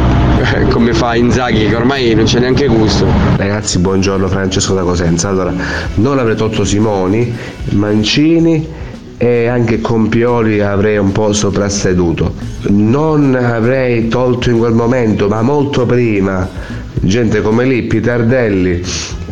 come 0.71 0.93
fa 0.93 1.15
Inzaghi 1.15 1.67
che 1.67 1.75
ormai 1.75 2.13
non 2.15 2.25
c'è 2.25 2.39
neanche 2.39 2.67
gusto. 2.67 3.05
Ragazzi, 3.35 3.79
buongiorno 3.79 4.27
Francesco 4.27 4.73
da 4.73 4.81
Cosenza. 4.81 5.29
Allora, 5.29 5.53
non 5.95 6.19
avrei 6.19 6.35
tolto 6.35 6.63
Simoni, 6.63 7.33
Mancini 7.71 8.67
e 9.17 9.47
anche 9.47 9.81
con 9.81 10.09
Pioli 10.09 10.61
avrei 10.61 10.97
un 10.97 11.11
po' 11.11 11.33
soprasseduto. 11.33 12.33
Non 12.69 13.35
avrei 13.35 14.07
tolto 14.07 14.49
in 14.49 14.57
quel 14.57 14.73
momento, 14.73 15.27
ma 15.27 15.41
molto 15.41 15.85
prima, 15.85 16.47
gente 16.93 17.41
come 17.41 17.65
Lippi, 17.65 17.99
Tardelli, 17.99 18.83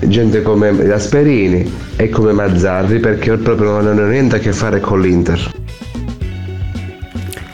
gente 0.02 0.41
come 0.41 0.76
Gasperini 0.76 1.72
e 1.95 2.10
come 2.10 2.34
Mazzarri 2.34 3.00
perché 3.00 3.36
proprio 3.38 3.72
non 3.72 3.88
hanno 3.88 4.06
niente 4.06 4.36
a 4.36 4.39
che 4.39 4.54
fare 4.54 4.80
con 4.80 5.02
l'Inter. 5.02 5.59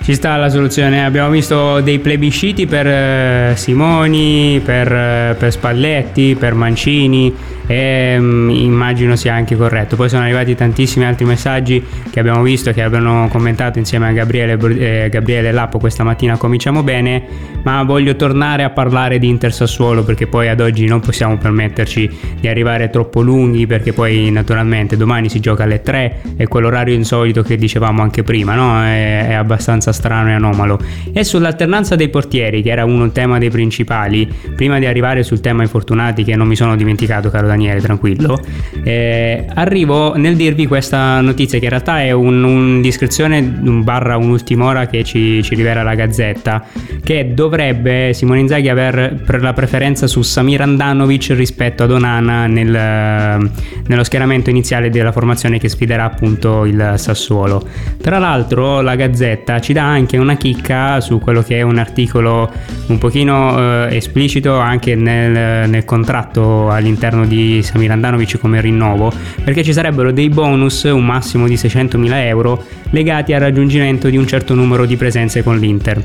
Ci 0.05 0.13
sta 0.13 0.35
la 0.35 0.49
soluzione, 0.49 1.03
abbiamo 1.03 1.31
visto 1.31 1.81
dei 1.81 1.97
plebisciti 1.97 2.67
per 2.67 2.85
eh, 2.85 3.53
Simoni, 3.55 4.61
per, 4.63 4.93
eh, 4.93 5.35
per 5.35 5.51
Spalletti, 5.51 6.35
per 6.35 6.53
Mancini 6.53 7.33
e 7.67 8.15
um, 8.17 8.49
immagino 8.49 9.15
sia 9.15 9.33
anche 9.33 9.55
corretto. 9.55 9.95
Poi 9.95 10.09
sono 10.09 10.23
arrivati 10.23 10.55
tantissimi 10.55 11.05
altri 11.05 11.25
messaggi 11.25 11.83
che 12.09 12.19
abbiamo 12.19 12.41
visto 12.41 12.71
che 12.71 12.81
abbiano 12.81 13.27
commentato 13.29 13.79
insieme 13.79 14.07
a 14.07 14.11
Gabriele, 14.11 14.57
eh, 14.77 15.09
Gabriele 15.09 15.51
Lappo 15.51 15.79
questa 15.79 16.03
mattina 16.03 16.37
cominciamo 16.37 16.83
bene, 16.83 17.23
ma 17.63 17.83
voglio 17.83 18.15
tornare 18.15 18.63
a 18.63 18.69
parlare 18.69 19.19
di 19.19 19.27
Inter 19.27 19.53
Sassuolo 19.53 20.03
perché 20.03 20.27
poi 20.27 20.47
ad 20.49 20.59
oggi 20.59 20.85
non 20.85 20.99
possiamo 20.99 21.37
permetterci 21.37 22.09
di 22.39 22.47
arrivare 22.47 22.89
troppo 22.89 23.21
lunghi 23.21 23.65
perché 23.65 23.93
poi 23.93 24.29
naturalmente 24.31 24.97
domani 24.97 25.29
si 25.29 25.39
gioca 25.39 25.63
alle 25.63 25.81
3 25.81 26.21
e 26.37 26.47
quell'orario 26.47 26.93
insolito 26.93 27.41
che 27.41 27.55
dicevamo 27.55 28.01
anche 28.01 28.23
prima, 28.23 28.55
no? 28.55 28.83
è, 28.83 29.27
è 29.29 29.33
abbastanza 29.33 29.91
strano 29.91 30.29
e 30.29 30.33
anomalo. 30.33 30.79
E 31.11 31.23
sull'alternanza 31.23 31.95
dei 31.95 32.09
portieri, 32.09 32.61
che 32.61 32.69
era 32.69 32.85
uno 32.85 33.11
tema 33.11 33.37
dei 33.37 33.49
principali, 33.49 34.31
prima 34.55 34.79
di 34.79 34.85
arrivare 34.85 35.23
sul 35.23 35.39
tema 35.39 35.61
infortunati, 35.61 36.23
che 36.23 36.35
non 36.35 36.47
mi 36.47 36.55
sono 36.55 36.75
dimenticato, 36.75 37.29
caro 37.29 37.47
Daniele, 37.47 37.54
tranquillo, 37.81 38.39
eh, 38.83 39.45
arrivo 39.53 40.15
nel 40.15 40.35
dirvi 40.35 40.67
questa 40.67 41.21
notizia, 41.21 41.57
che 41.59 41.65
in 41.65 41.69
realtà 41.71 42.01
è 42.01 42.11
un'indiscrezione 42.11 43.39
un 43.63 43.83
barra 43.83 44.17
un'ultima 44.17 44.65
ora 44.65 44.87
che 44.87 45.03
ci, 45.03 45.41
ci 45.43 45.55
rivela 45.55 45.83
la 45.83 45.95
Gazzetta, 45.95 46.65
che 47.03 47.33
dovrebbe 47.33 48.13
Simone 48.13 48.41
Inzaghi 48.41 48.69
aver 48.69 49.23
la 49.39 49.53
preferenza 49.53 50.07
su 50.07 50.21
Samir 50.21 50.61
Andanovic 50.61 51.33
rispetto 51.35 51.83
ad 51.83 51.91
Onana 51.91 52.47
nel, 52.47 53.49
nello 53.87 54.03
schieramento 54.03 54.49
iniziale 54.49 54.89
della 54.89 55.11
formazione 55.11 55.59
che 55.59 55.69
sfiderà 55.69 56.03
appunto 56.05 56.65
il 56.65 56.93
Sassuolo. 56.97 57.65
Tra 58.01 58.19
l'altro 58.19 58.81
la 58.81 58.95
Gazzetta 58.95 59.59
ci 59.59 59.73
dà 59.73 59.83
anche 59.83 60.17
una 60.17 60.35
chicca 60.35 60.99
su 61.01 61.19
quello 61.19 61.41
che 61.41 61.57
è 61.57 61.61
un 61.61 61.77
articolo 61.77 62.51
un 62.87 62.97
pochino 62.97 63.57
eh, 63.87 63.95
esplicito 63.95 64.57
anche 64.57 64.95
nel, 64.95 65.69
nel, 65.69 65.85
contratto 65.85 66.69
all'interno 66.69 67.25
di 67.25 67.44
Samir 67.61 67.91
Andanovic 67.91 68.37
come 68.39 68.61
rinnovo, 68.61 69.11
perché 69.43 69.63
ci 69.63 69.73
sarebbero 69.73 70.11
dei 70.11 70.29
bonus, 70.29 70.83
un 70.83 71.05
massimo 71.05 71.47
di 71.47 71.55
600.000 71.55 72.13
euro, 72.25 72.63
legati 72.89 73.33
al 73.33 73.41
raggiungimento 73.41 74.09
di 74.09 74.17
un 74.17 74.27
certo 74.27 74.53
numero 74.53 74.85
di 74.85 74.95
presenze 74.95 75.43
con 75.43 75.57
l'Inter 75.57 76.03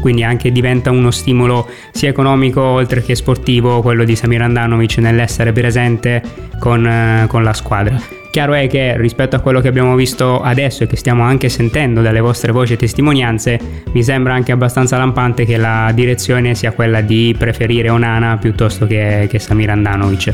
quindi 0.00 0.24
anche 0.24 0.50
diventa 0.50 0.90
uno 0.90 1.12
stimolo 1.12 1.68
sia 1.92 2.08
economico 2.08 2.60
oltre 2.60 3.02
che 3.02 3.14
sportivo 3.14 3.80
quello 3.82 4.02
di 4.02 4.16
Samir 4.16 4.42
Andanovic 4.42 4.98
nell'essere 4.98 5.52
presente 5.52 6.20
con, 6.58 6.84
eh, 6.84 7.26
con 7.28 7.44
la 7.44 7.52
squadra. 7.52 8.21
Chiaro 8.32 8.54
è 8.54 8.66
che 8.66 8.96
rispetto 8.96 9.36
a 9.36 9.40
quello 9.40 9.60
che 9.60 9.68
abbiamo 9.68 9.94
visto 9.94 10.40
adesso 10.40 10.84
e 10.84 10.86
che 10.86 10.96
stiamo 10.96 11.22
anche 11.22 11.50
sentendo 11.50 12.00
dalle 12.00 12.20
vostre 12.20 12.50
voci 12.50 12.72
e 12.72 12.76
testimonianze, 12.76 13.60
mi 13.92 14.02
sembra 14.02 14.32
anche 14.32 14.52
abbastanza 14.52 14.96
lampante 14.96 15.44
che 15.44 15.58
la 15.58 15.92
direzione 15.92 16.54
sia 16.54 16.72
quella 16.72 17.02
di 17.02 17.34
preferire 17.36 17.90
Onana 17.90 18.38
piuttosto 18.38 18.86
che, 18.86 19.26
che 19.28 19.38
Samir 19.38 19.68
Andanovic. 19.68 20.32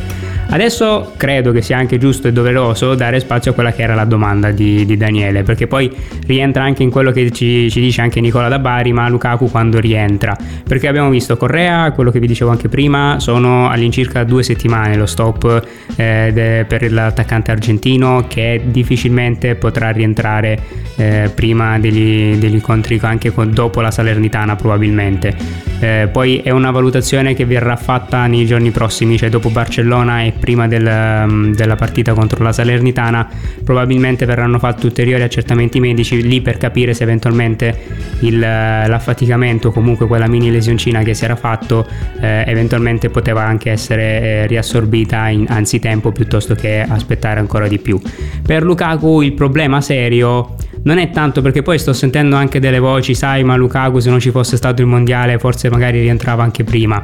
Adesso 0.50 1.14
credo 1.16 1.50
che 1.50 1.60
sia 1.60 1.76
anche 1.76 1.98
giusto 1.98 2.28
e 2.28 2.32
doveroso 2.32 2.94
dare 2.94 3.18
spazio 3.18 3.50
a 3.50 3.54
quella 3.54 3.72
che 3.72 3.82
era 3.82 3.96
la 3.96 4.04
domanda 4.04 4.52
di, 4.52 4.86
di 4.86 4.96
Daniele, 4.96 5.42
perché 5.42 5.66
poi 5.66 5.92
rientra 6.24 6.62
anche 6.62 6.84
in 6.84 6.90
quello 6.90 7.10
che 7.10 7.32
ci, 7.32 7.68
ci, 7.68 7.80
dice 7.80 8.00
anche 8.00 8.20
Nicola 8.20 8.46
da 8.46 8.60
Bari, 8.60 8.92
ma 8.92 9.08
Lukaku 9.08 9.50
quando 9.50 9.80
rientra. 9.80 10.36
Perché 10.62 10.86
abbiamo 10.86 11.10
visto 11.10 11.36
Correa, 11.36 11.90
quello 11.90 12.12
che 12.12 12.20
vi 12.20 12.28
dicevo 12.28 12.52
anche 12.52 12.68
prima, 12.68 13.16
sono 13.18 13.68
all'incirca 13.68 14.22
due 14.22 14.44
settimane 14.44 14.96
lo 14.96 15.06
stop 15.06 15.66
eh, 15.96 16.30
de, 16.32 16.64
per 16.64 16.92
l'attaccante 16.92 17.50
argentino 17.50 17.86
argentino 17.88 18.26
che 18.28 18.60
difficilmente 18.66 19.54
potrà 19.54 19.90
rientrare 19.90 20.58
eh, 20.96 21.30
prima 21.34 21.78
degli, 21.78 22.36
degli, 22.36 22.54
incontri 22.54 22.98
anche 23.02 23.32
con, 23.32 23.52
dopo 23.52 23.80
la 23.80 23.90
Salernitana 23.90 24.56
probabilmente. 24.56 25.66
Eh, 25.80 26.08
poi 26.10 26.38
è 26.38 26.50
una 26.50 26.72
valutazione 26.72 27.34
che 27.34 27.44
verrà 27.44 27.76
fatta 27.76 28.26
nei 28.26 28.44
giorni 28.44 28.70
prossimi, 28.70 29.16
cioè 29.16 29.28
dopo 29.28 29.48
Barcellona 29.48 30.24
e 30.24 30.32
prima 30.32 30.66
del, 30.66 31.24
mm, 31.26 31.52
della 31.52 31.76
partita 31.76 32.14
contro 32.14 32.42
la 32.42 32.52
Salernitana, 32.52 33.28
probabilmente 33.64 34.26
verranno 34.26 34.58
fatti 34.58 34.86
ulteriori 34.86 35.22
accertamenti 35.22 35.78
medici 35.78 36.20
lì 36.20 36.40
per 36.40 36.56
capire 36.56 36.94
se 36.94 37.04
eventualmente 37.04 37.78
il, 38.20 38.40
l'affaticamento 38.40 39.68
o 39.68 39.70
comunque 39.70 40.06
quella 40.08 40.26
mini 40.26 40.50
lesioncina 40.50 41.02
che 41.02 41.14
si 41.14 41.24
era 41.24 41.36
fatto 41.36 41.86
eh, 42.20 42.44
eventualmente 42.46 43.08
poteva 43.08 43.44
anche 43.44 43.70
essere 43.70 44.20
eh, 44.20 44.46
riassorbita 44.46 45.28
in 45.28 45.46
anzitempo 45.48 46.10
piuttosto 46.10 46.56
che 46.56 46.80
aspettare 46.80 47.38
ancora 47.38 47.68
di 47.68 47.77
più. 47.78 48.00
Per 48.44 48.62
Lukaku 48.62 49.22
il 49.22 49.32
problema 49.32 49.80
serio 49.80 50.54
non 50.82 50.98
è 50.98 51.10
tanto 51.10 51.42
perché 51.42 51.62
poi 51.62 51.78
sto 51.78 51.92
sentendo 51.92 52.36
anche 52.36 52.60
delle 52.60 52.78
voci, 52.78 53.14
sai, 53.14 53.44
ma 53.44 53.56
Lukaku 53.56 53.98
se 53.98 54.10
non 54.10 54.20
ci 54.20 54.30
fosse 54.30 54.56
stato 54.56 54.80
il 54.80 54.86
mondiale 54.86 55.38
forse 55.38 55.68
magari 55.70 56.00
rientrava 56.00 56.42
anche 56.42 56.64
prima. 56.64 57.02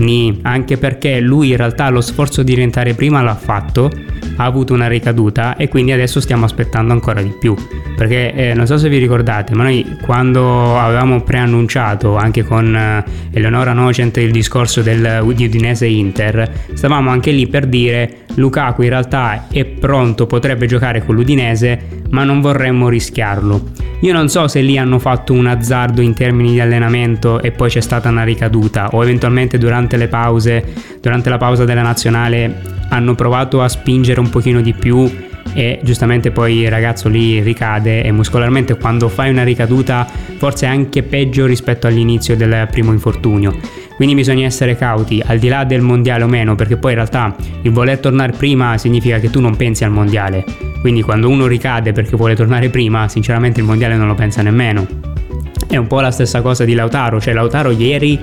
Ni, 0.00 0.40
anche 0.42 0.78
perché 0.78 1.20
lui 1.20 1.50
in 1.50 1.56
realtà 1.56 1.88
lo 1.90 2.00
sforzo 2.00 2.42
di 2.42 2.54
rientrare 2.54 2.94
prima 2.94 3.22
l'ha 3.22 3.34
fatto, 3.34 3.90
ha 4.36 4.44
avuto 4.44 4.72
una 4.72 4.88
ricaduta 4.88 5.56
e 5.56 5.68
quindi 5.68 5.92
adesso 5.92 6.20
stiamo 6.20 6.46
aspettando 6.46 6.92
ancora 6.92 7.22
di 7.22 7.34
più. 7.38 7.54
Perché 7.96 8.32
eh, 8.32 8.54
non 8.54 8.66
so 8.66 8.78
se 8.78 8.88
vi 8.88 8.96
ricordate, 8.96 9.54
ma 9.54 9.64
noi 9.64 9.98
quando 10.00 10.78
avevamo 10.78 11.22
preannunciato 11.22 12.16
anche 12.16 12.44
con 12.44 12.74
eh, 12.74 13.04
Eleonora 13.32 13.74
Nocent 13.74 14.16
il 14.16 14.30
discorso 14.30 14.80
del, 14.80 15.22
di 15.34 15.44
Udinese 15.44 15.86
Inter, 15.86 16.50
stavamo 16.72 17.10
anche 17.10 17.30
lì 17.30 17.46
per 17.46 17.66
dire 17.66 18.24
Lukaku 18.34 18.82
in 18.82 18.88
realtà 18.88 19.48
è 19.50 19.64
pronto, 19.64 20.26
potrebbe 20.26 20.66
giocare 20.66 21.04
con 21.04 21.14
l'Udinese, 21.14 22.02
ma 22.10 22.24
non 22.24 22.40
vorremmo 22.40 22.88
rischiarlo. 22.88 23.88
Io 24.00 24.14
non 24.14 24.30
so 24.30 24.48
se 24.48 24.62
lì 24.62 24.78
hanno 24.78 24.98
fatto 24.98 25.34
un 25.34 25.46
azzardo 25.46 26.00
in 26.00 26.14
termini 26.14 26.52
di 26.52 26.60
allenamento 26.60 27.42
e 27.42 27.50
poi 27.50 27.68
c'è 27.68 27.80
stata 27.82 28.08
una 28.08 28.24
ricaduta 28.24 28.88
o 28.92 29.02
eventualmente 29.02 29.58
durante 29.58 29.89
le 29.96 30.08
pause, 30.08 30.64
durante 31.00 31.28
la 31.30 31.38
pausa 31.38 31.64
della 31.64 31.82
nazionale 31.82 32.78
hanno 32.88 33.14
provato 33.14 33.62
a 33.62 33.68
spingere 33.68 34.20
un 34.20 34.30
pochino 34.30 34.60
di 34.60 34.72
più 34.72 35.28
e 35.52 35.80
giustamente 35.82 36.30
poi 36.30 36.58
il 36.58 36.70
ragazzo 36.70 37.08
lì 37.08 37.40
ricade 37.40 38.02
e 38.02 38.12
muscolarmente 38.12 38.76
quando 38.76 39.08
fai 39.08 39.30
una 39.30 39.42
ricaduta 39.42 40.06
forse 40.36 40.66
è 40.66 40.68
anche 40.68 41.02
peggio 41.02 41.46
rispetto 41.46 41.86
all'inizio 41.86 42.36
del 42.36 42.68
primo 42.70 42.92
infortunio. 42.92 43.56
Quindi 43.96 44.16
bisogna 44.16 44.46
essere 44.46 44.76
cauti, 44.76 45.22
al 45.22 45.38
di 45.38 45.48
là 45.48 45.64
del 45.64 45.82
mondiale 45.82 46.24
o 46.24 46.26
meno, 46.26 46.54
perché 46.54 46.78
poi 46.78 46.92
in 46.92 46.96
realtà 46.96 47.36
il 47.60 47.70
voler 47.70 47.98
tornare 47.98 48.32
prima 48.32 48.78
significa 48.78 49.18
che 49.18 49.28
tu 49.28 49.40
non 49.40 49.56
pensi 49.56 49.84
al 49.84 49.90
mondiale. 49.90 50.42
Quindi 50.80 51.02
quando 51.02 51.28
uno 51.28 51.46
ricade 51.46 51.92
perché 51.92 52.16
vuole 52.16 52.34
tornare 52.34 52.70
prima, 52.70 53.08
sinceramente 53.08 53.60
il 53.60 53.66
mondiale 53.66 53.96
non 53.96 54.06
lo 54.06 54.14
pensa 54.14 54.40
nemmeno. 54.40 54.86
È 55.68 55.76
un 55.76 55.86
po' 55.86 56.00
la 56.00 56.10
stessa 56.10 56.40
cosa 56.40 56.64
di 56.64 56.72
Lautaro, 56.72 57.20
cioè 57.20 57.34
Lautaro 57.34 57.70
ieri, 57.72 58.18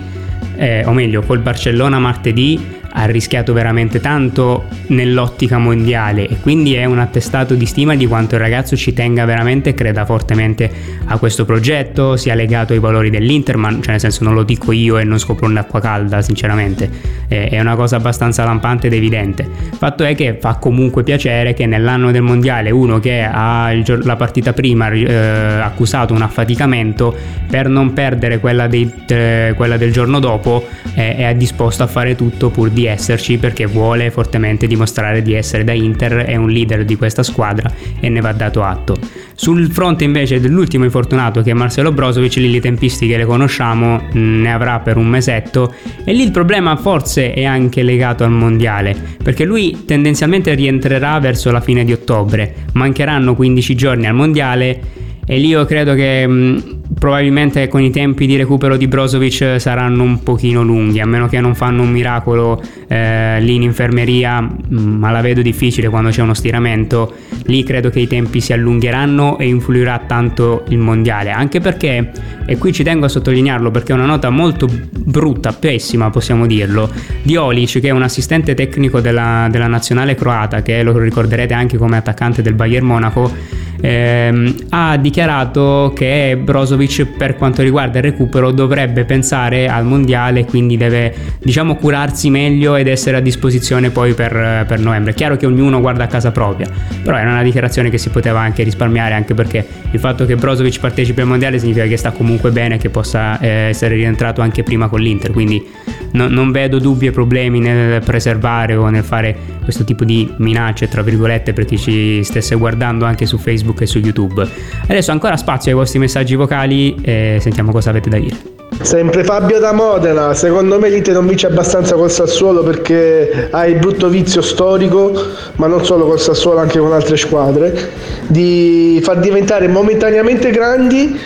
eh, 0.58 0.84
o 0.86 0.92
meglio, 0.92 1.22
col 1.22 1.40
Barcellona 1.40 2.00
martedì 2.00 2.80
ha 2.92 3.06
rischiato 3.06 3.54
veramente 3.54 4.00
tanto 4.00 4.66
nell'ottica 4.88 5.58
mondiale 5.58 6.28
e 6.28 6.38
quindi 6.42 6.76
è 6.76 6.86
un 6.86 7.00
attestato 7.00 7.54
di 7.54 7.66
stima 7.66 7.96
di 7.96 8.08
quanto 8.08 8.36
il 8.36 8.42
ragazzo 8.42 8.76
ci 8.76 8.94
tenga 8.94 9.26
veramente 9.26 9.70
e 9.70 9.74
creda 9.74 10.06
fortemente 10.06 10.72
a 11.06 11.18
questo 11.18 11.46
progetto, 11.46 12.18
sia 12.18 12.36
legato 12.36 12.74
ai 12.74 12.80
valori 12.80 13.10
dell'Inter, 13.10 13.58
ma 13.58 13.70
cioè 13.72 13.92
nel 13.92 14.00
senso 14.00 14.24
non 14.24 14.34
lo 14.34 14.44
dico 14.44 14.72
io 14.72 14.98
e 14.98 15.04
non 15.04 15.20
scopro 15.20 15.46
un'acqua 15.46 15.80
calda, 15.80 16.22
sinceramente, 16.22 16.90
è 17.28 17.60
una 17.60 17.76
cosa 17.76 17.98
abbastanza 17.98 18.44
lampante 18.44 18.88
ed 18.88 18.94
evidente. 18.94 19.48
Fatto 19.78 20.04
è 20.04 20.16
che 20.16 20.38
fa 20.40 20.56
comunque 20.56 21.04
piacere 21.04 21.54
che 21.54 21.66
nell'anno 21.66 22.12
del 22.12 22.22
mondiale 22.22 22.72
uno 22.72 23.00
che 23.00 23.24
ha 23.24 23.72
il, 23.72 24.00
la 24.04 24.16
partita 24.16 24.54
prima 24.54 24.90
eh, 24.90 25.14
accusato 25.14 26.14
un 26.14 26.22
affaticamento 26.22 27.16
per 27.50 27.68
non 27.70 27.94
perdere 27.94 28.40
quella, 28.40 28.68
dei, 28.68 28.92
eh, 29.08 29.54
quella 29.56 29.78
del 29.78 29.92
giorno 29.92 30.20
dopo 30.20 30.66
eh, 30.94 31.16
è 31.16 31.36
disposto 31.36 31.84
a 31.84 31.88
fare 31.88 32.16
tutto 32.16 32.50
pur 32.50 32.70
di 32.70 32.77
di 32.78 32.86
esserci 32.86 33.40
perché 33.40 33.66
vuole 33.66 34.12
fortemente 34.12 34.68
dimostrare 34.68 35.24
di 35.24 35.34
essere 35.34 35.64
da 35.64 35.72
Inter, 35.72 36.18
è 36.18 36.36
un 36.36 36.52
leader 36.52 36.86
di 36.86 36.96
questa 36.96 37.24
squadra 37.24 37.72
e 38.00 38.08
ne 38.08 38.22
va 38.22 38.34
dato 38.34 38.62
atto. 38.62 38.96
Sul 39.34 39.72
fronte 39.72 40.04
invece 40.04 40.40
dell'ultimo 40.40 40.84
infortunato 40.84 41.42
che 41.42 41.50
è 41.50 41.54
Marcelo 41.56 41.92
Brozovic, 41.92 42.36
lì 42.36 42.52
le 42.52 42.62
tempistiche 42.62 43.18
le 43.18 43.26
conosciamo, 43.26 44.04
ne 44.12 44.54
avrà 44.54 44.80
per 44.80 44.98
un 44.98 45.08
mesetto 45.08 45.74
e 46.04 46.14
lì 46.14 46.22
il 46.22 46.30
problema 46.30 46.76
forse 46.76 47.34
è 47.34 47.46
anche 47.46 47.82
legato 47.82 48.24
al 48.24 48.32
mondiale, 48.32 48.96
perché 49.24 49.44
lui 49.44 49.86
tendenzialmente 49.86 50.54
rientrerà 50.54 51.20
verso 51.20 51.50
la 51.50 51.62
fine 51.62 51.84
di 51.84 51.94
ottobre, 51.94 52.54
mancheranno 52.74 53.34
15 53.34 53.76
giorni 53.76 54.06
al 54.06 54.14
mondiale 54.14 55.06
e 55.30 55.38
lì 55.40 55.48
io 55.48 55.66
credo 55.66 55.94
che 55.94 56.26
mh, 56.26 56.78
probabilmente 56.98 57.68
con 57.68 57.82
i 57.82 57.90
tempi 57.90 58.26
di 58.26 58.38
recupero 58.38 58.78
di 58.78 58.88
Brozovic 58.88 59.60
saranno 59.60 60.04
un 60.04 60.24
pochino 60.24 60.64
lunghi, 60.64 61.02
a 61.02 61.06
meno 61.06 61.28
che 61.28 61.42
non 61.42 61.54
fanno 61.54 61.82
un 61.82 61.92
miracolo 61.92 62.62
eh, 62.88 63.42
lì 63.42 63.56
in 63.56 63.62
infermeria, 63.62 64.50
ma 64.70 65.12
la 65.12 65.20
vedo 65.20 65.42
difficile 65.42 65.90
quando 65.90 66.12
c'è 66.12 66.22
uno 66.22 66.34
stiramento, 66.34 67.14
lì 67.48 67.64
credo 67.64 67.90
che 67.90 68.00
i 68.00 68.08
tempi 68.08 68.40
si 68.40 68.54
allungheranno 68.54 69.38
e 69.38 69.48
influirà 69.48 70.02
tanto 70.08 70.64
il 70.70 70.78
mondiale, 70.78 71.32
anche 71.32 71.60
perché, 71.60 72.10
e 72.46 72.58
qui 72.58 72.72
ci 72.72 72.84
tengo 72.84 73.06
a 73.06 73.10
sottolinearlo 73.10 73.70
perché 73.70 73.92
è 73.92 73.96
una 73.96 74.06
nota 74.06 74.30
molto 74.30 74.70
brutta, 74.90 75.52
pessima 75.52 76.10
possiamo 76.10 76.48
dirlo, 76.48 76.90
di 77.22 77.36
Olic 77.36 77.82
che 77.82 77.90
è 77.90 77.92
un 77.92 78.04
assistente 78.04 78.54
tecnico 78.54 79.02
della, 79.02 79.50
della 79.52 79.68
nazionale 79.68 80.16
croata, 80.16 80.62
che 80.62 80.82
lo 80.84 80.98
ricorderete 80.98 81.54
anche 81.54 81.78
come 81.78 81.98
attaccante 81.98 82.42
del 82.42 82.54
Bayern 82.54 82.86
Monaco, 82.86 83.66
ehm, 83.80 84.56
ha 84.70 84.98
dichiarato 84.98 85.92
che 85.96 86.40
Brozovic 86.42 87.06
per 87.18 87.36
quanto 87.36 87.62
riguarda 87.62 87.98
il 87.98 88.04
recupero 88.04 88.52
dovrebbe 88.52 89.06
pensare 89.06 89.68
al 89.68 89.86
mondiale 89.86 90.46
quindi 90.46 90.78
deve 90.78 91.14
diciamo 91.40 91.76
curarsi 91.76 92.30
meglio 92.30 92.76
ed 92.76 92.88
essere 92.88 93.18
a 93.18 93.20
disposizione 93.20 93.90
poi 93.90 94.14
per, 94.14 94.66
per 94.68 94.80
novembre. 94.80 95.12
È 95.12 95.14
chiaro 95.14 95.38
che 95.38 95.46
ognuno 95.46 95.80
guarda 95.80 96.04
a 96.06 96.08
casa 96.08 96.32
propria, 96.32 96.70
però 97.04 97.18
era 97.18 97.30
una 97.32 97.44
dichiarazione 97.44 97.90
che 97.90 97.98
si 97.98 98.10
poteva 98.10 98.40
anche 98.40 98.64
risparmiare 98.64 99.14
anche 99.14 99.34
perché 99.34 99.66
il 99.92 100.00
fatto 100.00 100.26
che 100.26 100.36
Brozovic 100.36 100.80
partecipi 100.80 101.22
al 101.22 101.28
mondiale 101.28 101.60
significa 101.60 101.86
che 101.86 101.98
sta 101.98 102.12
comunque 102.12 102.52
bene 102.52 102.78
che 102.78 102.90
possa 102.90 103.40
eh, 103.40 103.48
essere 103.70 103.96
rientrato 103.96 104.42
anche 104.42 104.64
prima 104.64 104.88
con 104.88 105.00
l'Inter, 105.00 105.32
quindi 105.32 105.66
no, 106.12 106.28
non 106.28 106.52
vedo 106.52 106.80
dubbi 106.80 107.08
e 107.08 107.12
problemi 107.12 107.60
nel 107.60 108.02
preservare 108.04 108.76
o 108.76 108.90
nel 108.90 109.04
fare 109.04 109.36
questo 109.64 109.84
tipo 109.84 110.04
di 110.04 110.32
minacce 110.38 110.88
tra 110.88 111.02
virgolette 111.02 111.54
per 111.54 111.66
chi 111.66 111.78
ci 111.78 112.24
stesse 112.24 112.56
guardando 112.56 113.06
anche 113.06 113.26
su 113.26 113.38
Facebook 113.38 113.82
e 113.82 113.86
su 113.86 114.00
YouTube. 114.00 114.48
Adesso 114.88 115.12
ancora 115.12 115.38
spazio 115.38 115.72
ai 115.72 115.78
vostri 115.78 116.00
messaggi 116.00 116.36
vocali 116.36 116.96
e 117.02 117.38
sentiamo 117.42 117.72
cosa 117.72 117.90
avete 117.90 118.10
da 118.10 118.18
dire. 118.18 118.56
Sempre 118.82 119.24
Fabio 119.24 119.60
da 119.60 119.74
Modena, 119.74 120.34
secondo 120.36 120.78
me 120.80 120.90
l'Inter 120.90 121.16
non 121.16 121.26
vince 121.26 121.48
abbastanza 121.48 121.96
col 121.96 122.12
Sassuolo 122.12 122.64
perché 122.64 123.48
ha 123.50 123.66
il 123.66 123.80
brutto 123.80 124.08
vizio 124.08 124.42
storico, 124.42 125.14
ma 125.56 125.68
non 125.68 125.84
solo 125.84 126.06
col 126.06 126.20
Sassuolo, 126.20 126.60
anche 126.60 126.78
con 126.78 126.94
altre 126.94 127.18
squadre, 127.18 127.90
di 128.28 129.00
far 129.02 129.20
diventare 129.20 129.68
momentaneamente 129.68 130.52
grandi 130.52 131.20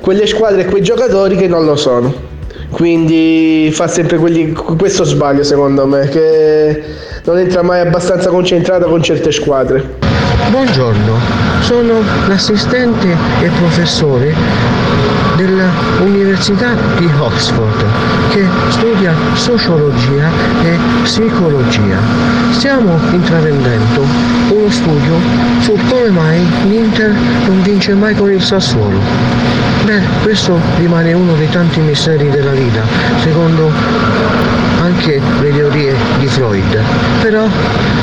quelle 0.00 0.26
squadre 0.26 0.62
e 0.62 0.64
quei 0.66 0.82
giocatori 0.82 1.36
che 1.36 1.48
non 1.48 1.64
lo 1.64 1.76
sono. 1.76 2.27
Quindi 2.70 3.70
fa 3.72 3.88
sempre 3.88 4.18
quelli, 4.18 4.52
questo 4.52 5.04
sbaglio 5.04 5.42
secondo 5.42 5.86
me, 5.86 6.08
che 6.08 6.82
non 7.24 7.38
entra 7.38 7.62
mai 7.62 7.80
abbastanza 7.80 8.28
concentrata 8.28 8.86
con 8.86 9.02
certe 9.02 9.32
squadre. 9.32 9.96
Buongiorno, 10.50 11.14
sono 11.60 12.00
l'assistente 12.26 13.08
e 13.42 13.48
professore 13.58 14.34
dell'Università 15.38 16.74
di 16.98 17.08
Oxford 17.16 17.84
che 18.30 18.44
studia 18.70 19.14
sociologia 19.34 20.28
e 20.64 20.76
psicologia. 21.02 21.98
Stiamo 22.50 22.98
intraprendendo 23.12 24.04
uno 24.50 24.68
studio 24.68 25.14
su 25.60 25.78
come 25.88 26.10
mai 26.10 26.44
l'Inter 26.68 27.14
non 27.46 27.62
vince 27.62 27.94
mai 27.94 28.14
con 28.16 28.32
il 28.32 28.42
Sassuolo. 28.42 28.98
Beh, 29.84 30.02
questo 30.22 30.58
rimane 30.76 31.12
uno 31.12 31.34
dei 31.34 31.48
tanti 31.48 31.80
misteri 31.80 32.28
della 32.28 32.52
vita, 32.52 32.82
secondo 33.22 33.70
anche 34.88 35.20
le 35.40 35.50
teorie 35.52 35.94
di 36.18 36.26
Freud. 36.26 36.78
Però 37.20 37.46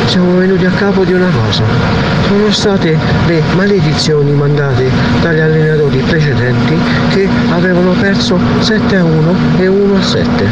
siamo 0.06 0.38
venuti 0.38 0.66
a 0.66 0.70
capo 0.72 1.04
di 1.04 1.14
una 1.14 1.30
cosa. 1.30 1.64
Sono 2.28 2.52
state 2.52 2.98
le 3.28 3.42
maledizioni 3.56 4.32
mandate 4.32 4.90
dagli 5.22 5.40
allenatori 5.40 5.98
precedenti 6.00 6.78
che 7.10 7.28
avevano 7.50 7.92
perso 7.92 8.38
7 8.60 8.96
a 8.96 9.04
1 9.04 9.36
e 9.60 9.68
1 9.68 9.96
a 9.96 10.02
7. 10.02 10.48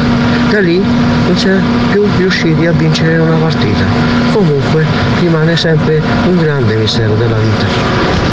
Da 0.50 0.60
lì 0.60 0.80
non 0.80 1.38
si 1.38 1.48
è 1.48 1.60
più 1.92 2.04
riusciti 2.18 2.66
a 2.66 2.72
vincere 2.72 3.18
una 3.18 3.38
partita. 3.38 3.84
Comunque 4.32 4.86
rimane 5.20 5.56
sempre 5.56 6.02
un 6.28 6.38
grande 6.38 6.76
mistero 6.76 7.14
della 7.16 7.38
vita. 7.38 8.33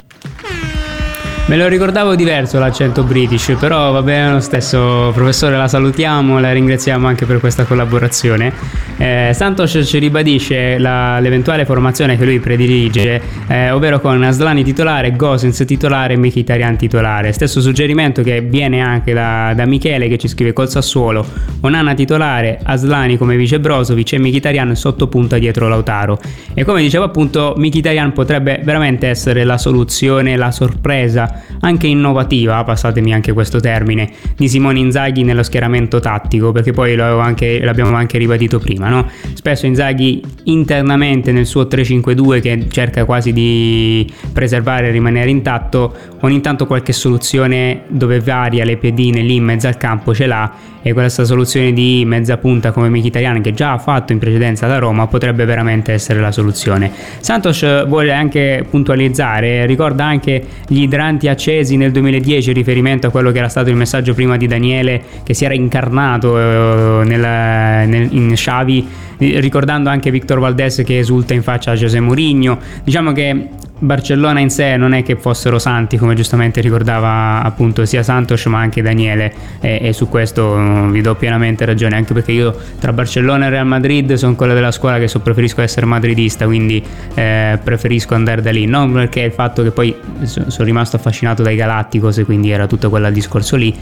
Me 1.51 1.57
lo 1.57 1.67
ricordavo 1.67 2.15
diverso 2.15 2.59
l'accento 2.59 3.03
british, 3.03 3.57
però 3.59 3.91
va 3.91 4.01
bene 4.01 4.31
lo 4.31 4.39
stesso. 4.39 5.11
Professore, 5.13 5.57
la 5.57 5.67
salutiamo, 5.67 6.39
la 6.39 6.53
ringraziamo 6.53 7.05
anche 7.05 7.25
per 7.25 7.41
questa 7.41 7.65
collaborazione. 7.65 8.53
Eh, 8.95 9.31
Santos 9.33 9.77
ci 9.83 9.97
ribadisce 9.97 10.77
la, 10.77 11.19
l'eventuale 11.19 11.65
formazione 11.65 12.17
che 12.17 12.23
lui 12.23 12.39
predilige, 12.39 13.21
eh, 13.49 13.69
ovvero 13.69 13.99
con 13.99 14.23
Aslani 14.23 14.63
titolare, 14.63 15.13
Gosens 15.13 15.61
titolare 15.67 16.13
e 16.13 16.17
Mkhitaryan 16.17 16.77
titolare. 16.77 17.33
Stesso 17.33 17.59
suggerimento 17.59 18.21
che 18.21 18.39
viene 18.39 18.79
anche 18.79 19.11
da, 19.11 19.51
da, 19.53 19.65
Michele 19.65 20.07
che 20.07 20.17
ci 20.17 20.29
scrive 20.29 20.53
col 20.53 20.69
Sassuolo, 20.69 21.25
Onana 21.59 21.93
titolare, 21.93 22.61
Aslani 22.63 23.17
come 23.17 23.35
vice 23.35 23.59
Brozovic 23.59 24.13
e 24.13 24.19
Mkhitaryan 24.19 24.73
sotto 24.73 25.09
punta 25.09 25.37
dietro 25.37 25.67
Lautaro. 25.67 26.17
E 26.53 26.63
come 26.63 26.81
dicevo 26.81 27.03
appunto, 27.03 27.55
Mkhitaryan 27.57 28.13
potrebbe 28.13 28.61
veramente 28.63 29.09
essere 29.09 29.43
la 29.43 29.57
soluzione, 29.57 30.37
la 30.37 30.51
sorpresa 30.51 31.40
anche 31.61 31.87
innovativa, 31.87 32.63
passatemi 32.63 33.13
anche 33.13 33.33
questo 33.33 33.59
termine, 33.59 34.09
di 34.35 34.47
Simone 34.47 34.79
Inzaghi 34.79 35.23
nello 35.23 35.43
schieramento 35.43 35.99
tattico, 35.99 36.51
perché 36.51 36.71
poi 36.73 36.99
anche, 36.99 37.59
l'abbiamo 37.63 37.95
anche 37.95 38.17
ribadito 38.17 38.59
prima, 38.59 38.89
no? 38.89 39.09
Spesso 39.33 39.65
Inzaghi 39.65 40.21
internamente 40.45 41.31
nel 41.31 41.45
suo 41.45 41.63
3-5-2 41.63 42.41
che 42.41 42.67
cerca 42.69 43.05
quasi 43.05 43.33
di 43.33 44.11
preservare 44.33 44.87
e 44.87 44.91
rimanere 44.91 45.29
intatto, 45.29 45.93
ogni 46.21 46.41
tanto 46.41 46.65
qualche 46.65 46.93
soluzione 46.93 47.83
dove 47.87 48.19
varia 48.19 48.63
le 48.65 48.77
piedine 48.77 49.21
lì 49.21 49.35
in 49.35 49.43
mezzo 49.43 49.67
al 49.67 49.77
campo 49.77 50.13
ce 50.13 50.25
l'ha 50.25 50.51
e 50.81 50.93
questa 50.93 51.25
soluzione 51.25 51.73
di 51.73 52.03
mezza 52.05 52.37
punta 52.37 52.71
come 52.71 52.89
Mkhitaryan 52.89 53.41
che 53.41 53.53
già 53.53 53.73
ha 53.73 53.77
fatto 53.77 54.11
in 54.11 54.19
precedenza 54.19 54.67
da 54.67 54.79
Roma 54.79 55.07
potrebbe 55.07 55.45
veramente 55.45 55.93
essere 55.93 56.19
la 56.19 56.31
soluzione. 56.31 56.91
Santos 57.19 57.85
vuole 57.87 58.11
anche 58.11 58.65
puntualizzare, 58.69 59.65
ricorda 59.65 60.05
anche 60.05 60.43
gli 60.67 60.81
idranti 60.81 61.27
accesi 61.27 61.77
nel 61.77 61.91
2010 61.91 62.49
in 62.49 62.55
riferimento 62.55 63.07
a 63.07 63.09
quello 63.09 63.31
che 63.31 63.37
era 63.37 63.49
stato 63.49 63.69
il 63.69 63.75
messaggio 63.75 64.13
prima 64.13 64.37
di 64.37 64.47
Daniele 64.47 65.01
che 65.23 65.33
si 65.33 65.45
era 65.45 65.53
incarnato 65.53 66.37
eh, 66.37 67.05
nel, 67.05 67.87
nel, 67.87 68.07
in 68.11 68.31
Xavi 68.33 68.87
ricordando 69.17 69.89
anche 69.89 70.09
Victor 70.09 70.39
Valdés 70.39 70.81
che 70.83 70.97
esulta 70.97 71.35
in 71.35 71.43
faccia 71.43 71.71
a 71.71 71.75
José 71.75 71.99
Mourinho 71.99 72.57
diciamo 72.83 73.11
che 73.11 73.49
Barcellona 73.83 74.39
in 74.39 74.51
sé 74.51 74.77
non 74.77 74.93
è 74.93 75.01
che 75.01 75.15
fossero 75.15 75.57
santi, 75.57 75.97
come 75.97 76.13
giustamente 76.13 76.61
ricordava 76.61 77.41
appunto 77.41 77.83
sia 77.85 78.03
Santos 78.03 78.45
ma 78.45 78.59
anche 78.59 78.83
Daniele, 78.83 79.33
e, 79.59 79.79
e 79.81 79.93
su 79.93 80.07
questo 80.07 80.51
um, 80.51 80.91
vi 80.91 81.01
do 81.01 81.15
pienamente 81.15 81.65
ragione, 81.65 81.95
anche 81.95 82.13
perché 82.13 82.31
io 82.31 82.55
tra 82.79 82.93
Barcellona 82.93 83.47
e 83.47 83.49
Real 83.49 83.65
Madrid 83.65 84.13
sono 84.13 84.35
quella 84.35 84.53
della 84.53 84.71
scuola 84.71 84.99
che 84.99 85.07
so, 85.07 85.19
preferisco 85.19 85.61
essere 85.61 85.87
madridista, 85.87 86.45
quindi 86.45 86.83
eh, 87.15 87.57
preferisco 87.63 88.13
andare 88.13 88.43
da 88.43 88.51
lì, 88.51 88.67
non 88.67 88.91
perché 88.91 89.21
il 89.21 89.31
fatto 89.31 89.63
che 89.63 89.71
poi 89.71 89.95
sono 90.25 90.45
rimasto 90.59 90.97
affascinato 90.97 91.41
dai 91.41 91.55
Galatticos 91.55 92.19
e 92.19 92.23
quindi 92.23 92.51
era 92.51 92.67
tutto 92.67 92.87
quel 92.91 93.11
discorso 93.11 93.55
lì 93.55 93.75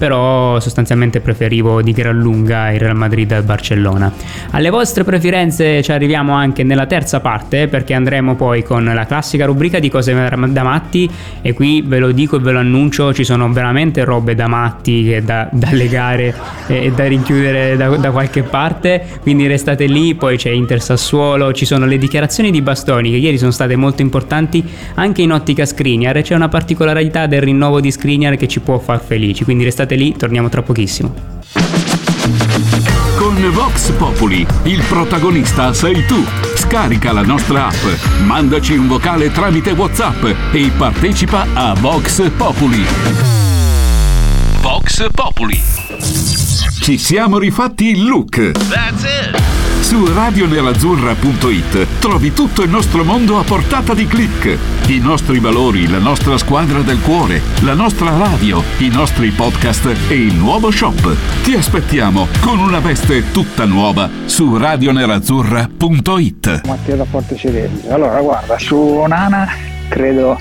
però 0.00 0.58
sostanzialmente 0.60 1.20
preferivo 1.20 1.82
di 1.82 1.92
gran 1.92 2.18
lunga 2.18 2.70
il 2.70 2.80
Real 2.80 2.96
Madrid 2.96 3.30
al 3.32 3.42
Barcellona. 3.42 4.10
Alle 4.52 4.70
vostre 4.70 5.04
preferenze 5.04 5.82
ci 5.82 5.92
arriviamo 5.92 6.32
anche 6.32 6.62
nella 6.62 6.86
terza 6.86 7.20
parte 7.20 7.68
perché 7.68 7.92
andremo 7.92 8.34
poi 8.34 8.62
con 8.62 8.82
la 8.82 9.04
classica 9.04 9.44
rubrica 9.44 9.78
di 9.78 9.90
cose 9.90 10.14
da 10.14 10.62
matti 10.62 11.06
e 11.42 11.52
qui 11.52 11.82
ve 11.82 11.98
lo 11.98 12.12
dico 12.12 12.36
e 12.36 12.38
ve 12.38 12.52
lo 12.52 12.60
annuncio, 12.60 13.12
ci 13.12 13.24
sono 13.24 13.52
veramente 13.52 14.02
robe 14.02 14.34
da 14.34 14.46
matti 14.46 15.20
da, 15.22 15.46
da 15.52 15.68
legare 15.72 16.34
e 16.66 16.90
da 16.92 17.06
rinchiudere 17.06 17.76
da, 17.76 17.88
da, 17.96 18.10
qualche 18.10 18.42
parte, 18.42 19.04
quindi 19.20 19.46
restate 19.46 19.84
lì, 19.84 20.14
poi 20.14 20.38
c'è 20.38 20.48
Inter 20.48 20.80
Sassuolo, 20.80 21.52
ci 21.52 21.66
sono 21.66 21.84
le 21.84 21.98
dichiarazioni 21.98 22.50
di 22.50 22.62
Bastoni 22.62 23.10
che 23.10 23.16
ieri 23.16 23.36
sono 23.36 23.50
state 23.50 23.76
molto 23.76 24.00
importanti 24.00 24.64
anche 24.94 25.20
in 25.20 25.30
ottica 25.30 25.66
Skriniar, 25.66 26.22
c'è 26.22 26.34
una 26.34 26.48
particolarità 26.48 27.26
del 27.26 27.42
rinnovo 27.42 27.80
di 27.80 27.90
Skriniar 27.90 28.36
che 28.36 28.48
ci 28.48 28.60
può 28.60 28.78
far 28.78 29.02
felici, 29.02 29.44
quindi 29.44 29.64
restate 29.64 29.89
Restate 29.90 29.94
lì, 29.96 30.16
torniamo 30.16 30.48
tra 30.48 30.62
pochissimo. 30.62 31.12
Con 33.16 33.50
Vox 33.52 33.90
Populi, 33.92 34.46
il 34.64 34.82
protagonista 34.88 35.72
sei 35.74 36.06
tu. 36.06 36.24
Scarica 36.54 37.12
la 37.12 37.22
nostra 37.22 37.66
app, 37.66 38.22
mandaci 38.24 38.76
un 38.76 38.86
vocale 38.86 39.32
tramite 39.32 39.72
WhatsApp 39.72 40.24
e 40.52 40.70
partecipa 40.76 41.46
a 41.54 41.74
Vox 41.74 42.30
Populi. 42.36 42.84
Vox 44.60 45.06
Populi. 45.12 45.60
Ci 46.80 46.96
siamo 46.96 47.38
rifatti 47.38 47.90
il 47.90 48.04
look. 48.04 48.52
That's 48.52 49.02
it. 49.02 49.59
Su 49.90 50.06
radionerazzurra.it 50.06 51.98
trovi 51.98 52.32
tutto 52.32 52.62
il 52.62 52.70
nostro 52.70 53.02
mondo 53.02 53.40
a 53.40 53.42
portata 53.42 53.92
di 53.92 54.06
clic. 54.06 54.56
I 54.86 55.00
nostri 55.00 55.40
valori, 55.40 55.88
la 55.88 55.98
nostra 55.98 56.38
squadra 56.38 56.78
del 56.82 57.00
cuore, 57.00 57.40
la 57.64 57.74
nostra 57.74 58.16
radio, 58.16 58.62
i 58.78 58.86
nostri 58.86 59.30
podcast 59.30 59.86
e 60.08 60.14
il 60.14 60.36
nuovo 60.36 60.70
shop. 60.70 61.42
Ti 61.42 61.54
aspettiamo 61.54 62.28
con 62.40 62.60
una 62.60 62.78
veste 62.78 63.32
tutta 63.32 63.64
nuova 63.64 64.08
su 64.26 64.56
radionerazzurra.it. 64.56 66.66
Matteo 66.66 66.94
da 66.94 67.06
Porto 67.10 67.34
Cerebro. 67.34 67.92
Allora, 67.92 68.20
guarda, 68.20 68.60
su 68.60 69.04
Nana 69.08 69.48
credo 69.88 70.38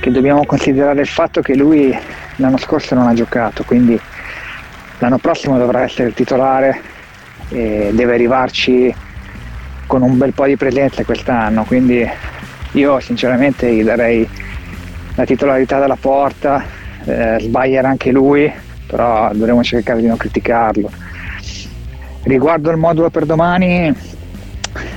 che 0.00 0.10
dobbiamo 0.10 0.44
considerare 0.44 1.02
il 1.02 1.06
fatto 1.06 1.40
che 1.40 1.54
lui 1.54 1.96
l'anno 2.34 2.58
scorso 2.58 2.96
non 2.96 3.06
ha 3.06 3.14
giocato, 3.14 3.62
quindi 3.62 3.96
l'anno 4.98 5.18
prossimo 5.18 5.56
dovrà 5.56 5.82
essere 5.82 6.08
il 6.08 6.14
titolare 6.14 6.89
e 7.50 7.90
deve 7.92 8.14
arrivarci 8.14 8.94
con 9.86 10.02
un 10.02 10.16
bel 10.16 10.32
po' 10.32 10.46
di 10.46 10.56
presenza 10.56 11.04
quest'anno, 11.04 11.64
quindi 11.64 12.08
io 12.72 13.00
sinceramente 13.00 13.74
gli 13.74 13.82
darei 13.82 14.26
la 15.16 15.24
titolarità 15.24 15.78
dalla 15.78 15.96
porta, 15.96 16.64
eh, 17.04 17.38
sbaglierà 17.40 17.88
anche 17.88 18.12
lui, 18.12 18.50
però 18.86 19.30
dovremo 19.32 19.64
cercare 19.64 20.00
di 20.00 20.06
non 20.06 20.16
criticarlo. 20.16 20.90
Riguardo 22.22 22.70
il 22.70 22.76
modulo 22.76 23.10
per 23.10 23.26
domani 23.26 23.92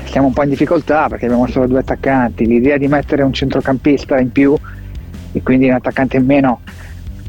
siamo 0.05 0.27
un 0.27 0.33
po' 0.33 0.43
in 0.43 0.49
difficoltà 0.49 1.07
perché 1.07 1.25
abbiamo 1.25 1.47
solo 1.47 1.65
due 1.65 1.79
attaccanti, 1.79 2.45
l'idea 2.45 2.77
di 2.77 2.87
mettere 2.87 3.23
un 3.23 3.33
centrocampista 3.33 4.19
in 4.19 4.31
più 4.31 4.55
e 5.31 5.41
quindi 5.41 5.69
un 5.69 5.73
attaccante 5.73 6.17
in 6.17 6.25
meno 6.25 6.61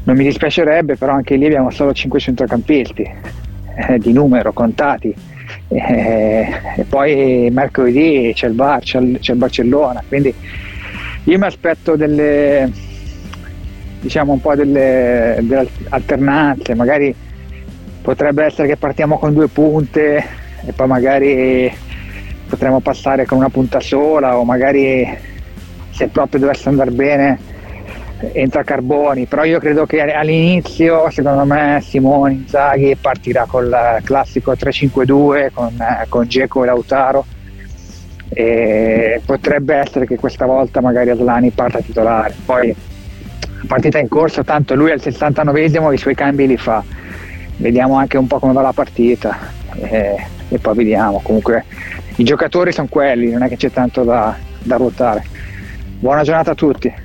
non 0.03 0.15
mi 0.15 0.23
dispiacerebbe, 0.23 0.97
però 0.97 1.13
anche 1.13 1.35
lì 1.35 1.45
abbiamo 1.45 1.71
solo 1.71 1.91
5 1.91 2.19
centrocampisti 2.19 3.43
eh, 3.75 3.99
di 3.99 4.11
numero 4.13 4.53
contati. 4.53 5.13
Eh, 5.67 6.47
e 6.77 6.83
poi 6.83 7.49
mercoledì 7.51 8.31
c'è 8.33 8.47
il, 8.47 8.53
Bar, 8.53 8.81
c'è, 8.81 8.99
il, 8.99 9.35
Barcellona, 9.35 10.03
quindi 10.07 10.33
io 11.23 11.37
mi 11.37 11.45
aspetto 11.45 11.95
delle 11.95 12.71
diciamo 13.99 14.33
un 14.33 14.41
po' 14.41 14.55
delle, 14.55 15.37
delle 15.41 15.67
alternanze, 15.89 16.75
magari 16.75 17.13
potrebbe 18.01 18.45
essere 18.45 18.67
che 18.67 18.77
partiamo 18.77 19.17
con 19.17 19.33
due 19.33 19.47
punte 19.47 20.23
e 20.63 20.71
poi 20.73 20.87
magari 20.87 21.71
potremmo 22.47 22.79
passare 22.79 23.25
con 23.25 23.39
una 23.39 23.49
punta 23.49 23.79
sola 23.79 24.37
o 24.37 24.43
magari 24.43 25.07
se 25.89 26.07
proprio 26.07 26.41
dovesse 26.41 26.69
andare 26.69 26.91
bene 26.91 27.44
entra 28.33 28.63
Carboni, 28.63 29.25
però 29.25 29.43
io 29.43 29.59
credo 29.59 29.85
che 29.85 30.01
all'inizio 30.01 31.09
secondo 31.09 31.45
me 31.45 31.79
Simone 31.83 32.33
Inzaghi 32.33 32.95
partirà 32.99 33.45
col 33.45 33.75
classico 34.03 34.53
3-5-2 34.53 35.51
con, 35.53 35.77
con 36.09 36.27
Geco 36.27 36.63
e 36.63 36.65
Lautaro. 36.65 37.25
E 38.29 39.21
potrebbe 39.25 39.75
essere 39.75 40.05
che 40.05 40.17
questa 40.17 40.45
volta 40.45 40.81
magari 40.81 41.09
Aslani 41.09 41.51
parta 41.51 41.79
titolare, 41.79 42.33
poi 42.43 42.67
la 42.67 43.65
partita 43.67 43.99
in 43.99 44.07
corso, 44.07 44.43
tanto 44.43 44.75
lui 44.75 44.91
al 44.91 44.99
69esimo 45.01 45.93
i 45.93 45.97
suoi 45.97 46.15
cambi 46.15 46.47
li 46.47 46.57
fa, 46.57 46.83
vediamo 47.57 47.95
anche 47.95 48.17
un 48.17 48.27
po' 48.27 48.39
come 48.39 48.53
va 48.53 48.61
la 48.61 48.73
partita. 48.73 49.37
E, 49.77 50.15
e 50.49 50.59
poi 50.59 50.75
vediamo, 50.75 51.19
comunque 51.23 51.65
i 52.17 52.23
giocatori 52.23 52.71
sono 52.71 52.87
quelli, 52.89 53.31
non 53.31 53.43
è 53.43 53.47
che 53.47 53.57
c'è 53.57 53.71
tanto 53.71 54.03
da, 54.03 54.35
da 54.61 54.75
ruotare. 54.77 55.23
Buona 55.99 56.23
giornata 56.23 56.51
a 56.51 56.55
tutti. 56.55 57.04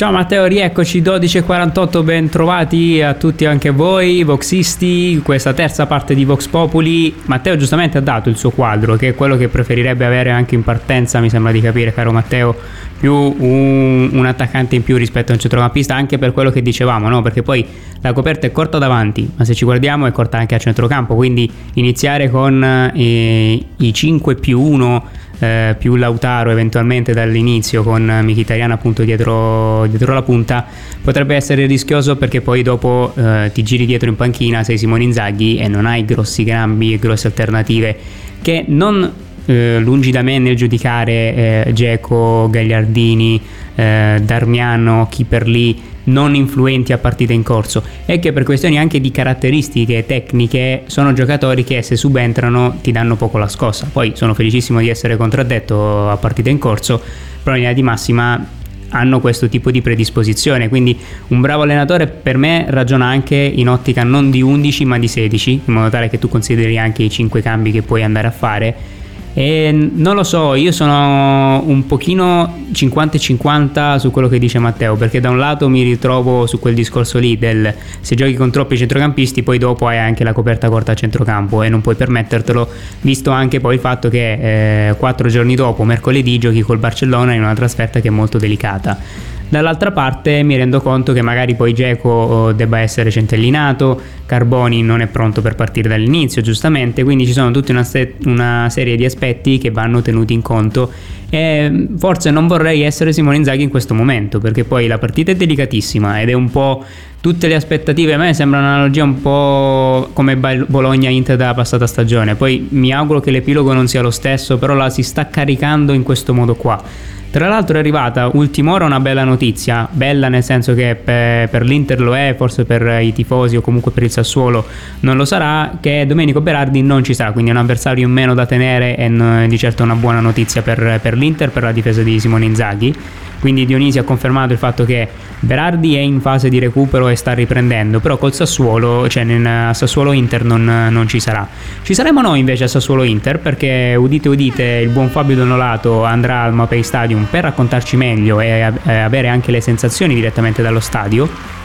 Ciao 0.00 0.12
Matteo, 0.12 0.46
rieccoci 0.46 1.02
12.48, 1.02 2.02
ben 2.02 2.30
trovati 2.30 3.02
a 3.02 3.12
tutti 3.12 3.44
anche 3.44 3.68
voi, 3.68 4.22
Voxisti, 4.22 5.20
questa 5.22 5.52
terza 5.52 5.84
parte 5.86 6.14
di 6.14 6.24
Vox 6.24 6.46
Populi. 6.46 7.14
Matteo 7.26 7.54
giustamente 7.58 7.98
ha 7.98 8.00
dato 8.00 8.30
il 8.30 8.38
suo 8.38 8.48
quadro, 8.48 8.96
che 8.96 9.08
è 9.08 9.14
quello 9.14 9.36
che 9.36 9.48
preferirebbe 9.48 10.06
avere 10.06 10.30
anche 10.30 10.54
in 10.54 10.64
partenza, 10.64 11.20
mi 11.20 11.28
sembra 11.28 11.52
di 11.52 11.60
capire, 11.60 11.92
caro 11.92 12.12
Matteo, 12.12 12.56
più 12.98 13.12
un, 13.12 14.08
un 14.10 14.24
attaccante 14.24 14.74
in 14.74 14.84
più 14.84 14.96
rispetto 14.96 15.32
a 15.32 15.34
un 15.34 15.40
centrocampista, 15.40 15.94
anche 15.94 16.16
per 16.16 16.32
quello 16.32 16.48
che 16.48 16.62
dicevamo, 16.62 17.06
no? 17.10 17.20
Perché 17.20 17.42
poi 17.42 17.66
la 18.00 18.14
coperta 18.14 18.46
è 18.46 18.52
corta 18.52 18.78
davanti, 18.78 19.30
ma 19.36 19.44
se 19.44 19.52
ci 19.52 19.66
guardiamo 19.66 20.06
è 20.06 20.12
corta 20.12 20.38
anche 20.38 20.54
a 20.54 20.58
centrocampo, 20.58 21.14
quindi 21.14 21.50
iniziare 21.74 22.30
con 22.30 22.90
eh, 22.94 23.66
i 23.76 23.92
5 23.92 24.34
più 24.36 24.62
1 24.62 25.04
eh, 25.40 25.74
più 25.78 25.96
Lautaro 25.96 26.50
eventualmente 26.50 27.12
dall'inizio 27.12 27.82
con 27.82 28.02
Mkhitaryan 28.22 28.70
appunto 28.70 29.02
dietro, 29.02 29.86
dietro, 29.86 30.14
la 30.14 30.22
punta 30.22 30.64
potrebbe 31.02 31.34
essere 31.34 31.66
rischioso 31.66 32.16
perché 32.16 32.40
poi 32.40 32.62
dopo 32.62 33.12
eh, 33.16 33.50
ti 33.52 33.62
giri 33.62 33.86
dietro 33.86 34.08
in 34.08 34.16
panchina 34.16 34.62
sei 34.62 34.78
Simone 34.78 35.04
Inzaghi 35.04 35.56
e 35.56 35.66
non 35.68 35.86
hai 35.86 36.04
grossi 36.04 36.44
gambi 36.44 36.92
e 36.92 36.98
grosse 36.98 37.26
alternative 37.26 37.96
che 38.42 38.64
non 38.68 39.10
eh, 39.50 39.80
lungi 39.80 40.12
da 40.12 40.22
me 40.22 40.38
nel 40.38 40.54
giudicare 40.54 41.64
eh, 41.64 41.70
Geco, 41.72 42.48
Gagliardini, 42.48 43.40
eh, 43.74 44.20
Darmiano, 44.22 45.08
chi 45.10 45.24
per 45.24 45.48
lì 45.48 45.88
non 46.04 46.34
influenti 46.36 46.92
a 46.92 46.98
partita 46.98 47.32
in 47.32 47.42
corso. 47.42 47.82
E 48.06 48.20
che 48.20 48.32
per 48.32 48.44
questioni 48.44 48.78
anche 48.78 49.00
di 49.00 49.10
caratteristiche 49.10 50.06
tecniche 50.06 50.82
sono 50.86 51.12
giocatori 51.12 51.64
che 51.64 51.82
se 51.82 51.96
subentrano 51.96 52.78
ti 52.80 52.92
danno 52.92 53.16
poco 53.16 53.38
la 53.38 53.48
scossa. 53.48 53.88
Poi 53.92 54.12
sono 54.14 54.34
felicissimo 54.34 54.78
di 54.78 54.88
essere 54.88 55.16
contraddetto 55.16 56.08
a 56.08 56.16
partita 56.16 56.48
in 56.48 56.58
corso, 56.58 57.02
però 57.42 57.56
in 57.56 57.62
linea 57.62 57.74
di 57.74 57.82
massima 57.82 58.46
hanno 58.92 59.20
questo 59.20 59.48
tipo 59.48 59.70
di 59.70 59.82
predisposizione, 59.82 60.68
quindi 60.68 60.96
un 61.28 61.40
bravo 61.40 61.62
allenatore 61.62 62.08
per 62.08 62.36
me 62.36 62.66
ragiona 62.68 63.06
anche 63.06 63.36
in 63.36 63.68
ottica 63.68 64.02
non 64.02 64.30
di 64.30 64.42
11 64.42 64.84
ma 64.84 64.98
di 64.98 65.06
16, 65.06 65.60
in 65.64 65.72
modo 65.72 65.90
tale 65.90 66.08
che 66.08 66.18
tu 66.18 66.28
consideri 66.28 66.76
anche 66.76 67.04
i 67.04 67.10
5 67.10 67.40
cambi 67.40 67.70
che 67.70 67.82
puoi 67.82 68.02
andare 68.02 68.26
a 68.26 68.32
fare 68.32 68.98
e 69.32 69.70
non 69.72 70.16
lo 70.16 70.24
so, 70.24 70.54
io 70.54 70.72
sono 70.72 71.62
un 71.64 71.86
pochino 71.86 72.66
50-50 72.72 73.96
su 73.96 74.10
quello 74.10 74.28
che 74.28 74.38
dice 74.38 74.58
Matteo, 74.58 74.96
perché 74.96 75.20
da 75.20 75.30
un 75.30 75.38
lato 75.38 75.68
mi 75.68 75.82
ritrovo 75.82 76.46
su 76.46 76.58
quel 76.58 76.74
discorso 76.74 77.18
lì 77.18 77.38
del 77.38 77.72
se 78.00 78.14
giochi 78.16 78.34
con 78.34 78.50
troppi 78.50 78.76
centrocampisti, 78.76 79.42
poi 79.42 79.58
dopo 79.58 79.86
hai 79.86 79.98
anche 79.98 80.24
la 80.24 80.32
coperta 80.32 80.68
corta 80.68 80.92
a 80.92 80.94
centrocampo 80.94 81.62
e 81.62 81.68
non 81.68 81.80
puoi 81.80 81.94
permettertelo, 81.94 82.68
visto 83.02 83.30
anche 83.30 83.60
poi 83.60 83.74
il 83.74 83.80
fatto 83.80 84.08
che 84.08 84.88
eh, 84.88 84.94
quattro 84.96 85.28
giorni 85.28 85.54
dopo, 85.54 85.84
mercoledì, 85.84 86.38
giochi 86.38 86.62
col 86.62 86.78
Barcellona 86.78 87.32
in 87.34 87.42
una 87.42 87.54
trasferta 87.54 88.00
che 88.00 88.08
è 88.08 88.12
molto 88.12 88.38
delicata. 88.38 89.38
Dall'altra 89.50 89.90
parte 89.90 90.44
mi 90.44 90.56
rendo 90.56 90.80
conto 90.80 91.12
che 91.12 91.22
magari 91.22 91.56
poi 91.56 91.74
Geco 91.74 92.08
oh, 92.08 92.52
debba 92.52 92.78
essere 92.78 93.10
centellinato, 93.10 94.00
Carboni 94.24 94.80
non 94.80 95.00
è 95.00 95.08
pronto 95.08 95.42
per 95.42 95.56
partire 95.56 95.88
dall'inizio, 95.88 96.40
giustamente, 96.40 97.02
quindi 97.02 97.26
ci 97.26 97.32
sono 97.32 97.50
tutta 97.50 97.72
una, 97.72 97.82
se- 97.82 98.14
una 98.26 98.68
serie 98.70 98.94
di 98.94 99.04
aspetti 99.04 99.58
che 99.58 99.72
vanno 99.72 100.02
tenuti 100.02 100.34
in 100.34 100.40
conto 100.40 100.92
e 101.30 101.86
forse 101.96 102.30
non 102.30 102.48
vorrei 102.48 102.82
essere 102.82 103.12
Simone 103.12 103.36
Inzaghi 103.36 103.62
in 103.62 103.70
questo 103.70 103.94
momento, 103.94 104.40
perché 104.40 104.64
poi 104.64 104.88
la 104.88 104.98
partita 104.98 105.30
è 105.30 105.36
delicatissima 105.36 106.20
ed 106.20 106.28
è 106.28 106.32
un 106.32 106.50
po' 106.50 106.84
tutte 107.20 107.46
le 107.46 107.54
aspettative, 107.54 108.14
a 108.14 108.18
me 108.18 108.34
sembra 108.34 108.58
un'analogia 108.58 109.04
un 109.04 109.20
po' 109.20 110.10
come 110.12 110.36
Bologna-Inter 110.36 111.36
della 111.36 111.54
passata 111.54 111.86
stagione, 111.86 112.34
poi 112.34 112.66
mi 112.70 112.92
auguro 112.92 113.20
che 113.20 113.30
l'epilogo 113.30 113.72
non 113.72 113.86
sia 113.86 114.02
lo 114.02 114.10
stesso, 114.10 114.58
però 114.58 114.74
la 114.74 114.90
si 114.90 115.02
sta 115.02 115.28
caricando 115.28 115.92
in 115.92 116.02
questo 116.02 116.34
modo 116.34 116.54
qua. 116.56 116.82
Tra 117.30 117.46
l'altro 117.46 117.76
è 117.76 117.78
arrivata 117.78 118.28
ultima 118.32 118.72
ora 118.72 118.86
una 118.86 118.98
bella 118.98 119.22
notizia, 119.22 119.86
bella 119.88 120.28
nel 120.28 120.42
senso 120.42 120.74
che 120.74 120.96
per, 120.96 121.48
per, 121.48 121.62
l'Inter 121.62 122.00
lo 122.00 122.16
è, 122.16 122.34
forse 122.36 122.64
per 122.64 123.00
i 123.02 123.12
tifosi 123.12 123.54
o 123.54 123.60
comunque 123.60 123.92
per 123.92 124.02
il 124.02 124.10
Sassuolo 124.10 124.66
non 125.00 125.16
lo 125.16 125.24
sarà, 125.24 125.78
che 125.80 126.06
Domenico 126.08 126.40
Berardi 126.40 126.82
non 126.82 127.04
ci 127.04 127.14
sarà, 127.14 127.30
quindi 127.30 127.52
è 127.52 127.54
un 127.54 127.60
avversario 127.60 128.04
in 128.04 128.12
meno 128.12 128.34
da 128.34 128.46
tenere 128.46 128.96
e 128.96 129.46
di 129.46 129.58
certo 129.58 129.84
una 129.84 129.94
buona 129.94 130.18
notizia 130.18 130.62
per, 130.62 130.98
per 131.00 131.16
l'Inter, 131.20 131.50
per 131.50 131.62
la 131.62 131.72
difesa 131.72 132.02
di 132.02 132.18
Simone 132.18 132.46
Inzaghi. 132.46 132.94
Quindi 133.38 133.64
Dionisi 133.64 133.98
ha 133.98 134.02
confermato 134.02 134.52
il 134.52 134.58
fatto 134.58 134.84
che 134.84 135.08
Berardi 135.42 135.96
è 135.96 136.00
in 136.00 136.20
fase 136.20 136.50
di 136.50 136.58
recupero 136.58 137.08
e 137.08 137.16
sta 137.16 137.32
riprendendo, 137.32 137.98
però 137.98 138.18
col 138.18 138.34
Sassuolo, 138.34 139.08
cioè 139.08 139.24
nel 139.24 139.74
Sassuolo 139.74 140.12
Inter 140.12 140.44
non, 140.44 140.88
non 140.90 141.08
ci 141.08 141.18
sarà. 141.18 141.48
Ci 141.82 141.94
saremo 141.94 142.20
noi 142.20 142.40
invece 142.40 142.64
a 142.64 142.68
Sassuolo 142.68 143.02
Inter 143.02 143.38
perché 143.38 143.94
udite 143.98 144.28
udite 144.28 144.62
il 144.62 144.90
buon 144.90 145.08
Fabio 145.08 145.36
Donolato 145.36 146.04
andrà 146.04 146.42
al 146.42 146.52
Mapei 146.52 146.82
Stadium 146.82 147.26
per 147.30 147.44
raccontarci 147.44 147.96
meglio 147.96 148.40
e 148.40 148.60
avere 148.60 149.28
anche 149.28 149.50
le 149.50 149.62
sensazioni 149.62 150.14
direttamente 150.14 150.60
dallo 150.60 150.80
stadio. 150.80 151.58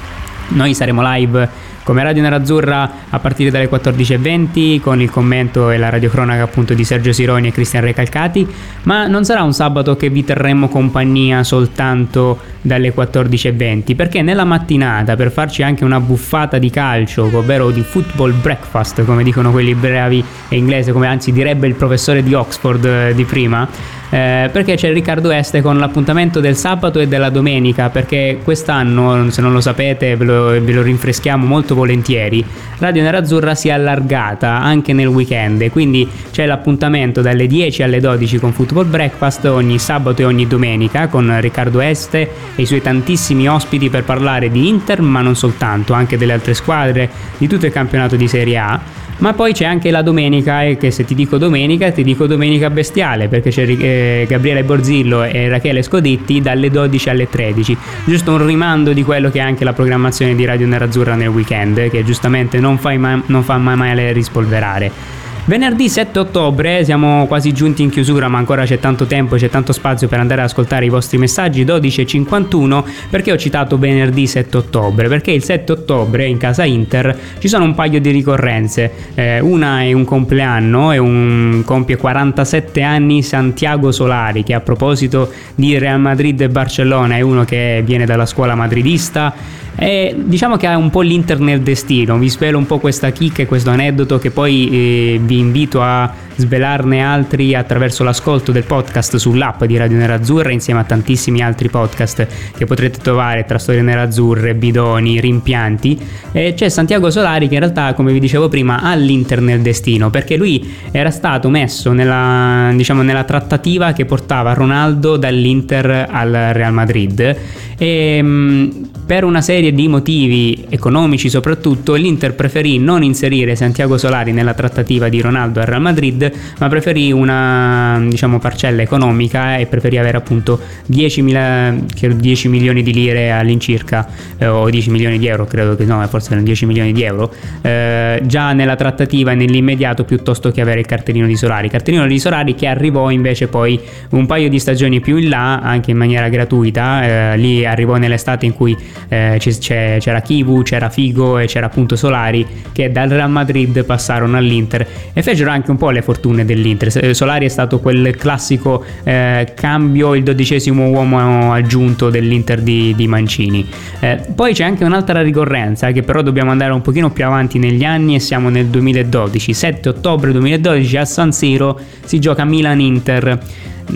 Noi 0.50 0.74
saremo 0.74 1.02
live 1.14 1.74
come 1.86 2.02
Radio 2.02 2.24
Nerazzurra 2.24 2.92
a 3.10 3.20
partire 3.20 3.52
dalle 3.52 3.70
14.20 3.70 4.80
con 4.80 5.02
il 5.02 5.12
commento 5.12 5.70
e 5.70 5.78
la 5.78 5.90
radiocronaca 5.90 6.42
appunto 6.42 6.74
di 6.74 6.84
Sergio 6.84 7.14
Sironi 7.14 7.50
e 7.50 7.52
Cristian 7.52 7.84
Recalcati, 7.84 8.48
ma 8.84 9.06
non 9.06 9.24
sarà 9.24 9.44
un 9.44 9.54
sabato 9.54 9.96
che 9.96 10.10
vi 10.10 10.24
terremo 10.24 10.68
compagnia 10.68 11.44
soltanto 11.44 12.40
dalle 12.62 12.92
14.20 12.92 13.96
perché 13.96 14.24
nella 14.24 14.46
mattinata 14.46 15.16
per 15.16 15.32
farci 15.32 15.62
anche 15.62 15.84
una 15.84 16.00
buffata 16.00 16.58
di 16.58 16.72
calcio, 16.72 17.30
ovvero 17.32 17.70
di 17.70 17.82
football 17.82 18.34
breakfast 18.42 19.06
come 19.06 19.22
dicono 19.22 19.52
quelli 19.52 19.76
bravi 19.76 20.24
e 20.50 20.58
inglese, 20.58 20.92
come 20.92 21.06
anzi 21.06 21.32
direbbe 21.32 21.68
il 21.68 21.76
professore 21.76 22.24
di 22.24 22.34
Oxford 22.34 22.84
eh, 22.84 23.14
di 23.14 23.26
prima, 23.26 23.68
eh, 24.16 24.50
perché 24.50 24.76
c'è 24.76 24.94
Riccardo 24.94 25.30
Este 25.30 25.62
con 25.62 25.78
l'appuntamento 25.78 26.40
del 26.40 26.56
sabato 26.56 27.00
e 27.00 27.08
della 27.08 27.30
domenica, 27.30 27.90
perché 27.90 28.40
quest'anno, 28.42 29.30
se 29.30 29.42
non 29.42 29.52
lo 29.52 29.60
sapete, 29.60 30.16
ve 30.16 30.24
lo, 30.24 30.44
ve 30.52 30.72
lo 30.72 30.82
rinfreschiamo 30.82 31.46
molto 31.46 31.76
volentieri, 31.76 32.42
Radio 32.78 33.04
Nerazzurra 33.04 33.56
si 33.56 33.68
è 33.68 33.72
allargata 33.72 34.62
anche 34.62 34.94
nel 34.94 35.08
weekend, 35.08 35.70
quindi 35.70 36.08
c'è 36.32 36.46
l'appuntamento 36.46 37.22
dalle 37.22 37.46
10 37.46 37.84
alle 37.84 38.00
12 38.00 38.38
con 38.38 38.54
Football 38.54 38.90
Breakfast 38.90 39.44
ogni 39.46 39.80
sabato 39.80 40.22
e 40.22 40.26
ogni 40.26 40.48
domenica 40.48 41.10
con 41.10 41.38
Riccardo 41.42 41.82
Este 41.82 42.30
e 42.56 42.62
i 42.62 42.66
suoi 42.66 42.82
tantissimi 42.82 43.50
ospiti 43.50 43.90
per 43.90 44.06
parlare 44.06 44.50
di 44.50 44.70
Inter, 44.70 45.02
ma 45.02 45.20
non 45.20 45.36
soltanto, 45.36 45.92
anche 45.92 46.18
delle 46.18 46.32
altre 46.32 46.54
squadre, 46.54 47.10
di 47.38 47.48
tutto 47.48 47.66
il 47.66 47.74
campionato 47.74 48.16
di 48.16 48.30
Serie 48.30 48.58
A. 48.58 48.80
Ma 49.18 49.34
poi 49.34 49.54
c'è 49.54 49.66
anche 49.66 49.92
la 49.92 50.02
domenica, 50.02 50.64
e 50.64 50.78
che 50.78 50.92
se 50.92 51.06
ti 51.06 51.16
dico 51.16 51.38
domenica, 51.38 51.92
ti 51.92 52.04
dico 52.04 52.28
domenica 52.28 52.70
bestiale, 52.70 53.28
perché 53.28 53.50
c'è 53.50 53.64
eh, 53.64 54.26
Gabriele 54.28 54.64
Borzillo 54.64 55.24
e 55.24 55.48
Rachele 55.48 55.82
Scoditti 55.82 56.42
dalle 56.42 56.70
12 56.70 57.10
alle 57.10 57.30
13. 57.30 57.78
Giusto 58.06 58.32
un 58.32 58.46
rimando 58.46 58.92
di 58.92 59.04
quello 59.04 59.30
che 59.32 59.40
è 59.40 59.42
anche 59.42 59.64
la 59.64 59.74
programmazione 59.74 60.36
di 60.36 60.44
Radio 60.44 60.68
Nerazzurra 60.68 61.16
nel 61.16 61.30
weekend, 61.30 61.90
che 61.90 62.04
giustamente 62.04 62.60
non, 62.60 62.78
mai, 62.82 63.22
non 63.26 63.44
fa 63.44 63.58
mai 63.58 63.78
male 63.78 64.12
rispolverare. 64.12 65.15
Venerdì 65.48 65.90
7 65.90 66.18
ottobre, 66.18 66.84
siamo 66.84 67.28
quasi 67.28 67.54
giunti 67.54 67.84
in 67.84 67.92
chiusura, 67.92 68.28
ma 68.28 68.40
ancora 68.40 68.66
c'è 68.66 68.80
tanto 68.80 69.06
tempo, 69.06 69.36
c'è 69.36 69.48
tanto 69.48 69.74
spazio 69.74 70.08
per 70.08 70.20
andare 70.20 70.42
ad 70.42 70.48
ascoltare 70.48 70.86
i 70.86 70.90
vostri 70.90 71.20
messaggi. 71.20 71.64
12.51 71.64 72.84
perché 73.12 73.32
ho 73.32 73.38
citato 73.38 73.78
venerdì 73.78 74.26
7 74.26 74.58
ottobre? 74.58 75.08
Perché 75.08 75.30
il 75.30 75.44
7 75.44 75.72
ottobre 75.74 76.26
in 76.26 76.38
casa 76.38 76.64
Inter 76.64 77.16
ci 77.38 77.48
sono 77.48 77.64
un 77.64 77.76
paio 77.76 78.02
di 78.02 78.10
ricorrenze. 78.10 78.92
Eh, 79.14 79.40
una 79.40 79.84
è 79.84 79.94
un 79.94 80.04
compleanno, 80.04 80.90
è 80.90 80.98
un 80.98 81.62
compie 81.64 81.96
47 81.96 82.82
anni 82.82 83.22
Santiago 83.22 83.92
Solari, 83.92 84.42
che 84.42 84.56
a 84.56 84.62
proposito 84.62 85.32
di 85.54 85.78
Real 85.78 86.00
Madrid 86.00 86.42
e 86.42 86.50
Barcellona 86.50 87.18
è 87.18 87.22
uno 87.22 87.46
che 87.46 87.84
viene 87.86 88.08
dalla 88.08 88.26
scuola 88.26 88.56
madridista 88.56 89.64
e 89.76 90.16
diciamo 90.18 90.58
che 90.58 90.68
ha 90.68 90.78
un 90.78 90.90
po' 90.90 91.02
l'Inter 91.02 91.40
nel 91.40 91.62
destino. 91.62 92.18
Vi 92.18 92.30
svelo 92.30 92.58
un 92.58 92.66
po' 92.66 92.80
questa 92.80 93.10
chicca 93.12 93.42
e 93.42 93.46
questo 93.46 93.70
aneddoto 93.70 94.18
che 94.20 94.32
poi 94.32 94.70
eh, 94.70 95.20
vi 95.22 95.40
invito 95.40 95.82
a 95.82 96.12
svelarne 96.38 97.02
altri 97.02 97.56
attraverso 97.56 98.04
l'ascolto 98.04 98.52
del 98.52 98.64
podcast 98.64 99.16
sull'app 99.16 99.64
di 99.64 99.78
Radio 99.78 99.98
Nerazzurra 99.98 100.52
insieme 100.52 100.82
a 100.82 100.84
tantissimi 100.84 101.42
altri 101.42 101.70
podcast 101.70 102.28
che 102.56 102.66
potrete 102.66 103.00
trovare 103.00 103.46
tra 103.46 103.58
storie 103.58 103.82
nerazzurre, 103.82 104.56
bidoni, 104.56 105.20
rimpianti. 105.20 106.00
E 106.32 106.54
c'è 106.56 106.70
Santiago 106.70 107.10
Solari 107.10 107.48
che 107.48 107.54
in 107.56 107.62
realtà, 107.62 107.94
come 107.94 108.12
vi 108.12 108.20
dicevo 108.20 108.50
prima, 108.50 108.82
ha 108.82 108.96
l'Inter 108.96 109.42
nel 109.42 109.62
destino 109.62 110.10
perché 110.10 110.36
lui 110.36 110.74
era 110.92 111.12
stato 111.12 111.50
messo 111.50 111.92
nella, 111.92 112.72
diciamo, 112.74 113.02
nella 113.02 113.24
trattativa 113.24 113.94
che 113.94 114.06
portava 114.06 114.54
Ronaldo 114.54 115.18
dall'Inter 115.18 116.08
al 116.10 116.32
Real 116.54 116.74
Madrid 116.74 117.38
e 117.78 118.20
mm, 118.22 118.70
per 119.06 119.24
una 119.24 119.42
serie 119.42 119.72
di 119.72 119.88
motivi 119.88 120.66
economici 120.70 121.30
soprattutto 121.30 121.94
l'Inter 121.94 122.34
preferì 122.34 122.80
non 122.80 123.04
inserire 123.04 123.56
Santiago 123.56 124.00
Solari 124.00 124.32
nella 124.32 124.56
trattativa 124.56 125.10
di 125.10 125.22
Ronaldo 125.22 125.60
al 125.60 125.68
Real 125.68 125.82
Madrid 125.82 126.32
ma 126.58 126.68
preferì 126.70 127.12
una 127.12 128.04
diciamo 128.08 128.40
parcella 128.40 128.82
economica 128.82 129.58
e 129.58 129.68
preferì 129.68 130.00
avere 130.00 130.18
appunto 130.18 130.60
10, 130.88 131.22
mila, 131.22 131.72
10 131.72 132.48
milioni 132.48 132.82
di 132.82 132.94
lire 132.94 133.32
all'incirca 133.32 134.08
eh, 134.40 134.48
o 134.48 134.70
10 134.70 134.90
milioni 134.90 135.20
di 135.20 135.28
euro 135.28 135.46
credo 135.46 135.76
che 135.76 135.86
no 135.86 136.06
forse 136.08 136.30
erano 136.30 136.46
10 136.46 136.66
milioni 136.66 136.92
di 136.92 137.04
euro 137.04 137.32
eh, 137.62 138.22
già 138.26 138.54
nella 138.54 138.76
trattativa 138.76 139.34
e 139.34 139.36
nell'immediato 139.36 140.04
piuttosto 140.04 140.50
che 140.50 140.62
avere 140.62 140.80
il 140.80 140.86
cartellino 140.88 141.28
di 141.28 141.36
Solari. 141.36 141.70
Cartellino 141.70 142.08
di 142.08 142.18
Solari 142.18 142.56
che 142.56 142.66
arrivò 142.66 143.12
invece 143.12 143.48
poi 143.48 143.80
un 144.12 144.26
paio 144.26 144.50
di 144.50 144.58
stagioni 144.58 145.00
più 145.00 145.18
in 145.18 145.30
là 145.30 145.60
anche 145.60 145.92
in 145.92 145.98
maniera 145.98 146.28
gratuita 146.28 147.34
eh, 147.34 147.38
lì 147.38 147.66
arrivò 147.66 147.98
nell'estate 147.98 148.48
in 148.48 148.54
cui 148.54 148.76
eh, 149.08 149.40
c'era 149.40 150.22
Kivu, 150.22 150.62
c'era 150.64 150.90
Figo 150.90 151.38
e 151.38 151.46
c'era 151.46 151.68
appunto 151.68 151.96
Solari 151.96 152.46
che 152.72 152.92
dal 152.92 153.10
Real 153.10 153.30
Madrid 153.30 153.84
passarono 153.86 154.38
all'Inter 154.38 154.88
e 155.14 155.22
fecero 155.22 155.52
anche 155.52 155.72
un 155.72 155.78
po' 155.78 155.90
le 155.92 156.02
fortune 156.02 156.46
dell'Inter. 156.46 157.16
Solari 157.16 157.46
è 157.46 157.50
stato 157.50 157.80
quel 157.80 158.16
classico 158.16 158.84
eh, 159.04 159.54
cambio, 159.56 160.16
il 160.16 160.24
dodicesimo 160.24 160.90
uomo 160.90 161.54
aggiunto 161.54 162.10
dell'Inter 162.10 162.62
di, 162.62 162.94
di 162.96 163.08
Mancini. 163.08 163.68
Eh, 164.00 164.20
poi 164.34 164.54
c'è 164.54 164.64
anche 164.64 164.84
un'altra 164.84 165.22
ricorrenza 165.22 165.92
che 165.92 166.04
però 166.04 166.22
dobbiamo 166.22 166.52
andare 166.52 166.74
un 166.74 166.82
pochino 166.82 167.12
più 167.12 167.26
avanti 167.26 167.60
negli 167.60 167.84
anni 167.84 168.16
e 168.16 168.20
siamo 168.20 168.50
nel 168.50 168.68
2012, 168.68 169.54
7 169.54 169.90
ottobre 169.90 170.32
2012 170.32 170.98
a 170.98 171.06
San 171.06 171.32
Siro 171.32 171.80
si 172.06 172.20
gioca 172.20 172.46
Milan-Inter. 172.46 173.40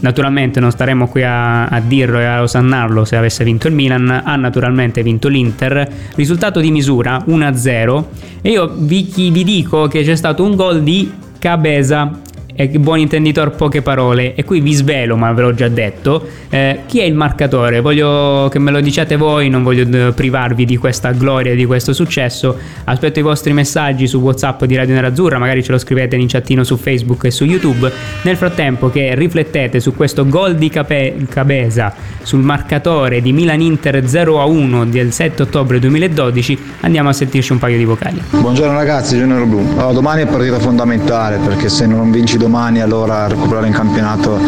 Naturalmente 0.01 0.59
non 0.59 0.71
staremo 0.71 1.07
qui 1.07 1.23
a, 1.23 1.65
a, 1.65 1.79
dirlo 1.79 2.19
e 2.19 2.25
a 2.25 2.41
osannarlo 2.41 3.05
se 3.05 3.15
avesse 3.15 3.43
vinto 3.43 3.67
il 3.67 3.73
Milan, 3.73 4.21
ha 4.23 4.35
naturalmente 4.35 5.01
vinto 5.03 5.27
l'Inter, 5.27 5.87
risultato 6.15 6.59
di 6.59 6.71
misura 6.71 7.23
1-0 7.27 8.03
e 8.41 8.51
io 8.51 8.73
vi, 8.77 9.11
vi 9.31 9.43
dico 9.43 9.87
che 9.87 10.03
c'è 10.03 10.15
stato 10.15 10.43
un 10.43 10.55
gol 10.55 10.83
di 10.83 11.11
Cabeza 11.39 12.19
e 12.61 12.67
buon 12.67 12.99
intenditor 12.99 13.51
poche 13.51 13.81
parole. 13.81 14.35
E 14.35 14.43
qui 14.43 14.59
vi 14.59 14.73
svelo 14.73 15.15
ma 15.15 15.31
ve 15.31 15.43
l'ho 15.43 15.53
già 15.53 15.69
detto 15.69 16.27
eh, 16.49 16.79
chi 16.87 16.99
è 16.99 17.05
il 17.05 17.13
marcatore? 17.13 17.79
Voglio 17.79 18.49
che 18.51 18.59
me 18.59 18.69
lo 18.71 18.81
diciate 18.81 19.15
voi 19.15 19.47
non 19.47 19.63
voglio 19.63 20.11
privarvi 20.11 20.65
di 20.65 20.75
questa 20.75 21.11
gloria 21.11 21.55
di 21.55 21.65
questo 21.65 21.93
successo. 21.93 22.57
Aspetto 22.83 23.19
i 23.19 23.21
vostri 23.21 23.53
messaggi 23.53 24.07
su 24.07 24.19
whatsapp 24.19 24.65
di 24.65 24.75
Radio 24.75 24.93
Nerazzurra 24.93 25.37
magari 25.37 25.63
ce 25.63 25.71
lo 25.71 25.77
scrivete 25.77 26.17
in 26.17 26.27
chattino 26.27 26.65
su 26.65 26.75
facebook 26.75 27.23
e 27.23 27.31
su 27.31 27.45
youtube. 27.45 27.89
Nel 28.23 28.35
frattempo 28.35 28.89
che 28.89 29.15
riflettete 29.15 29.79
su 29.79 29.95
questo 29.95 30.27
gol 30.27 30.55
di 30.55 30.67
Cape- 30.67 31.15
Cabeza 31.29 31.93
sul 32.23 32.41
marcatore 32.41 33.21
di 33.21 33.31
Milan 33.31 33.61
Inter 33.61 34.05
0 34.05 34.41
a 34.41 34.43
1 34.43 34.85
del 34.87 35.13
7 35.13 35.43
ottobre 35.43 35.79
2012 35.79 36.59
andiamo 36.81 37.07
a 37.07 37.13
sentirci 37.13 37.53
un 37.53 37.57
paio 37.59 37.77
di 37.77 37.85
vocali. 37.85 38.21
Buongiorno 38.31 38.73
ragazzi 38.73 39.15
Junior 39.15 39.45
Blu 39.45 39.65
allora, 39.77 39.93
domani 39.93 40.23
è 40.23 40.27
partita 40.27 40.59
fondamentale 40.59 41.37
perché 41.37 41.69
se 41.69 41.85
non 41.85 42.11
vinci 42.11 42.33
domani 42.33 42.47
domani 42.49 42.81
allora 42.81 43.27
recuperare 43.27 43.67
in 43.67 43.73
campionato 43.73 44.39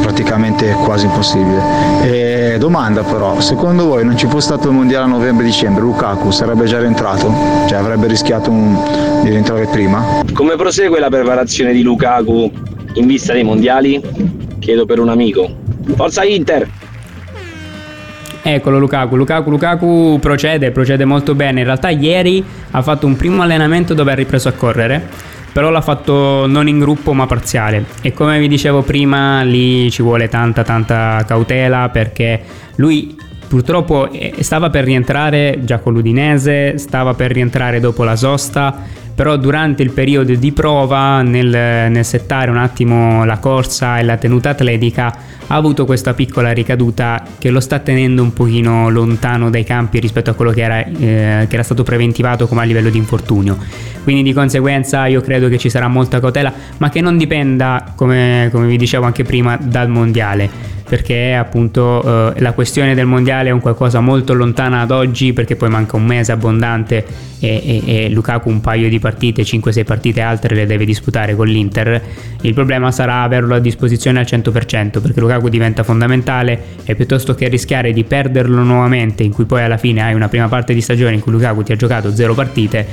praticamente 0.00 0.70
è 0.70 0.74
quasi 0.74 1.06
impossibile. 1.06 1.60
E 2.04 2.56
domanda 2.56 3.02
però, 3.02 3.40
secondo 3.40 3.84
voi 3.86 4.04
non 4.04 4.16
ci 4.16 4.28
fosse 4.28 4.46
stato 4.46 4.68
il 4.68 4.74
mondiale 4.74 5.06
a 5.06 5.08
novembre-dicembre, 5.08 5.82
Lukaku 5.82 6.30
sarebbe 6.30 6.66
già 6.66 6.78
rientrato? 6.78 7.34
Cioè 7.66 7.78
avrebbe 7.78 8.06
rischiato 8.06 8.50
un... 8.50 8.78
di 9.24 9.30
rientrare 9.30 9.66
prima? 9.66 10.22
Come 10.32 10.54
prosegue 10.54 11.00
la 11.00 11.08
preparazione 11.08 11.72
di 11.72 11.82
Lukaku 11.82 12.50
in 12.94 13.06
vista 13.08 13.32
dei 13.32 13.42
mondiali? 13.42 14.00
Chiedo 14.60 14.86
per 14.86 15.00
un 15.00 15.08
amico. 15.08 15.50
Forza 15.96 16.22
Inter! 16.22 16.68
Eccolo 18.40 18.78
Lukaku, 18.78 19.16
Lukaku, 19.16 19.50
Lukaku 19.50 20.18
procede, 20.20 20.70
procede 20.70 21.04
molto 21.04 21.34
bene. 21.34 21.58
In 21.58 21.66
realtà 21.66 21.88
ieri 21.90 22.42
ha 22.70 22.82
fatto 22.82 23.06
un 23.06 23.16
primo 23.16 23.42
allenamento 23.42 23.94
dove 23.94 24.12
ha 24.12 24.14
ripreso 24.14 24.48
a 24.48 24.52
correre 24.52 25.36
però 25.52 25.70
l'ha 25.70 25.80
fatto 25.80 26.46
non 26.46 26.68
in 26.68 26.78
gruppo 26.78 27.12
ma 27.12 27.26
parziale. 27.26 27.84
E 28.02 28.12
come 28.12 28.38
vi 28.38 28.48
dicevo 28.48 28.82
prima 28.82 29.42
lì 29.42 29.90
ci 29.90 30.02
vuole 30.02 30.28
tanta 30.28 30.62
tanta 30.62 31.24
cautela 31.26 31.88
perché 31.88 32.40
lui 32.76 33.16
purtroppo 33.48 34.10
eh, 34.12 34.34
stava 34.40 34.70
per 34.70 34.84
rientrare 34.84 35.60
già 35.62 35.78
con 35.78 35.94
l'Udinese, 35.94 36.78
stava 36.78 37.14
per 37.14 37.32
rientrare 37.32 37.80
dopo 37.80 38.04
la 38.04 38.14
sosta, 38.14 38.84
però 39.18 39.36
durante 39.36 39.82
il 39.82 39.90
periodo 39.90 40.32
di 40.32 40.52
prova, 40.52 41.22
nel, 41.22 41.48
nel, 41.48 42.04
settare 42.04 42.52
un 42.52 42.56
attimo 42.56 43.24
la 43.24 43.38
corsa 43.38 43.98
e 43.98 44.04
la 44.04 44.16
tenuta 44.16 44.50
atletica, 44.50 45.12
ha 45.48 45.56
avuto 45.56 45.84
questa 45.86 46.14
piccola 46.14 46.52
ricaduta 46.52 47.24
che 47.36 47.50
lo 47.50 47.58
sta 47.58 47.80
tenendo 47.80 48.22
un 48.22 48.32
pochino 48.32 48.88
lontano 48.90 49.50
dai 49.50 49.64
campi 49.64 49.98
rispetto 49.98 50.30
a 50.30 50.34
quello 50.34 50.52
che 50.52 50.62
era, 50.62 50.84
eh, 50.84 51.46
che 51.48 51.54
era 51.54 51.64
stato 51.64 51.82
preventivato 51.82 52.46
come 52.46 52.60
a 52.60 52.64
livello 52.64 52.90
di 52.90 52.98
infortunio. 52.98 53.58
Quindi 54.04 54.22
di 54.22 54.32
conseguenza 54.32 55.08
io 55.08 55.20
credo 55.20 55.48
che 55.48 55.58
ci 55.58 55.68
sarà 55.68 55.88
molta 55.88 56.20
cautela, 56.20 56.52
ma 56.76 56.88
che 56.88 57.00
non 57.00 57.16
dipenda, 57.16 57.94
come, 57.96 58.50
come 58.52 58.68
vi 58.68 58.76
dicevo 58.76 59.04
anche 59.04 59.24
prima, 59.24 59.58
dal 59.60 59.88
mondiale 59.88 60.76
perché 60.88 61.34
appunto 61.34 62.32
eh, 62.34 62.40
la 62.40 62.52
questione 62.52 62.94
del 62.94 63.06
mondiale 63.06 63.50
è 63.50 63.52
un 63.52 63.60
qualcosa 63.60 64.00
molto 64.00 64.32
lontana 64.34 64.80
ad 64.80 64.90
oggi 64.90 65.32
perché 65.32 65.56
poi 65.56 65.68
manca 65.68 65.96
un 65.96 66.04
mese 66.04 66.32
abbondante 66.32 67.04
e, 67.40 67.82
e, 67.84 68.04
e 68.04 68.08
Lukaku 68.08 68.48
un 68.48 68.60
paio 68.60 68.88
di 68.88 68.98
partite, 68.98 69.42
5-6 69.42 69.84
partite 69.84 70.20
altre 70.20 70.54
le 70.54 70.66
deve 70.66 70.84
disputare 70.84 71.36
con 71.36 71.46
l'Inter. 71.46 72.02
Il 72.40 72.54
problema 72.54 72.90
sarà 72.90 73.22
averlo 73.22 73.54
a 73.54 73.58
disposizione 73.58 74.18
al 74.18 74.26
100% 74.28 75.00
perché 75.00 75.20
Lukaku 75.20 75.48
diventa 75.48 75.82
fondamentale 75.82 76.76
e 76.84 76.94
piuttosto 76.94 77.34
che 77.34 77.48
rischiare 77.48 77.92
di 77.92 78.04
perderlo 78.04 78.62
nuovamente 78.62 79.22
in 79.22 79.32
cui 79.32 79.44
poi 79.44 79.62
alla 79.62 79.76
fine 79.76 80.02
hai 80.02 80.14
una 80.14 80.28
prima 80.28 80.48
parte 80.48 80.74
di 80.74 80.80
stagione 80.80 81.14
in 81.14 81.20
cui 81.20 81.32
Lukaku 81.32 81.62
ti 81.62 81.72
ha 81.72 81.76
giocato 81.76 82.14
0 82.14 82.34
partite 82.34 82.86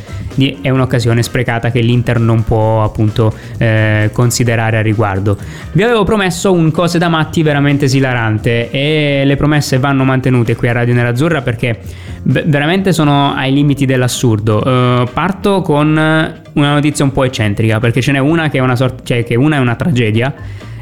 è 0.62 0.70
un'occasione 0.70 1.24
sprecata 1.24 1.72
che 1.72 1.80
l'Inter 1.80 2.20
non 2.20 2.44
può 2.44 2.84
appunto 2.84 3.34
eh, 3.58 4.10
considerare 4.12 4.78
a 4.78 4.82
riguardo. 4.82 5.38
Vi 5.72 5.82
avevo 5.82 6.04
promesso 6.04 6.52
un 6.52 6.72
cose 6.72 6.98
da 6.98 7.08
matti 7.08 7.42
veramente 7.42 7.85
esilarante 7.86 8.70
e 8.70 9.24
le 9.26 9.36
promesse 9.36 9.80
vanno 9.80 10.04
mantenute 10.04 10.56
qui 10.56 10.68
a 10.68 10.74
Radio 10.74 10.94
Nerazzurra 10.94 11.42
perché 11.42 11.80
veramente 12.24 12.92
sono 12.94 13.34
ai 13.34 13.54
limiti 13.54 13.86
dell'assurdo. 13.86 14.58
Uh, 14.58 15.08
parto 15.12 15.62
con 15.62 15.88
una 15.88 16.74
notizia 16.74 17.06
un 17.06 17.12
po' 17.12 17.24
eccentrica 17.24 17.80
perché 17.80 18.02
ce 18.02 18.12
n'è 18.12 18.20
una 18.20 18.50
che 18.50 18.58
è 18.58 18.62
una, 18.62 18.76
sorta, 18.76 19.04
cioè 19.04 19.24
che 19.24 19.36
una 19.36 19.58
è 19.58 19.60
una 19.60 19.76
tragedia 19.76 20.34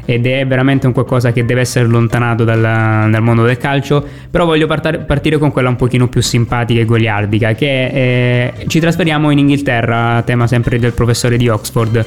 ed 0.04 0.26
è 0.26 0.46
veramente 0.46 0.86
un 0.86 0.92
qualcosa 0.92 1.32
che 1.32 1.44
deve 1.44 1.60
essere 1.60 1.86
allontanato 1.86 2.44
dal, 2.44 2.60
dal 2.60 3.22
mondo 3.22 3.44
del 3.44 3.56
calcio, 3.56 4.06
però 4.30 4.44
voglio 4.44 4.66
partare, 4.66 4.98
partire 4.98 5.38
con 5.38 5.50
quella 5.50 5.68
un 5.68 5.76
pochino 5.76 6.08
più 6.08 6.20
simpatica 6.20 6.80
e 6.80 6.84
goliardica, 6.84 7.54
che 7.54 7.86
eh, 7.86 8.52
ci 8.66 8.80
trasferiamo 8.80 9.30
in 9.30 9.38
Inghilterra, 9.38 10.22
tema 10.24 10.46
sempre 10.46 10.78
del 10.78 10.92
professore 10.92 11.36
di 11.36 11.48
Oxford, 11.48 12.04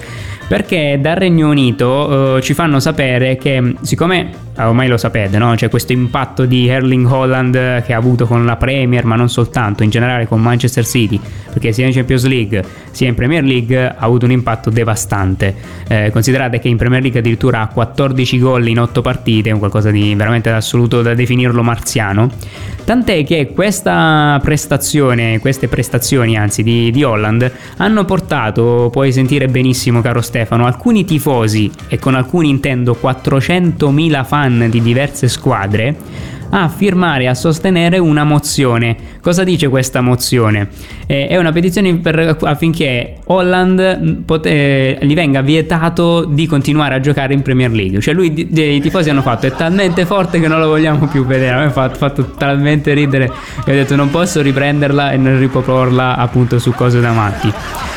perché 0.47 0.99
dal 1.01 1.15
Regno 1.15 1.49
Unito 1.49 2.37
eh, 2.37 2.41
ci 2.41 2.53
fanno 2.53 2.79
sapere 2.79 3.37
che 3.37 3.75
siccome 3.81 4.45
ormai 4.65 4.87
lo 4.87 4.97
sapete, 4.97 5.37
no? 5.37 5.53
c'è 5.55 5.69
questo 5.69 5.91
impatto 5.91 6.45
di 6.45 6.67
Erling 6.67 7.09
Holland 7.09 7.83
che 7.83 7.93
ha 7.93 7.97
avuto 7.97 8.25
con 8.25 8.45
la 8.45 8.55
Premier, 8.55 9.05
ma 9.05 9.15
non 9.15 9.29
soltanto, 9.29 9.83
in 9.83 9.89
generale 9.89 10.27
con 10.27 10.41
Manchester 10.41 10.85
City, 10.85 11.19
perché 11.51 11.71
sia 11.71 11.85
in 11.85 11.93
Champions 11.93 12.25
League 12.25 12.63
sia 12.91 13.07
in 13.07 13.15
Premier 13.15 13.43
League 13.43 13.77
ha 13.77 13.95
avuto 13.97 14.25
un 14.25 14.31
impatto 14.31 14.69
devastante. 14.69 15.55
Eh, 15.87 16.09
considerate 16.11 16.59
che 16.59 16.67
in 16.67 16.77
Premier 16.77 17.01
League 17.01 17.19
addirittura 17.19 17.61
ha 17.61 17.67
14 17.67 18.39
gol 18.39 18.67
in 18.67 18.79
8 18.79 19.01
partite, 19.01 19.51
un 19.51 19.59
qualcosa 19.59 19.91
di 19.91 20.15
veramente 20.15 20.49
assoluto 20.49 21.01
da 21.01 21.13
definirlo 21.13 21.61
marziano. 21.61 22.31
Tant'è 22.83 23.25
che 23.25 23.51
questa 23.53 24.39
prestazione, 24.41 25.39
queste 25.39 25.67
prestazioni 25.67 26.37
anzi 26.37 26.63
di, 26.63 26.89
di 26.89 27.03
Holland 27.03 27.51
hanno 27.77 28.05
portato, 28.05 28.87
puoi 28.91 29.11
sentire 29.11 29.47
benissimo 29.47 30.01
caro 30.01 30.21
Stefano, 30.21 30.65
alcuni 30.65 31.03
tifosi 31.03 31.69
e 31.89 31.99
con 31.99 32.15
alcuni 32.15 32.47
intendo 32.47 32.97
400.000 32.99 34.25
fan 34.25 34.46
di 34.49 34.81
diverse 34.81 35.27
squadre 35.27 35.95
a 36.49 36.69
firmare, 36.69 37.27
a 37.27 37.33
sostenere 37.33 37.97
una 37.97 38.23
mozione. 38.23 38.95
Cosa 39.21 39.43
dice 39.43 39.67
questa 39.67 40.01
mozione? 40.01 40.69
Eh, 41.05 41.27
è 41.27 41.37
una 41.37 41.51
petizione 41.51 41.95
per, 41.95 42.37
affinché 42.41 43.15
Holland 43.25 44.23
pote, 44.23 44.97
gli 45.01 45.13
venga 45.13 45.41
vietato 45.41 46.25
di 46.25 46.45
continuare 46.45 46.95
a 46.95 46.99
giocare 46.99 47.33
in 47.33 47.41
Premier 47.41 47.71
League. 47.71 47.99
Cioè 47.99 48.13
lui, 48.13 48.47
i 48.49 48.79
tifosi 48.79 49.09
hanno 49.09 49.21
fatto, 49.21 49.47
è 49.47 49.51
talmente 49.51 50.05
forte 50.05 50.39
che 50.39 50.47
non 50.47 50.59
lo 50.59 50.67
vogliamo 50.67 51.07
più 51.07 51.25
vedere. 51.25 51.55
A 51.55 51.59
me 51.59 51.65
ha 51.65 51.69
fatto, 51.71 51.95
fatto 51.97 52.31
talmente 52.37 52.93
ridere 52.93 53.31
che 53.63 53.71
ho 53.71 53.75
detto 53.75 53.95
non 53.95 54.09
posso 54.09 54.41
riprenderla 54.41 55.11
e 55.11 55.17
non 55.17 55.39
riproporla 55.39 56.15
appunto 56.15 56.59
su 56.59 56.71
cose 56.71 57.01
da 57.01 57.11
matti. 57.11 57.51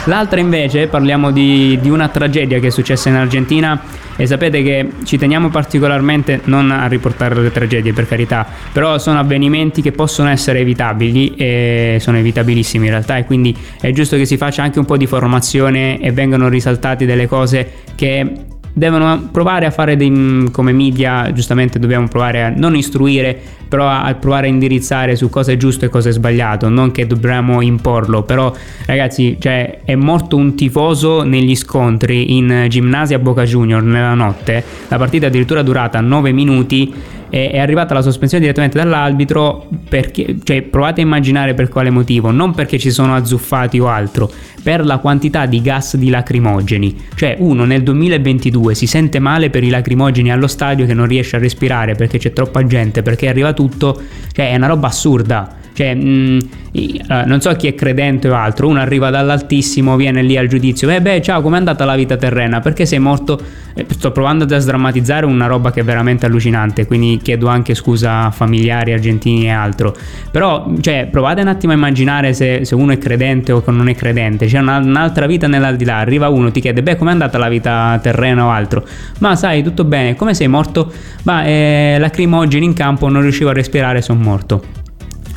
L'altra 0.04 0.40
invece 0.40 0.86
parliamo 0.86 1.30
di, 1.30 1.78
di 1.80 1.90
una 1.90 2.08
tragedia 2.08 2.58
che 2.58 2.68
è 2.68 2.70
successa 2.70 3.08
in 3.10 3.16
Argentina 3.16 3.80
e 4.20 4.26
sapete 4.26 4.62
che 4.62 4.86
ci 5.04 5.16
teniamo 5.16 5.48
particolarmente 5.48 6.42
non 6.44 6.70
a 6.70 6.86
riportare 6.88 7.40
le 7.40 7.50
tragedie 7.50 7.94
per 7.94 8.06
carità, 8.06 8.46
però 8.70 8.98
sono 8.98 9.18
avvenimenti 9.18 9.80
che 9.80 9.92
possono 9.92 10.28
essere 10.28 10.58
evitabili 10.58 11.34
e 11.36 11.96
sono 12.00 12.18
evitabilissimi 12.18 12.84
in 12.84 12.90
realtà 12.90 13.16
e 13.16 13.24
quindi 13.24 13.56
è 13.80 13.90
giusto 13.92 14.18
che 14.18 14.26
si 14.26 14.36
faccia 14.36 14.62
anche 14.62 14.78
un 14.78 14.84
po' 14.84 14.98
di 14.98 15.06
formazione 15.06 15.98
e 16.02 16.12
vengano 16.12 16.48
risaltate 16.48 17.06
delle 17.06 17.26
cose 17.26 17.72
che 17.94 18.30
devono 18.72 19.28
provare 19.30 19.66
a 19.66 19.70
fare 19.70 19.96
dei, 19.96 20.48
come 20.52 20.72
media, 20.72 21.32
giustamente 21.32 21.78
dobbiamo 21.78 22.08
provare 22.08 22.42
a 22.42 22.52
non 22.54 22.76
istruire, 22.76 23.38
però 23.68 23.88
a 23.88 24.14
provare 24.14 24.46
a 24.46 24.50
indirizzare 24.50 25.16
su 25.16 25.30
cosa 25.30 25.52
è 25.52 25.56
giusto 25.56 25.84
e 25.84 25.88
cosa 25.88 26.08
è 26.08 26.12
sbagliato, 26.12 26.68
non 26.68 26.90
che 26.90 27.06
dobbiamo 27.06 27.60
imporlo, 27.60 28.22
però 28.22 28.52
ragazzi, 28.86 29.36
cioè, 29.38 29.80
è 29.84 29.94
morto 29.94 30.36
un 30.36 30.54
tifoso 30.54 31.22
negli 31.22 31.54
scontri 31.54 32.36
in 32.36 32.66
Gimnasia 32.68 33.18
Boca 33.18 33.44
Junior 33.44 33.82
nella 33.82 34.14
notte, 34.14 34.64
la 34.88 34.98
partita 34.98 35.26
addirittura 35.26 35.62
durata 35.62 36.00
9 36.00 36.32
minuti 36.32 36.92
è 37.30 37.58
arrivata 37.58 37.94
la 37.94 38.02
sospensione 38.02 38.42
direttamente 38.42 38.76
dall'arbitro 38.78 39.68
perché, 39.88 40.36
cioè 40.42 40.62
provate 40.62 41.00
a 41.00 41.04
immaginare 41.04 41.54
per 41.54 41.68
quale 41.68 41.90
motivo, 41.90 42.30
non 42.30 42.52
perché 42.52 42.78
ci 42.78 42.90
sono 42.90 43.14
azzuffati 43.14 43.78
o 43.78 43.86
altro, 43.86 44.30
per 44.62 44.84
la 44.84 44.98
quantità 44.98 45.46
di 45.46 45.62
gas 45.62 45.96
di 45.96 46.10
lacrimogeni. 46.10 47.04
Cioè 47.14 47.36
uno 47.38 47.64
nel 47.64 47.82
2022 47.82 48.74
si 48.74 48.86
sente 48.86 49.18
male 49.18 49.48
per 49.48 49.62
i 49.62 49.70
lacrimogeni 49.70 50.30
allo 50.30 50.48
stadio 50.48 50.86
che 50.86 50.94
non 50.94 51.06
riesce 51.06 51.36
a 51.36 51.38
respirare 51.38 51.94
perché 51.94 52.18
c'è 52.18 52.32
troppa 52.32 52.66
gente, 52.66 53.02
perché 53.02 53.28
arriva 53.28 53.52
tutto, 53.52 54.00
cioè 54.32 54.50
è 54.50 54.56
una 54.56 54.66
roba 54.66 54.88
assurda. 54.88 55.58
Cioè, 55.72 55.94
mh, 55.94 56.38
uh, 56.72 57.26
non 57.26 57.40
so 57.40 57.52
chi 57.54 57.66
è 57.68 57.74
credente 57.74 58.28
o 58.28 58.34
altro, 58.34 58.68
uno 58.68 58.80
arriva 58.80 59.10
dall'altissimo, 59.10 59.96
viene 59.96 60.22
lì 60.22 60.36
al 60.36 60.46
giudizio, 60.46 60.88
eh 60.90 61.00
beh 61.00 61.22
ciao, 61.22 61.40
com'è 61.42 61.56
andata 61.56 61.84
la 61.84 61.94
vita 61.94 62.16
terrena? 62.16 62.60
Perché 62.60 62.86
sei 62.86 62.98
morto? 62.98 63.40
Eh, 63.74 63.86
sto 63.88 64.10
provando 64.10 64.44
a 64.52 64.58
sdrammatizzare 64.58 65.26
una 65.26 65.46
roba 65.46 65.70
che 65.70 65.80
è 65.80 65.84
veramente 65.84 66.26
allucinante, 66.26 66.86
quindi 66.86 67.20
chiedo 67.22 67.46
anche 67.46 67.74
scusa 67.74 68.24
a 68.26 68.30
familiari 68.30 68.92
argentini 68.92 69.44
e 69.44 69.50
altro. 69.50 69.96
Però, 70.30 70.70
cioè, 70.80 71.08
provate 71.10 71.40
un 71.40 71.48
attimo 71.48 71.72
a 71.72 71.76
immaginare 71.76 72.32
se, 72.34 72.64
se 72.64 72.74
uno 72.74 72.92
è 72.92 72.98
credente 72.98 73.52
o 73.52 73.62
non 73.66 73.88
è 73.88 73.94
credente, 73.94 74.46
c'è 74.46 74.58
una, 74.58 74.78
un'altra 74.78 75.26
vita 75.26 75.46
nell'aldilà, 75.46 75.96
arriva 75.96 76.28
uno, 76.28 76.50
ti 76.50 76.60
chiede, 76.60 76.82
beh 76.82 76.96
com'è 76.96 77.12
andata 77.12 77.38
la 77.38 77.48
vita 77.48 77.98
terrena 78.02 78.44
o 78.44 78.50
altro? 78.50 78.84
Ma 79.18 79.36
sai, 79.36 79.62
tutto 79.62 79.84
bene, 79.84 80.16
come 80.16 80.34
sei 80.34 80.48
morto? 80.48 80.92
Ma 81.22 81.44
eh, 81.44 81.96
lacrimogeni 81.98 82.64
in 82.64 82.72
campo, 82.74 83.08
non 83.08 83.22
riuscivo 83.22 83.50
a 83.50 83.52
respirare, 83.52 84.02
sono 84.02 84.20
morto 84.20 84.78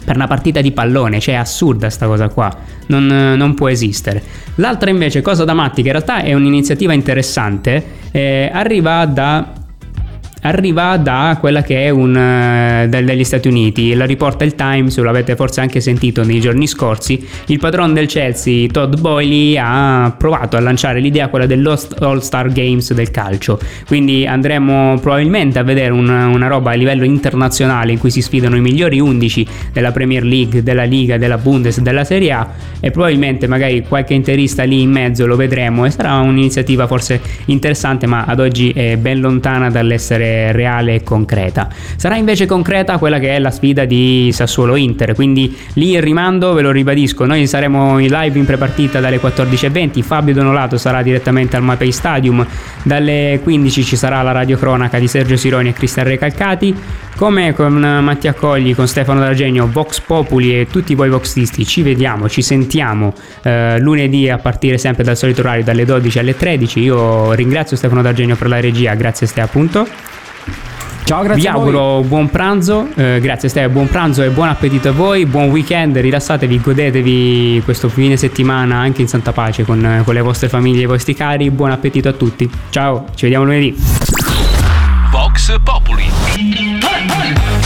per 0.04 0.16
una 0.16 0.28
partita 0.28 0.62
di 0.62 0.72
pallone, 0.72 1.20
cioè 1.20 1.36
è 1.36 1.38
assurda 1.38 1.89
sta 1.89 2.06
cosa 2.08 2.30
qua, 2.30 2.56
non, 2.88 3.06
non, 3.06 3.54
può 3.54 3.70
esistere. 3.70 4.22
L'altra 4.56 4.89
invece, 4.89 5.22
cosa 5.22 5.43
da 5.45 5.54
matti, 5.54 5.82
che 5.82 5.88
in 5.88 5.93
realtà 5.93 6.22
è 6.22 6.34
un'iniziativa 6.34 6.93
interessante, 6.93 7.84
eh, 8.12 8.49
arriva 8.54 9.06
da 9.06 9.62
arriva 10.44 10.98
da 10.98 11.38
quella 11.39 11.62
che 11.62 11.86
è 11.86 11.89
un 11.89 12.16
uh, 12.16 12.88
degli 12.88 13.24
Stati 13.24 13.48
Uniti, 13.48 13.94
la 13.94 14.06
riporta 14.06 14.44
il 14.44 14.56
Times, 14.56 14.98
lo 14.98 15.10
avete 15.10 15.36
forse 15.36 15.62
anche 15.62 15.80
sentito 15.80 16.24
nei 16.24 16.39
giorni 16.39 16.68
scorsi, 16.68 17.26
il 17.48 17.60
padrone 17.60 17.94
del 17.94 18.08
Chelsea, 18.08 18.68
Todd 18.68 19.00
Boyley, 19.00 19.58
ha 19.58 20.14
provato 20.18 20.58
a 20.58 20.60
lanciare 20.60 21.00
l'idea 21.00 21.28
quella 21.28 21.46
dell'All 21.46 22.20
Star 22.20 22.50
Games 22.52 22.94
del 22.94 23.12
calcio, 23.12 23.60
quindi 23.88 24.26
andremo 24.26 25.00
probabilmente 25.00 25.60
a 25.60 25.64
vedere 25.64 25.91
una, 25.91 26.28
una 26.28 26.48
roba 26.48 26.72
a 26.72 26.76
livello 26.76 27.04
internazionale 27.04 27.91
in 27.91 28.00
cui 28.00 28.12
si 28.12 28.22
sfidano 28.22 28.56
i 28.56 28.62
migliori 28.62 29.00
11 29.00 29.48
della 29.72 29.91
Premier 29.91 30.24
League, 30.24 30.64
della 30.64 30.84
Liga, 30.84 31.18
della 31.18 31.38
Bundes, 31.38 31.80
della 31.80 32.04
Serie 32.04 32.32
A. 32.32 32.50
E 32.80 32.91
probabilmente 32.91 33.48
magari 33.48 33.84
qualche 33.88 34.14
interista 34.14 34.64
lì 34.64 34.82
in 34.82 34.91
mezzo 34.91 35.26
lo 35.26 35.36
vedremo. 35.36 35.86
E 35.86 35.89
sarà 35.89 36.18
un'iniziativa 36.18 36.88
forse 36.88 37.22
interessante 37.46 38.08
ma 38.08 38.26
ad 38.26 38.39
oggi 38.39 38.72
è 38.72 38.98
ben 38.98 39.20
lontana 39.20 39.70
dall'essere 39.70 40.33
reale 40.52 40.96
e 40.96 41.04
concreta. 41.04 41.70
Sarà 41.96 42.16
invece 42.16 42.46
concreta 42.46 42.98
quella 42.98 43.20
che 43.20 43.36
è 43.36 43.40
la 43.40 43.52
sfida 43.52 43.86
di 43.86 44.30
Sassuolo-Inter, 44.32 45.14
quindi 45.16 45.56
lì 45.74 45.92
il 45.92 46.02
rimando 46.02 46.54
ve 46.54 46.62
lo 46.62 46.72
ribadisco, 46.72 47.26
noi 47.26 47.48
saremo 47.48 48.00
in 48.00 48.10
live 48.10 48.38
in 48.38 48.46
prepartita 48.46 49.00
dalle 49.00 49.20
14.20, 49.20 50.02
Fabio 50.02 50.34
Donolato 50.34 50.78
sarà 50.78 51.02
direttamente 51.02 51.56
al 51.56 51.64
Mapei 51.64 51.92
Stadium, 51.92 52.46
dalle 52.84 53.40
15 53.42 53.84
ci 53.84 53.96
sarà 53.96 54.22
la 54.22 54.32
radiocronaca 54.32 55.00
di 55.00 55.08
Sergio 55.08 55.38
Sironi 55.38 55.70
e 55.70 55.74
Cristian 55.74 56.06
Recalcati, 56.06 56.76
come 57.16 57.54
con 57.54 57.74
Mattia 57.74 58.34
Cogli, 58.34 58.76
con 58.76 58.88
Stefano 58.88 59.20
D'Argenio, 59.20 59.70
Vox 59.72 60.00
Populi 60.02 60.60
e 60.60 60.68
tutti 60.68 60.96
voi 60.96 61.10
voxisti, 61.10 61.66
ci 61.66 61.82
vediamo, 61.82 62.28
ci 62.28 62.42
sentiamo 62.42 63.14
eh, 63.44 63.80
lunedì 63.80 64.30
a 64.30 64.38
partire 64.38 64.78
sempre 64.78 65.04
dal 65.04 65.16
solito 65.16 65.42
orario 65.42 65.64
dalle 65.64 65.86
12 65.86 66.20
alle 66.20 66.36
13. 66.36 66.80
Io 66.80 67.32
ringrazio 67.34 67.78
Stefano 67.78 68.02
D'Argenio 68.02 68.36
per 68.36 68.48
la 68.48 68.60
regia, 68.60 68.94
grazie 68.96 69.28
a 69.28 69.30
te 69.30 69.42
appunto. 69.42 69.88
Ciao, 71.04 71.22
grazie. 71.22 71.41
Vi 71.41 71.47
auguro 71.47 72.01
buon 72.01 72.30
pranzo, 72.30 72.88
eh, 72.95 73.20
grazie 73.20 73.49
Steve, 73.49 73.70
buon 73.70 73.88
pranzo 73.88 74.24
e 74.24 74.30
buon 74.30 74.47
appetito 74.47 74.89
a 74.89 74.91
voi, 74.91 75.26
buon 75.26 75.49
weekend, 75.49 75.97
rilassatevi, 75.97 76.62
godetevi 76.62 77.62
questo 77.64 77.89
fine 77.89 78.16
settimana 78.16 78.78
anche 78.78 79.01
in 79.01 79.08
santa 79.08 79.34
pace 79.34 79.66
con, 79.66 80.01
con 80.06 80.14
le 80.14 80.22
vostre 80.22 80.47
famiglie 80.47 80.80
e 80.80 80.84
i 80.84 80.88
vostri 80.88 81.14
cari, 81.14 81.51
buon 81.51 81.72
appetito 81.72 82.08
a 82.08 82.14
tutti. 82.14 82.49
Ciao, 82.70 83.06
ci 83.16 83.24
vediamo 83.24 83.43
lunedì. 83.45 83.76
Vox 85.12 85.60
Populi. 85.64 86.10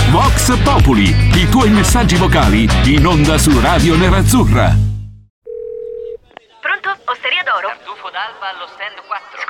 Vox 0.09 0.57
Populi, 0.63 1.15
i 1.35 1.47
tuoi 1.49 1.69
messaggi 1.69 2.15
vocali 2.15 2.67
in 2.85 3.05
onda 3.05 3.37
su 3.37 3.59
Radio 3.59 3.95
Nerazzurra. 3.95 4.75
Pronto? 6.59 6.89
Osteria 7.05 7.43
d'oro? 7.43 7.67
Tartufo 7.67 8.09
d'alba 8.09 8.49
allo 8.55 8.67
stand 8.73 8.97
4. 9.05 9.26